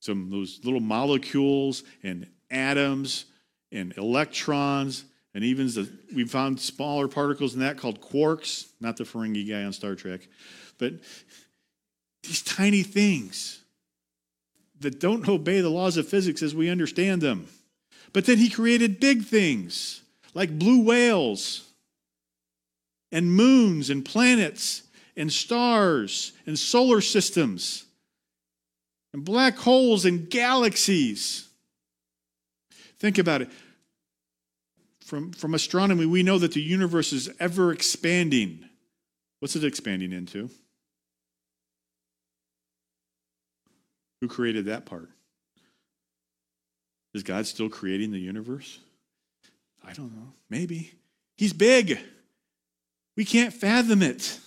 Some 0.00 0.30
those 0.30 0.60
little 0.64 0.80
molecules 0.80 1.82
and 2.02 2.26
atoms 2.50 3.26
and 3.72 3.96
electrons, 3.96 5.04
and 5.34 5.44
even 5.44 5.66
the, 5.66 5.90
we 6.14 6.24
found 6.24 6.60
smaller 6.60 7.06
particles 7.06 7.54
in 7.54 7.60
that 7.60 7.76
called 7.76 8.00
quarks, 8.00 8.66
not 8.80 8.96
the 8.96 9.04
Ferengi 9.04 9.48
guy 9.48 9.62
on 9.64 9.72
Star 9.72 9.94
Trek, 9.94 10.26
but 10.78 10.94
these 12.22 12.42
tiny 12.42 12.82
things 12.82 13.60
that 14.80 14.98
don't 14.98 15.28
obey 15.28 15.60
the 15.60 15.68
laws 15.68 15.96
of 15.96 16.08
physics 16.08 16.42
as 16.42 16.54
we 16.54 16.68
understand 16.68 17.20
them. 17.20 17.48
But 18.12 18.26
then 18.26 18.38
he 18.38 18.50
created 18.50 19.00
big 19.00 19.24
things 19.24 20.02
like 20.34 20.58
blue 20.58 20.82
whales 20.82 21.68
and 23.12 23.32
moons 23.32 23.90
and 23.90 24.04
planets 24.04 24.82
and 25.16 25.32
stars 25.32 26.32
and 26.46 26.58
solar 26.58 27.00
systems 27.00 27.84
and 29.12 29.24
black 29.24 29.56
holes 29.56 30.04
and 30.04 30.30
galaxies. 30.30 31.48
Think 32.98 33.18
about 33.18 33.42
it. 33.42 33.50
From, 35.04 35.32
from 35.32 35.54
astronomy, 35.54 36.06
we 36.06 36.22
know 36.22 36.38
that 36.38 36.52
the 36.52 36.62
universe 36.62 37.12
is 37.12 37.28
ever 37.40 37.72
expanding. 37.72 38.68
What's 39.40 39.56
it 39.56 39.64
expanding 39.64 40.12
into? 40.12 40.50
Who 44.20 44.28
created 44.28 44.66
that 44.66 44.86
part? 44.86 45.10
Is 47.14 47.22
God 47.22 47.46
still 47.46 47.68
creating 47.68 48.12
the 48.12 48.18
universe? 48.18 48.78
I 49.84 49.92
don't 49.92 50.14
know. 50.14 50.32
Maybe. 50.48 50.92
He's 51.36 51.52
big. 51.52 51.98
We 53.16 53.24
can't 53.24 53.52
fathom 53.52 54.02
it. 54.02 54.38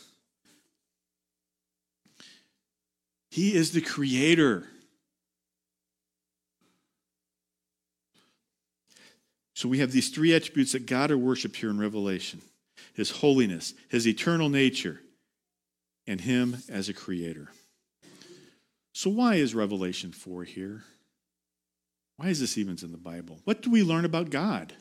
He 3.30 3.56
is 3.56 3.72
the 3.72 3.82
creator. 3.82 4.68
So 9.56 9.68
we 9.70 9.80
have 9.80 9.92
these 9.92 10.10
three 10.10 10.34
attributes 10.34 10.74
that 10.74 10.86
God 10.86 11.10
are 11.10 11.18
worshiped 11.18 11.56
here 11.56 11.70
in 11.70 11.80
Revelation 11.80 12.42
His 12.94 13.10
holiness, 13.10 13.74
His 13.90 14.08
eternal 14.08 14.50
nature, 14.50 15.02
and 16.06 16.22
Him 16.22 16.58
as 16.70 16.90
a 16.90 16.94
creator. 16.94 17.50
So, 18.94 19.10
why 19.10 19.36
is 19.36 19.56
Revelation 19.56 20.12
4 20.12 20.44
here? 20.44 20.84
Why 22.18 22.28
is 22.28 22.40
this 22.40 22.58
even 22.58 22.78
in 22.82 22.92
the 22.92 22.98
Bible? 22.98 23.40
What 23.44 23.62
do 23.62 23.72
we 23.72 23.84
learn 23.84 24.06
about 24.06 24.30
God? 24.30 24.74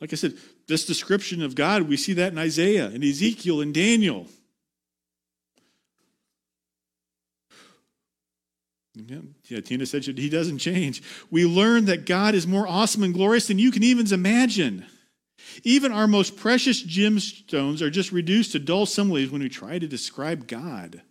Like 0.00 0.12
I 0.12 0.16
said, 0.16 0.34
this 0.66 0.84
description 0.84 1.42
of 1.42 1.54
God, 1.54 1.82
we 1.82 1.96
see 1.96 2.12
that 2.14 2.32
in 2.32 2.38
Isaiah 2.38 2.86
and 2.86 3.04
Ezekiel 3.04 3.60
and 3.60 3.72
Daniel. 3.72 4.26
Yeah, 9.48 9.60
Tina 9.60 9.86
said 9.86 10.04
he 10.04 10.28
doesn't 10.28 10.58
change. 10.58 11.02
We 11.30 11.46
learn 11.46 11.86
that 11.86 12.04
God 12.04 12.34
is 12.34 12.46
more 12.46 12.68
awesome 12.68 13.02
and 13.02 13.14
glorious 13.14 13.46
than 13.46 13.58
you 13.58 13.70
can 13.70 13.82
even 13.82 14.12
imagine. 14.12 14.86
Even 15.64 15.92
our 15.92 16.06
most 16.06 16.36
precious 16.36 16.82
gemstones 16.82 17.80
are 17.80 17.90
just 17.90 18.12
reduced 18.12 18.52
to 18.52 18.58
dull 18.58 18.86
similes 18.86 19.30
when 19.30 19.42
we 19.42 19.48
try 19.48 19.78
to 19.78 19.86
describe 19.86 20.46
God. 20.46 21.02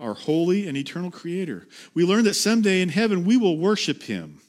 Our 0.00 0.14
holy 0.14 0.68
and 0.68 0.76
eternal 0.76 1.10
Creator. 1.10 1.66
We 1.94 2.04
learn 2.04 2.24
that 2.24 2.34
someday 2.34 2.82
in 2.82 2.88
heaven 2.88 3.24
we 3.24 3.36
will 3.36 3.58
worship 3.58 4.04
Him 4.04 4.40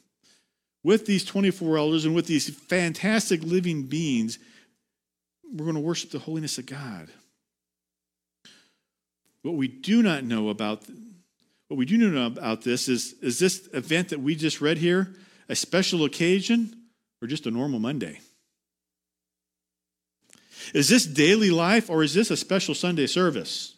with 0.82 1.06
these 1.06 1.24
24 1.24 1.76
elders 1.76 2.04
and 2.04 2.14
with 2.14 2.26
these 2.26 2.48
fantastic 2.48 3.42
living 3.42 3.84
beings. 3.84 4.38
We're 5.44 5.64
going 5.64 5.74
to 5.74 5.80
worship 5.80 6.10
the 6.10 6.18
holiness 6.20 6.58
of 6.58 6.66
God. 6.66 7.08
What 9.42 9.56
we 9.56 9.68
do 9.68 10.02
not 10.02 10.24
know 10.24 10.48
about 10.48 10.84
what 11.68 11.76
we 11.76 11.86
do 11.86 11.96
know 11.96 12.26
about 12.26 12.62
this 12.62 12.88
is 12.88 13.14
is 13.22 13.38
this 13.38 13.68
event 13.72 14.08
that 14.08 14.20
we 14.20 14.34
just 14.34 14.60
read 14.60 14.78
here 14.78 15.14
a 15.48 15.54
special 15.54 16.04
occasion 16.04 16.74
or 17.22 17.28
just 17.28 17.46
a 17.46 17.50
normal 17.50 17.78
Monday? 17.78 18.20
Is 20.74 20.88
this 20.88 21.06
daily 21.06 21.50
life 21.50 21.88
or 21.88 22.02
is 22.02 22.14
this 22.14 22.30
a 22.30 22.36
special 22.36 22.74
Sunday 22.74 23.06
service? 23.06 23.74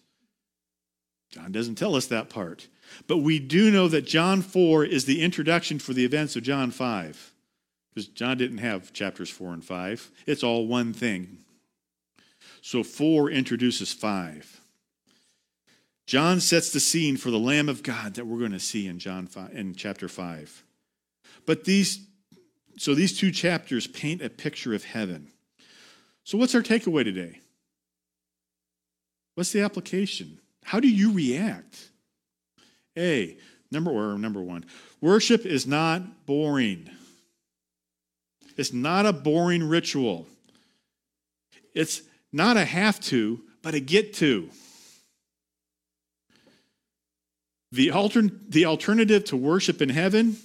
John 1.32 1.50
doesn't 1.50 1.76
tell 1.76 1.96
us 1.96 2.06
that 2.06 2.28
part. 2.28 2.68
But 3.06 3.18
we 3.18 3.38
do 3.38 3.70
know 3.70 3.88
that 3.88 4.06
John 4.06 4.42
4 4.42 4.84
is 4.84 5.06
the 5.06 5.22
introduction 5.22 5.78
for 5.78 5.94
the 5.94 6.04
events 6.04 6.36
of 6.36 6.42
John 6.42 6.70
5. 6.70 7.32
Because 7.94 8.08
John 8.08 8.38
didn't 8.38 8.58
have 8.58 8.92
chapters 8.92 9.30
4 9.30 9.54
and 9.54 9.64
5. 9.64 10.10
It's 10.26 10.42
all 10.42 10.66
one 10.66 10.92
thing. 10.92 11.38
So 12.60 12.82
4 12.82 13.30
introduces 13.30 13.92
5. 13.92 14.60
John 16.06 16.40
sets 16.40 16.70
the 16.70 16.80
scene 16.80 17.16
for 17.16 17.30
the 17.30 17.38
Lamb 17.38 17.68
of 17.68 17.82
God 17.82 18.14
that 18.14 18.26
we're 18.26 18.38
going 18.38 18.52
to 18.52 18.60
see 18.60 18.86
in 18.86 18.98
John 18.98 19.26
5, 19.26 19.52
in 19.54 19.74
chapter 19.74 20.08
5. 20.08 20.64
But 21.46 21.64
these 21.64 22.06
so 22.76 22.94
these 22.94 23.16
two 23.16 23.30
chapters 23.30 23.86
paint 23.86 24.22
a 24.22 24.30
picture 24.30 24.74
of 24.74 24.84
heaven. 24.84 25.28
So 26.24 26.38
what's 26.38 26.54
our 26.54 26.62
takeaway 26.62 27.04
today? 27.04 27.40
What's 29.34 29.52
the 29.52 29.60
application? 29.60 30.38
How 30.62 30.80
do 30.80 30.88
you 30.88 31.12
react? 31.12 31.90
A, 32.96 33.36
number 33.70 33.90
or 33.90 34.18
number 34.18 34.40
1. 34.40 34.64
Worship 35.00 35.44
is 35.46 35.66
not 35.66 36.26
boring. 36.26 36.88
It's 38.56 38.72
not 38.72 39.06
a 39.06 39.12
boring 39.12 39.64
ritual. 39.64 40.26
It's 41.74 42.02
not 42.32 42.56
a 42.56 42.64
have 42.64 43.00
to, 43.00 43.40
but 43.62 43.74
a 43.74 43.80
get 43.80 44.14
to. 44.14 44.50
The, 47.72 47.88
altern- 47.88 48.50
the 48.50 48.66
alternative 48.66 49.24
to 49.26 49.36
worship 49.36 49.80
in 49.80 49.88
heaven 49.88 50.36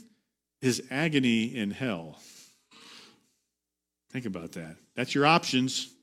is 0.61 0.82
agony 0.89 1.55
in 1.55 1.72
hell. 1.72 2.20
Think 4.11 4.26
about 4.26 4.53
that. 4.53 4.78
That's 4.95 5.13
your 5.13 5.26
options. 5.26 5.93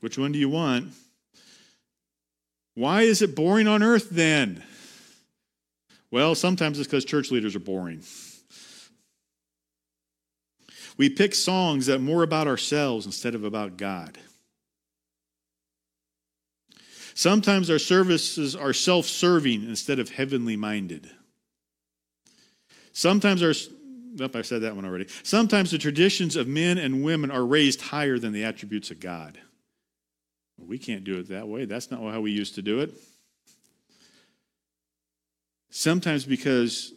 Which 0.00 0.18
one 0.18 0.32
do 0.32 0.38
you 0.38 0.48
want? 0.48 0.92
Why 2.74 3.02
is 3.02 3.22
it 3.22 3.34
boring 3.36 3.68
on 3.68 3.82
earth 3.82 4.08
then? 4.10 4.62
Well, 6.10 6.34
sometimes 6.34 6.78
it's 6.78 6.88
because 6.88 7.04
church 7.04 7.30
leaders 7.30 7.56
are 7.56 7.60
boring. 7.60 8.02
We 10.96 11.08
pick 11.08 11.34
songs 11.34 11.86
that 11.86 11.96
are 11.96 12.00
more 12.00 12.22
about 12.22 12.46
ourselves 12.46 13.06
instead 13.06 13.34
of 13.34 13.44
about 13.44 13.76
God. 13.76 14.18
Sometimes 17.14 17.70
our 17.70 17.78
services 17.78 18.56
are 18.56 18.72
self 18.72 19.06
serving 19.06 19.64
instead 19.64 19.98
of 19.98 20.10
heavenly 20.10 20.56
minded. 20.56 21.10
Sometimes 22.92 23.42
our, 23.42 23.54
oh, 24.20 24.30
I 24.34 24.42
said 24.42 24.62
that 24.62 24.76
one 24.76 24.84
already. 24.84 25.08
Sometimes 25.22 25.70
the 25.70 25.78
traditions 25.78 26.36
of 26.36 26.46
men 26.46 26.78
and 26.78 27.02
women 27.02 27.30
are 27.30 27.44
raised 27.44 27.80
higher 27.80 28.18
than 28.18 28.32
the 28.32 28.44
attributes 28.44 28.90
of 28.90 29.00
God. 29.00 29.38
We 30.58 30.78
can't 30.78 31.04
do 31.04 31.18
it 31.18 31.28
that 31.28 31.48
way. 31.48 31.64
That's 31.64 31.90
not 31.90 32.00
how 32.00 32.20
we 32.20 32.30
used 32.30 32.54
to 32.56 32.62
do 32.62 32.80
it. 32.80 32.92
Sometimes 35.70 36.24
because 36.24 36.92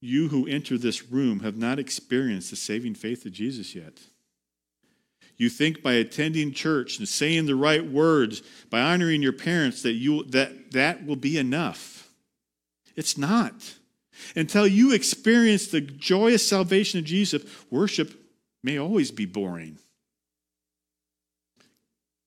you 0.00 0.28
who 0.28 0.46
enter 0.46 0.76
this 0.76 1.10
room 1.10 1.40
have 1.40 1.56
not 1.56 1.78
experienced 1.78 2.50
the 2.50 2.56
saving 2.56 2.94
faith 2.94 3.24
of 3.24 3.32
Jesus 3.32 3.74
yet. 3.74 4.00
You 5.36 5.48
think 5.48 5.82
by 5.82 5.94
attending 5.94 6.52
church 6.52 6.98
and 6.98 7.08
saying 7.08 7.46
the 7.46 7.56
right 7.56 7.84
words, 7.84 8.42
by 8.70 8.80
honoring 8.80 9.22
your 9.22 9.32
parents, 9.32 9.82
that 9.82 9.94
you 9.94 10.24
that 10.24 10.72
that 10.72 11.06
will 11.06 11.16
be 11.16 11.38
enough. 11.38 12.10
It's 12.96 13.16
not. 13.16 13.74
Until 14.36 14.66
you 14.66 14.92
experience 14.92 15.68
the 15.68 15.80
joyous 15.80 16.46
salvation 16.46 16.98
of 16.98 17.06
Jesus, 17.06 17.42
worship 17.70 18.12
may 18.62 18.78
always 18.78 19.10
be 19.10 19.24
boring. 19.24 19.78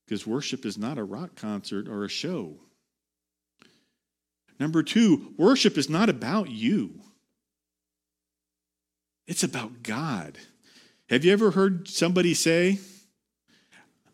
Because 0.05 0.27
worship 0.27 0.65
is 0.65 0.77
not 0.77 0.97
a 0.97 1.03
rock 1.03 1.35
concert 1.35 1.87
or 1.87 2.03
a 2.03 2.09
show. 2.09 2.59
Number 4.59 4.83
two, 4.83 5.33
worship 5.37 5.77
is 5.77 5.89
not 5.89 6.09
about 6.09 6.49
you, 6.49 7.01
it's 9.27 9.43
about 9.43 9.83
God. 9.83 10.37
Have 11.09 11.23
you 11.23 11.33
ever 11.33 11.51
heard 11.51 11.87
somebody 11.87 12.33
say, 12.33 12.79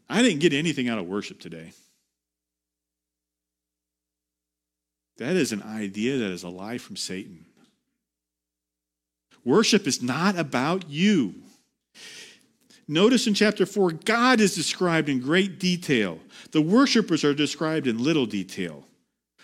I 0.10 0.22
didn't 0.22 0.40
get 0.40 0.52
anything 0.52 0.90
out 0.90 1.00
of 1.00 1.08
worship 1.08 1.40
today? 1.40 1.72
That 5.18 5.36
is 5.36 5.52
an 5.54 5.64
idea 5.64 6.18
that 6.18 6.32
is 6.32 6.44
a 6.44 6.50
lie 6.50 6.80
from 6.80 6.98
Satan. 6.98 7.46
Worship 9.46 9.88
is 9.88 10.02
not 10.02 10.38
about 10.38 10.90
you. 10.90 11.36
Notice 12.92 13.26
in 13.26 13.34
chapter 13.34 13.66
4, 13.66 13.94
God 13.94 14.42
is 14.42 14.54
described 14.54 15.08
in 15.08 15.22
great 15.22 15.60
detail. 15.60 16.20
The 16.52 16.62
worshipers 16.62 17.24
are 17.24 17.34
described 17.34 17.88
in 17.88 18.04
little 18.04 18.26
detail. 18.26 18.84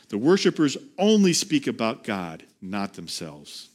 The 0.10 0.18
worshipers 0.18 0.76
only 0.98 1.32
speak 1.32 1.66
about 1.66 2.04
God, 2.04 2.44
not 2.62 2.96
themselves. 2.96 3.70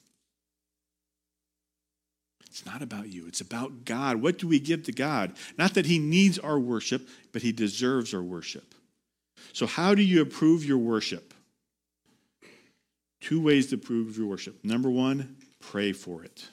It's 2.45 2.67
not 2.67 2.83
about 2.83 3.09
you, 3.09 3.27
it's 3.27 3.41
about 3.41 3.87
God. 3.87 4.17
What 4.21 4.37
do 4.37 4.47
we 4.47 4.61
give 4.61 4.83
to 4.85 4.93
God? 4.93 5.33
Not 5.57 5.73
that 5.73 5.87
He 5.87 5.99
needs 5.99 6.39
our 6.39 6.61
worship, 6.61 7.09
but 7.33 7.41
He 7.41 7.51
deserves 7.51 8.13
our 8.13 8.23
worship. 8.23 8.75
So, 9.55 9.67
how 9.67 9.95
do 9.95 10.03
you 10.03 10.21
approve 10.21 10.67
your 10.67 10.77
worship? 10.77 11.33
Two 13.23 13.41
ways 13.41 13.69
to 13.69 13.79
prove 13.79 14.19
your 14.19 14.27
worship. 14.27 14.63
Number 14.63 14.91
one, 14.91 15.37
pray 15.61 15.93
for 15.93 16.25
it. 16.25 16.47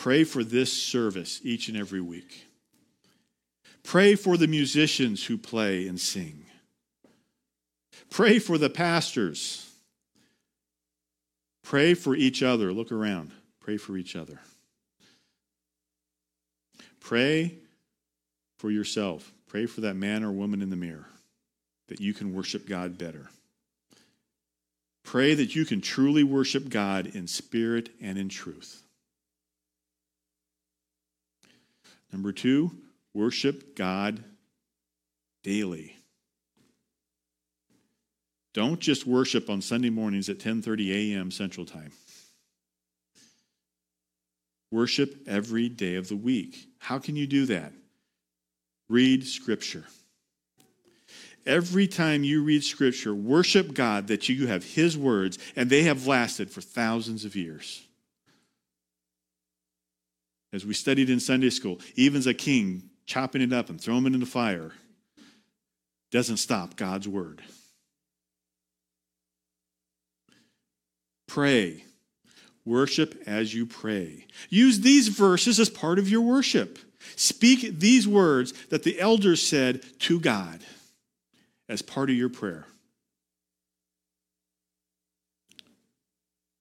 Pray 0.00 0.24
for 0.24 0.42
this 0.42 0.72
service 0.72 1.42
each 1.44 1.68
and 1.68 1.76
every 1.76 2.00
week. 2.00 2.46
Pray 3.82 4.14
for 4.14 4.38
the 4.38 4.46
musicians 4.46 5.26
who 5.26 5.36
play 5.36 5.86
and 5.86 6.00
sing. 6.00 6.46
Pray 8.08 8.38
for 8.38 8.56
the 8.56 8.70
pastors. 8.70 9.70
Pray 11.62 11.92
for 11.92 12.16
each 12.16 12.42
other. 12.42 12.72
Look 12.72 12.92
around. 12.92 13.32
Pray 13.60 13.76
for 13.76 13.94
each 13.98 14.16
other. 14.16 14.40
Pray 17.00 17.58
for 18.56 18.70
yourself. 18.70 19.30
Pray 19.48 19.66
for 19.66 19.82
that 19.82 19.96
man 19.96 20.24
or 20.24 20.32
woman 20.32 20.62
in 20.62 20.70
the 20.70 20.76
mirror 20.76 21.10
that 21.88 22.00
you 22.00 22.14
can 22.14 22.34
worship 22.34 22.66
God 22.66 22.96
better. 22.96 23.28
Pray 25.04 25.34
that 25.34 25.54
you 25.54 25.66
can 25.66 25.82
truly 25.82 26.24
worship 26.24 26.70
God 26.70 27.06
in 27.14 27.26
spirit 27.26 27.90
and 28.00 28.16
in 28.16 28.30
truth. 28.30 28.82
Number 32.12 32.32
two, 32.32 32.72
worship 33.14 33.76
God 33.76 34.22
daily. 35.42 35.96
Don't 38.52 38.80
just 38.80 39.06
worship 39.06 39.48
on 39.48 39.62
Sunday 39.62 39.90
mornings 39.90 40.28
at 40.28 40.38
10:30 40.38 41.14
a.m. 41.14 41.30
Central 41.30 41.64
Time. 41.64 41.92
Worship 44.72 45.26
every 45.26 45.68
day 45.68 45.96
of 45.96 46.08
the 46.08 46.16
week. 46.16 46.68
How 46.78 46.98
can 46.98 47.16
you 47.16 47.26
do 47.26 47.46
that? 47.46 47.72
Read 48.88 49.26
scripture. 49.26 49.84
Every 51.46 51.86
time 51.86 52.22
you 52.22 52.42
read 52.42 52.62
scripture, 52.62 53.14
worship 53.14 53.72
God 53.72 54.08
that 54.08 54.28
you 54.28 54.46
have 54.48 54.64
his 54.64 54.96
words 54.96 55.38
and 55.56 55.70
they 55.70 55.84
have 55.84 56.06
lasted 56.06 56.50
for 56.50 56.60
thousands 56.60 57.24
of 57.24 57.34
years. 57.34 57.82
As 60.52 60.66
we 60.66 60.74
studied 60.74 61.10
in 61.10 61.20
Sunday 61.20 61.50
school, 61.50 61.80
even 61.94 62.18
as 62.18 62.26
a 62.26 62.34
king 62.34 62.90
chopping 63.06 63.42
it 63.42 63.52
up 63.52 63.70
and 63.70 63.80
throwing 63.80 64.06
it 64.06 64.14
in 64.14 64.20
the 64.20 64.26
fire 64.26 64.72
doesn't 66.10 66.38
stop 66.38 66.76
God's 66.76 67.06
word. 67.06 67.40
Pray. 71.28 71.84
Worship 72.64 73.22
as 73.26 73.54
you 73.54 73.64
pray. 73.64 74.26
Use 74.48 74.80
these 74.80 75.08
verses 75.08 75.58
as 75.58 75.70
part 75.70 75.98
of 75.98 76.08
your 76.08 76.20
worship. 76.20 76.78
Speak 77.16 77.78
these 77.78 78.06
words 78.06 78.52
that 78.66 78.82
the 78.82 79.00
elders 79.00 79.46
said 79.46 79.82
to 80.00 80.20
God 80.20 80.60
as 81.68 81.82
part 81.82 82.10
of 82.10 82.16
your 82.16 82.28
prayer. 82.28 82.66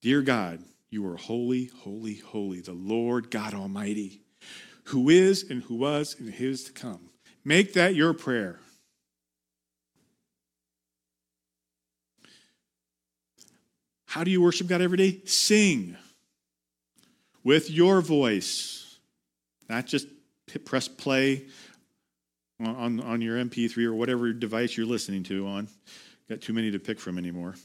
Dear 0.01 0.21
God, 0.21 0.63
you 0.91 1.05
are 1.07 1.17
holy, 1.17 1.69
holy, 1.83 2.15
holy, 2.15 2.61
the 2.61 2.73
Lord 2.73 3.29
God 3.29 3.53
Almighty, 3.53 4.21
who 4.85 5.09
is 5.09 5.49
and 5.49 5.61
who 5.63 5.75
was 5.75 6.15
and 6.19 6.33
who 6.33 6.49
is 6.49 6.63
to 6.65 6.71
come. 6.71 7.09
Make 7.45 7.73
that 7.73 7.95
your 7.95 8.13
prayer. 8.13 8.59
How 14.07 14.23
do 14.23 14.31
you 14.31 14.41
worship 14.41 14.67
God 14.67 14.81
every 14.81 14.97
day? 14.97 15.21
Sing 15.25 15.95
with 17.43 17.69
your 17.69 18.01
voice, 18.01 18.97
not 19.69 19.85
just 19.85 20.07
press 20.65 20.87
play 20.87 21.45
on, 22.59 22.99
on 22.99 23.21
your 23.21 23.37
MP3 23.37 23.85
or 23.85 23.93
whatever 23.93 24.33
device 24.33 24.75
you're 24.75 24.87
listening 24.87 25.23
to 25.23 25.47
on. 25.47 25.67
Got 26.27 26.41
too 26.41 26.53
many 26.53 26.71
to 26.71 26.79
pick 26.79 26.99
from 26.99 27.19
anymore. 27.19 27.55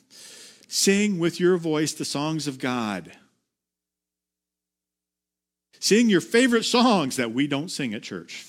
Sing 0.69 1.19
with 1.19 1.41
your 1.41 1.57
voice 1.57 1.93
the 1.93 2.05
songs 2.05 2.47
of 2.47 2.59
God. 2.59 3.13
Sing 5.81 6.09
your 6.09 6.21
favorite 6.21 6.65
songs 6.65 7.17
that 7.17 7.33
we 7.33 7.47
don't 7.47 7.71
sing 7.71 7.95
at 7.95 8.03
church. 8.03 8.47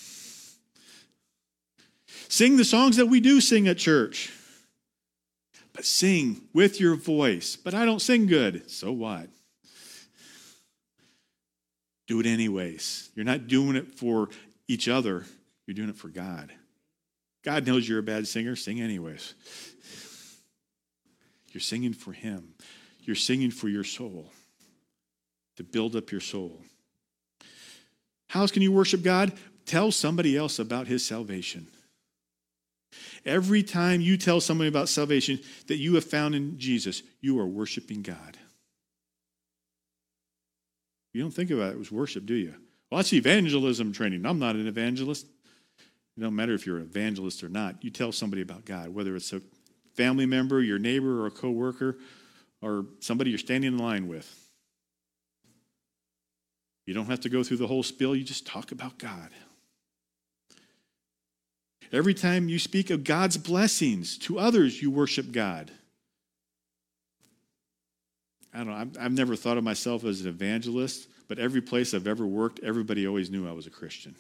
Sing 2.30 2.58
the 2.58 2.66
songs 2.66 2.98
that 2.98 3.08
we 3.08 3.20
do 3.20 3.42
sing 3.42 3.68
at 3.68 3.78
church. 3.78 4.32
But 5.74 5.86
sing 5.86 6.42
with 6.54 6.80
your 6.80 6.96
voice. 6.96 7.58
But 7.58 7.74
I 7.74 7.86
don't 7.86 8.02
sing 8.02 8.28
good. 8.28 8.72
So 8.72 8.92
what? 8.92 9.28
Do 12.08 12.20
it 12.20 12.26
anyways. 12.26 13.10
You're 13.16 13.26
not 13.26 13.48
doing 13.48 13.76
it 13.76 13.94
for 13.94 14.30
each 14.68 14.88
other, 14.88 15.26
you're 15.68 15.76
doing 15.76 15.90
it 15.90 15.98
for 15.98 16.10
God. 16.10 16.52
God 17.44 17.68
knows 17.68 17.88
you're 17.88 18.00
a 18.00 18.04
bad 18.04 18.28
singer. 18.28 18.56
Sing 18.56 18.82
anyways. 18.82 19.36
You're 21.56 21.62
singing 21.62 21.94
for 21.94 22.12
Him, 22.12 22.54
you're 23.04 23.16
singing 23.16 23.50
for 23.50 23.70
your 23.70 23.86
soul, 23.86 24.30
to 25.56 25.64
build 25.64 25.96
up 25.96 26.12
your 26.12 26.20
soul. 26.20 26.60
How 28.28 28.42
else 28.42 28.52
can 28.52 28.62
you 28.62 28.74
worship 28.74 29.02
God? 29.02 29.32
Tell 29.66 29.90
somebody 29.90 30.36
else 30.36 30.60
about 30.60 30.88
His 30.88 31.06
salvation. 31.06 31.68
Every 33.26 33.64
time 33.64 34.02
you 34.02 34.18
tell 34.18 34.42
somebody 34.42 34.68
about 34.68 34.90
salvation 34.90 35.40
that 35.68 35.78
you 35.78 35.96
have 35.96 36.04
found 36.04 36.36
in 36.36 36.60
Jesus, 36.60 37.02
you 37.22 37.40
are 37.40 37.48
worshiping 37.48 38.02
God. 38.02 38.38
You 41.14 41.22
don't 41.22 41.32
think 41.32 41.52
about 41.52 41.76
it 41.76 41.80
as 41.80 41.90
worship, 41.90 42.26
do 42.26 42.34
you? 42.34 42.54
Well, 42.92 42.98
that's 42.98 43.14
evangelism 43.14 43.94
training. 43.94 44.26
I'm 44.26 44.40
not 44.40 44.56
an 44.56 44.68
evangelist. 44.68 45.26
It 46.18 46.20
don't 46.20 46.36
matter 46.36 46.54
if 46.54 46.66
you're 46.66 46.80
an 46.80 46.84
evangelist 46.84 47.46
or 47.46 47.50
not. 47.50 47.82
You 47.82 47.92
tell 47.92 48.12
somebody 48.12 48.42
about 48.42 48.66
God, 48.66 48.90
whether 48.90 49.16
it's 49.16 49.32
a 49.32 49.42
family 49.96 50.26
member, 50.26 50.62
your 50.62 50.80
neighbor, 50.80 51.22
or 51.22 51.28
a 51.28 51.32
coworker, 51.32 51.98
or 52.62 52.86
somebody 53.00 53.30
you're 53.30 53.40
standing 53.40 53.74
in 53.74 53.78
line 53.78 54.08
with. 54.08 54.32
You 56.86 56.94
don't 56.94 57.08
have 57.08 57.22
to 57.22 57.30
go 57.30 57.44
through 57.44 57.58
the 57.58 57.68
whole 57.68 57.84
spiel, 57.84 58.16
you 58.16 58.24
just 58.24 58.46
talk 58.46 58.72
about 58.72 58.98
God. 58.98 59.30
Every 61.92 62.14
time 62.14 62.50
you 62.50 62.60
speak 62.60 62.90
of 62.90 63.04
God's 63.04 63.38
blessings 63.38 64.18
to 64.20 64.40
others, 64.40 64.82
you 64.82 64.92
worship 64.92 65.32
God. 65.32 65.72
I 68.54 68.60
don't 68.60 68.68
know, 68.68 68.74
I've, 68.74 68.98
I've 69.00 69.12
never 69.12 69.36
thought 69.36 69.58
of 69.58 69.64
myself 69.64 70.04
as 70.04 70.22
an 70.22 70.28
evangelist, 70.28 71.08
but 71.28 71.40
every 71.40 71.62
place 71.62 71.94
I've 71.94 72.08
ever 72.08 72.26
worked, 72.26 72.60
everybody 72.64 73.06
always 73.08 73.30
knew 73.30 73.48
I 73.48 73.52
was 73.52 73.68
a 73.68 73.72
Christian. 73.72 74.16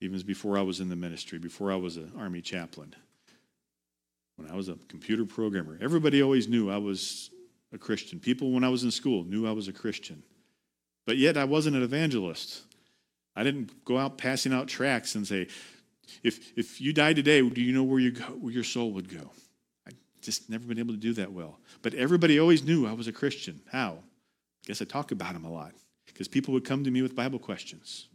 Even 0.00 0.20
before 0.20 0.58
I 0.58 0.62
was 0.62 0.80
in 0.80 0.88
the 0.88 0.96
ministry, 0.96 1.38
before 1.38 1.72
I 1.72 1.76
was 1.76 1.96
an 1.96 2.12
army 2.18 2.40
chaplain, 2.40 2.94
when 4.36 4.50
I 4.50 4.54
was 4.54 4.68
a 4.68 4.76
computer 4.88 5.24
programmer, 5.24 5.78
everybody 5.80 6.22
always 6.22 6.48
knew 6.48 6.70
I 6.70 6.78
was 6.78 7.30
a 7.72 7.78
Christian. 7.78 8.20
People, 8.20 8.52
when 8.52 8.64
I 8.64 8.68
was 8.68 8.84
in 8.84 8.90
school, 8.90 9.24
knew 9.24 9.46
I 9.46 9.52
was 9.52 9.68
a 9.68 9.72
Christian. 9.72 10.22
But 11.06 11.18
yet 11.18 11.36
I 11.36 11.44
wasn't 11.44 11.76
an 11.76 11.82
evangelist. 11.82 12.62
I 13.36 13.42
didn't 13.42 13.84
go 13.84 13.98
out 13.98 14.18
passing 14.18 14.52
out 14.52 14.68
tracts 14.68 15.14
and 15.14 15.26
say, 15.26 15.48
if, 16.22 16.56
if 16.56 16.80
you 16.80 16.92
die 16.92 17.12
today, 17.12 17.46
do 17.48 17.60
you 17.60 17.72
know 17.72 17.82
where, 17.82 18.00
you 18.00 18.12
go, 18.12 18.24
where 18.24 18.52
your 18.52 18.64
soul 18.64 18.92
would 18.92 19.08
go? 19.08 19.30
I 19.86 19.92
just 20.20 20.48
never 20.48 20.64
been 20.64 20.78
able 20.78 20.94
to 20.94 21.00
do 21.00 21.12
that 21.14 21.32
well. 21.32 21.58
But 21.82 21.94
everybody 21.94 22.38
always 22.38 22.62
knew 22.62 22.86
I 22.86 22.92
was 22.92 23.08
a 23.08 23.12
Christian. 23.12 23.60
How? 23.70 23.98
I 23.98 24.66
guess 24.66 24.80
I 24.80 24.84
talk 24.84 25.12
about 25.12 25.34
him 25.34 25.44
a 25.44 25.52
lot 25.52 25.72
because 26.06 26.28
people 26.28 26.54
would 26.54 26.64
come 26.64 26.84
to 26.84 26.90
me 26.90 27.02
with 27.02 27.16
Bible 27.16 27.38
questions. 27.38 28.08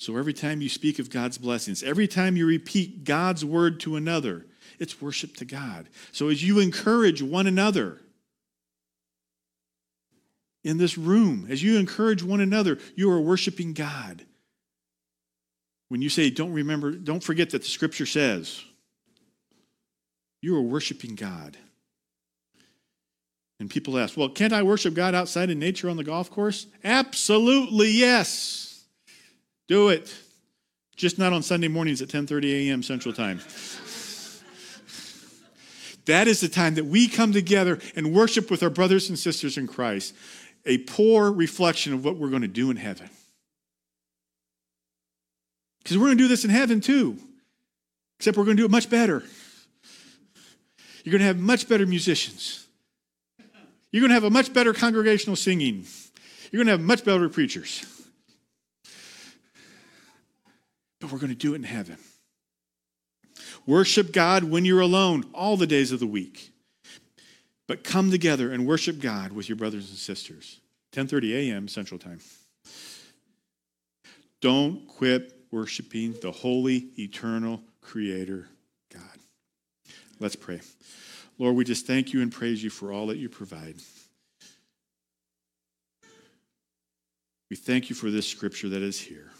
So 0.00 0.16
every 0.16 0.32
time 0.32 0.62
you 0.62 0.70
speak 0.70 0.98
of 0.98 1.10
God's 1.10 1.36
blessings, 1.36 1.82
every 1.82 2.08
time 2.08 2.34
you 2.34 2.46
repeat 2.46 3.04
God's 3.04 3.44
word 3.44 3.80
to 3.80 3.96
another, 3.96 4.46
it's 4.78 5.02
worship 5.02 5.36
to 5.36 5.44
God. 5.44 5.90
So 6.10 6.28
as 6.28 6.42
you 6.42 6.58
encourage 6.58 7.20
one 7.20 7.46
another 7.46 8.00
in 10.64 10.78
this 10.78 10.96
room, 10.96 11.46
as 11.50 11.62
you 11.62 11.78
encourage 11.78 12.22
one 12.22 12.40
another, 12.40 12.78
you 12.96 13.10
are 13.10 13.20
worshiping 13.20 13.74
God. 13.74 14.24
When 15.90 16.00
you 16.00 16.08
say, 16.08 16.30
don't 16.30 16.54
remember, 16.54 16.92
don't 16.92 17.22
forget 17.22 17.50
that 17.50 17.60
the 17.60 17.68
scripture 17.68 18.06
says, 18.06 18.64
you 20.40 20.56
are 20.56 20.62
worshiping 20.62 21.14
God. 21.14 21.58
And 23.58 23.68
people 23.68 23.98
ask, 23.98 24.16
well, 24.16 24.30
can't 24.30 24.54
I 24.54 24.62
worship 24.62 24.94
God 24.94 25.14
outside 25.14 25.50
in 25.50 25.58
nature 25.58 25.90
on 25.90 25.98
the 25.98 26.04
golf 26.04 26.30
course? 26.30 26.66
Absolutely, 26.82 27.90
yes. 27.90 28.69
Do 29.70 29.90
it. 29.90 30.12
Just 30.96 31.16
not 31.16 31.32
on 31.32 31.44
Sunday 31.44 31.68
mornings 31.68 32.02
at 32.02 32.08
10:30 32.08 32.66
a.m. 32.66 32.82
Central 32.82 33.14
Time. 33.14 33.38
that 36.06 36.26
is 36.26 36.40
the 36.40 36.48
time 36.48 36.74
that 36.74 36.86
we 36.86 37.06
come 37.06 37.32
together 37.32 37.78
and 37.94 38.12
worship 38.12 38.50
with 38.50 38.64
our 38.64 38.68
brothers 38.68 39.08
and 39.08 39.16
sisters 39.16 39.56
in 39.56 39.68
Christ, 39.68 40.12
a 40.66 40.78
poor 40.78 41.30
reflection 41.30 41.92
of 41.92 42.04
what 42.04 42.16
we're 42.16 42.30
going 42.30 42.42
to 42.42 42.48
do 42.48 42.72
in 42.72 42.76
heaven. 42.76 43.08
Because 45.84 45.96
we're 45.96 46.06
going 46.06 46.18
to 46.18 46.24
do 46.24 46.28
this 46.28 46.44
in 46.44 46.50
heaven 46.50 46.80
too, 46.80 47.16
except 48.18 48.36
we're 48.36 48.44
going 48.44 48.56
to 48.56 48.62
do 48.62 48.66
it 48.66 48.72
much 48.72 48.90
better. 48.90 49.22
You're 51.04 51.12
going 51.12 51.20
to 51.20 51.26
have 51.26 51.38
much 51.38 51.68
better 51.68 51.86
musicians. 51.86 52.66
You're 53.92 54.00
going 54.00 54.10
to 54.10 54.14
have 54.14 54.24
a 54.24 54.30
much 54.30 54.52
better 54.52 54.72
congregational 54.72 55.36
singing. 55.36 55.86
You're 56.50 56.58
going 56.58 56.66
to 56.66 56.72
have 56.72 56.80
much 56.80 57.04
better 57.04 57.28
preachers. 57.28 57.86
but 60.99 60.99
we're 61.12 61.18
going 61.18 61.30
to 61.30 61.36
do 61.36 61.52
it 61.52 61.56
in 61.56 61.62
heaven. 61.64 61.98
Worship 63.66 64.12
God 64.12 64.44
when 64.44 64.64
you're 64.64 64.80
alone 64.80 65.24
all 65.34 65.56
the 65.56 65.66
days 65.66 65.92
of 65.92 66.00
the 66.00 66.06
week. 66.06 66.50
But 67.66 67.84
come 67.84 68.10
together 68.10 68.52
and 68.52 68.66
worship 68.66 69.00
God 69.00 69.32
with 69.32 69.48
your 69.48 69.56
brothers 69.56 69.88
and 69.88 69.98
sisters. 69.98 70.60
10:30 70.92 71.50
a.m. 71.50 71.68
Central 71.68 71.98
Time. 71.98 72.20
Don't 74.40 74.88
quit 74.88 75.36
worshiping 75.50 76.14
the 76.20 76.32
holy, 76.32 76.88
eternal 76.98 77.62
creator 77.80 78.48
God. 78.92 79.02
Let's 80.18 80.36
pray. 80.36 80.60
Lord, 81.38 81.56
we 81.56 81.64
just 81.64 81.86
thank 81.86 82.12
you 82.12 82.22
and 82.22 82.32
praise 82.32 82.62
you 82.62 82.70
for 82.70 82.92
all 82.92 83.06
that 83.08 83.18
you 83.18 83.28
provide. 83.28 83.76
We 87.48 87.56
thank 87.56 87.88
you 87.90 87.96
for 87.96 88.10
this 88.10 88.28
scripture 88.28 88.68
that 88.68 88.82
is 88.82 89.00
here. 89.00 89.30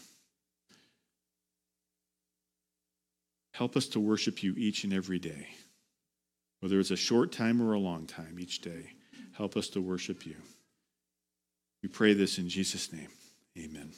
Help 3.61 3.77
us 3.77 3.85
to 3.85 3.99
worship 3.99 4.41
you 4.41 4.55
each 4.57 4.85
and 4.85 4.91
every 4.91 5.19
day. 5.19 5.49
Whether 6.61 6.79
it's 6.79 6.89
a 6.89 6.95
short 6.95 7.31
time 7.31 7.61
or 7.61 7.73
a 7.73 7.79
long 7.79 8.07
time 8.07 8.39
each 8.39 8.61
day, 8.61 8.93
help 9.33 9.55
us 9.55 9.69
to 9.69 9.81
worship 9.81 10.25
you. 10.25 10.37
We 11.83 11.89
pray 11.89 12.15
this 12.15 12.39
in 12.39 12.49
Jesus' 12.49 12.91
name. 12.91 13.09
Amen. 13.55 13.91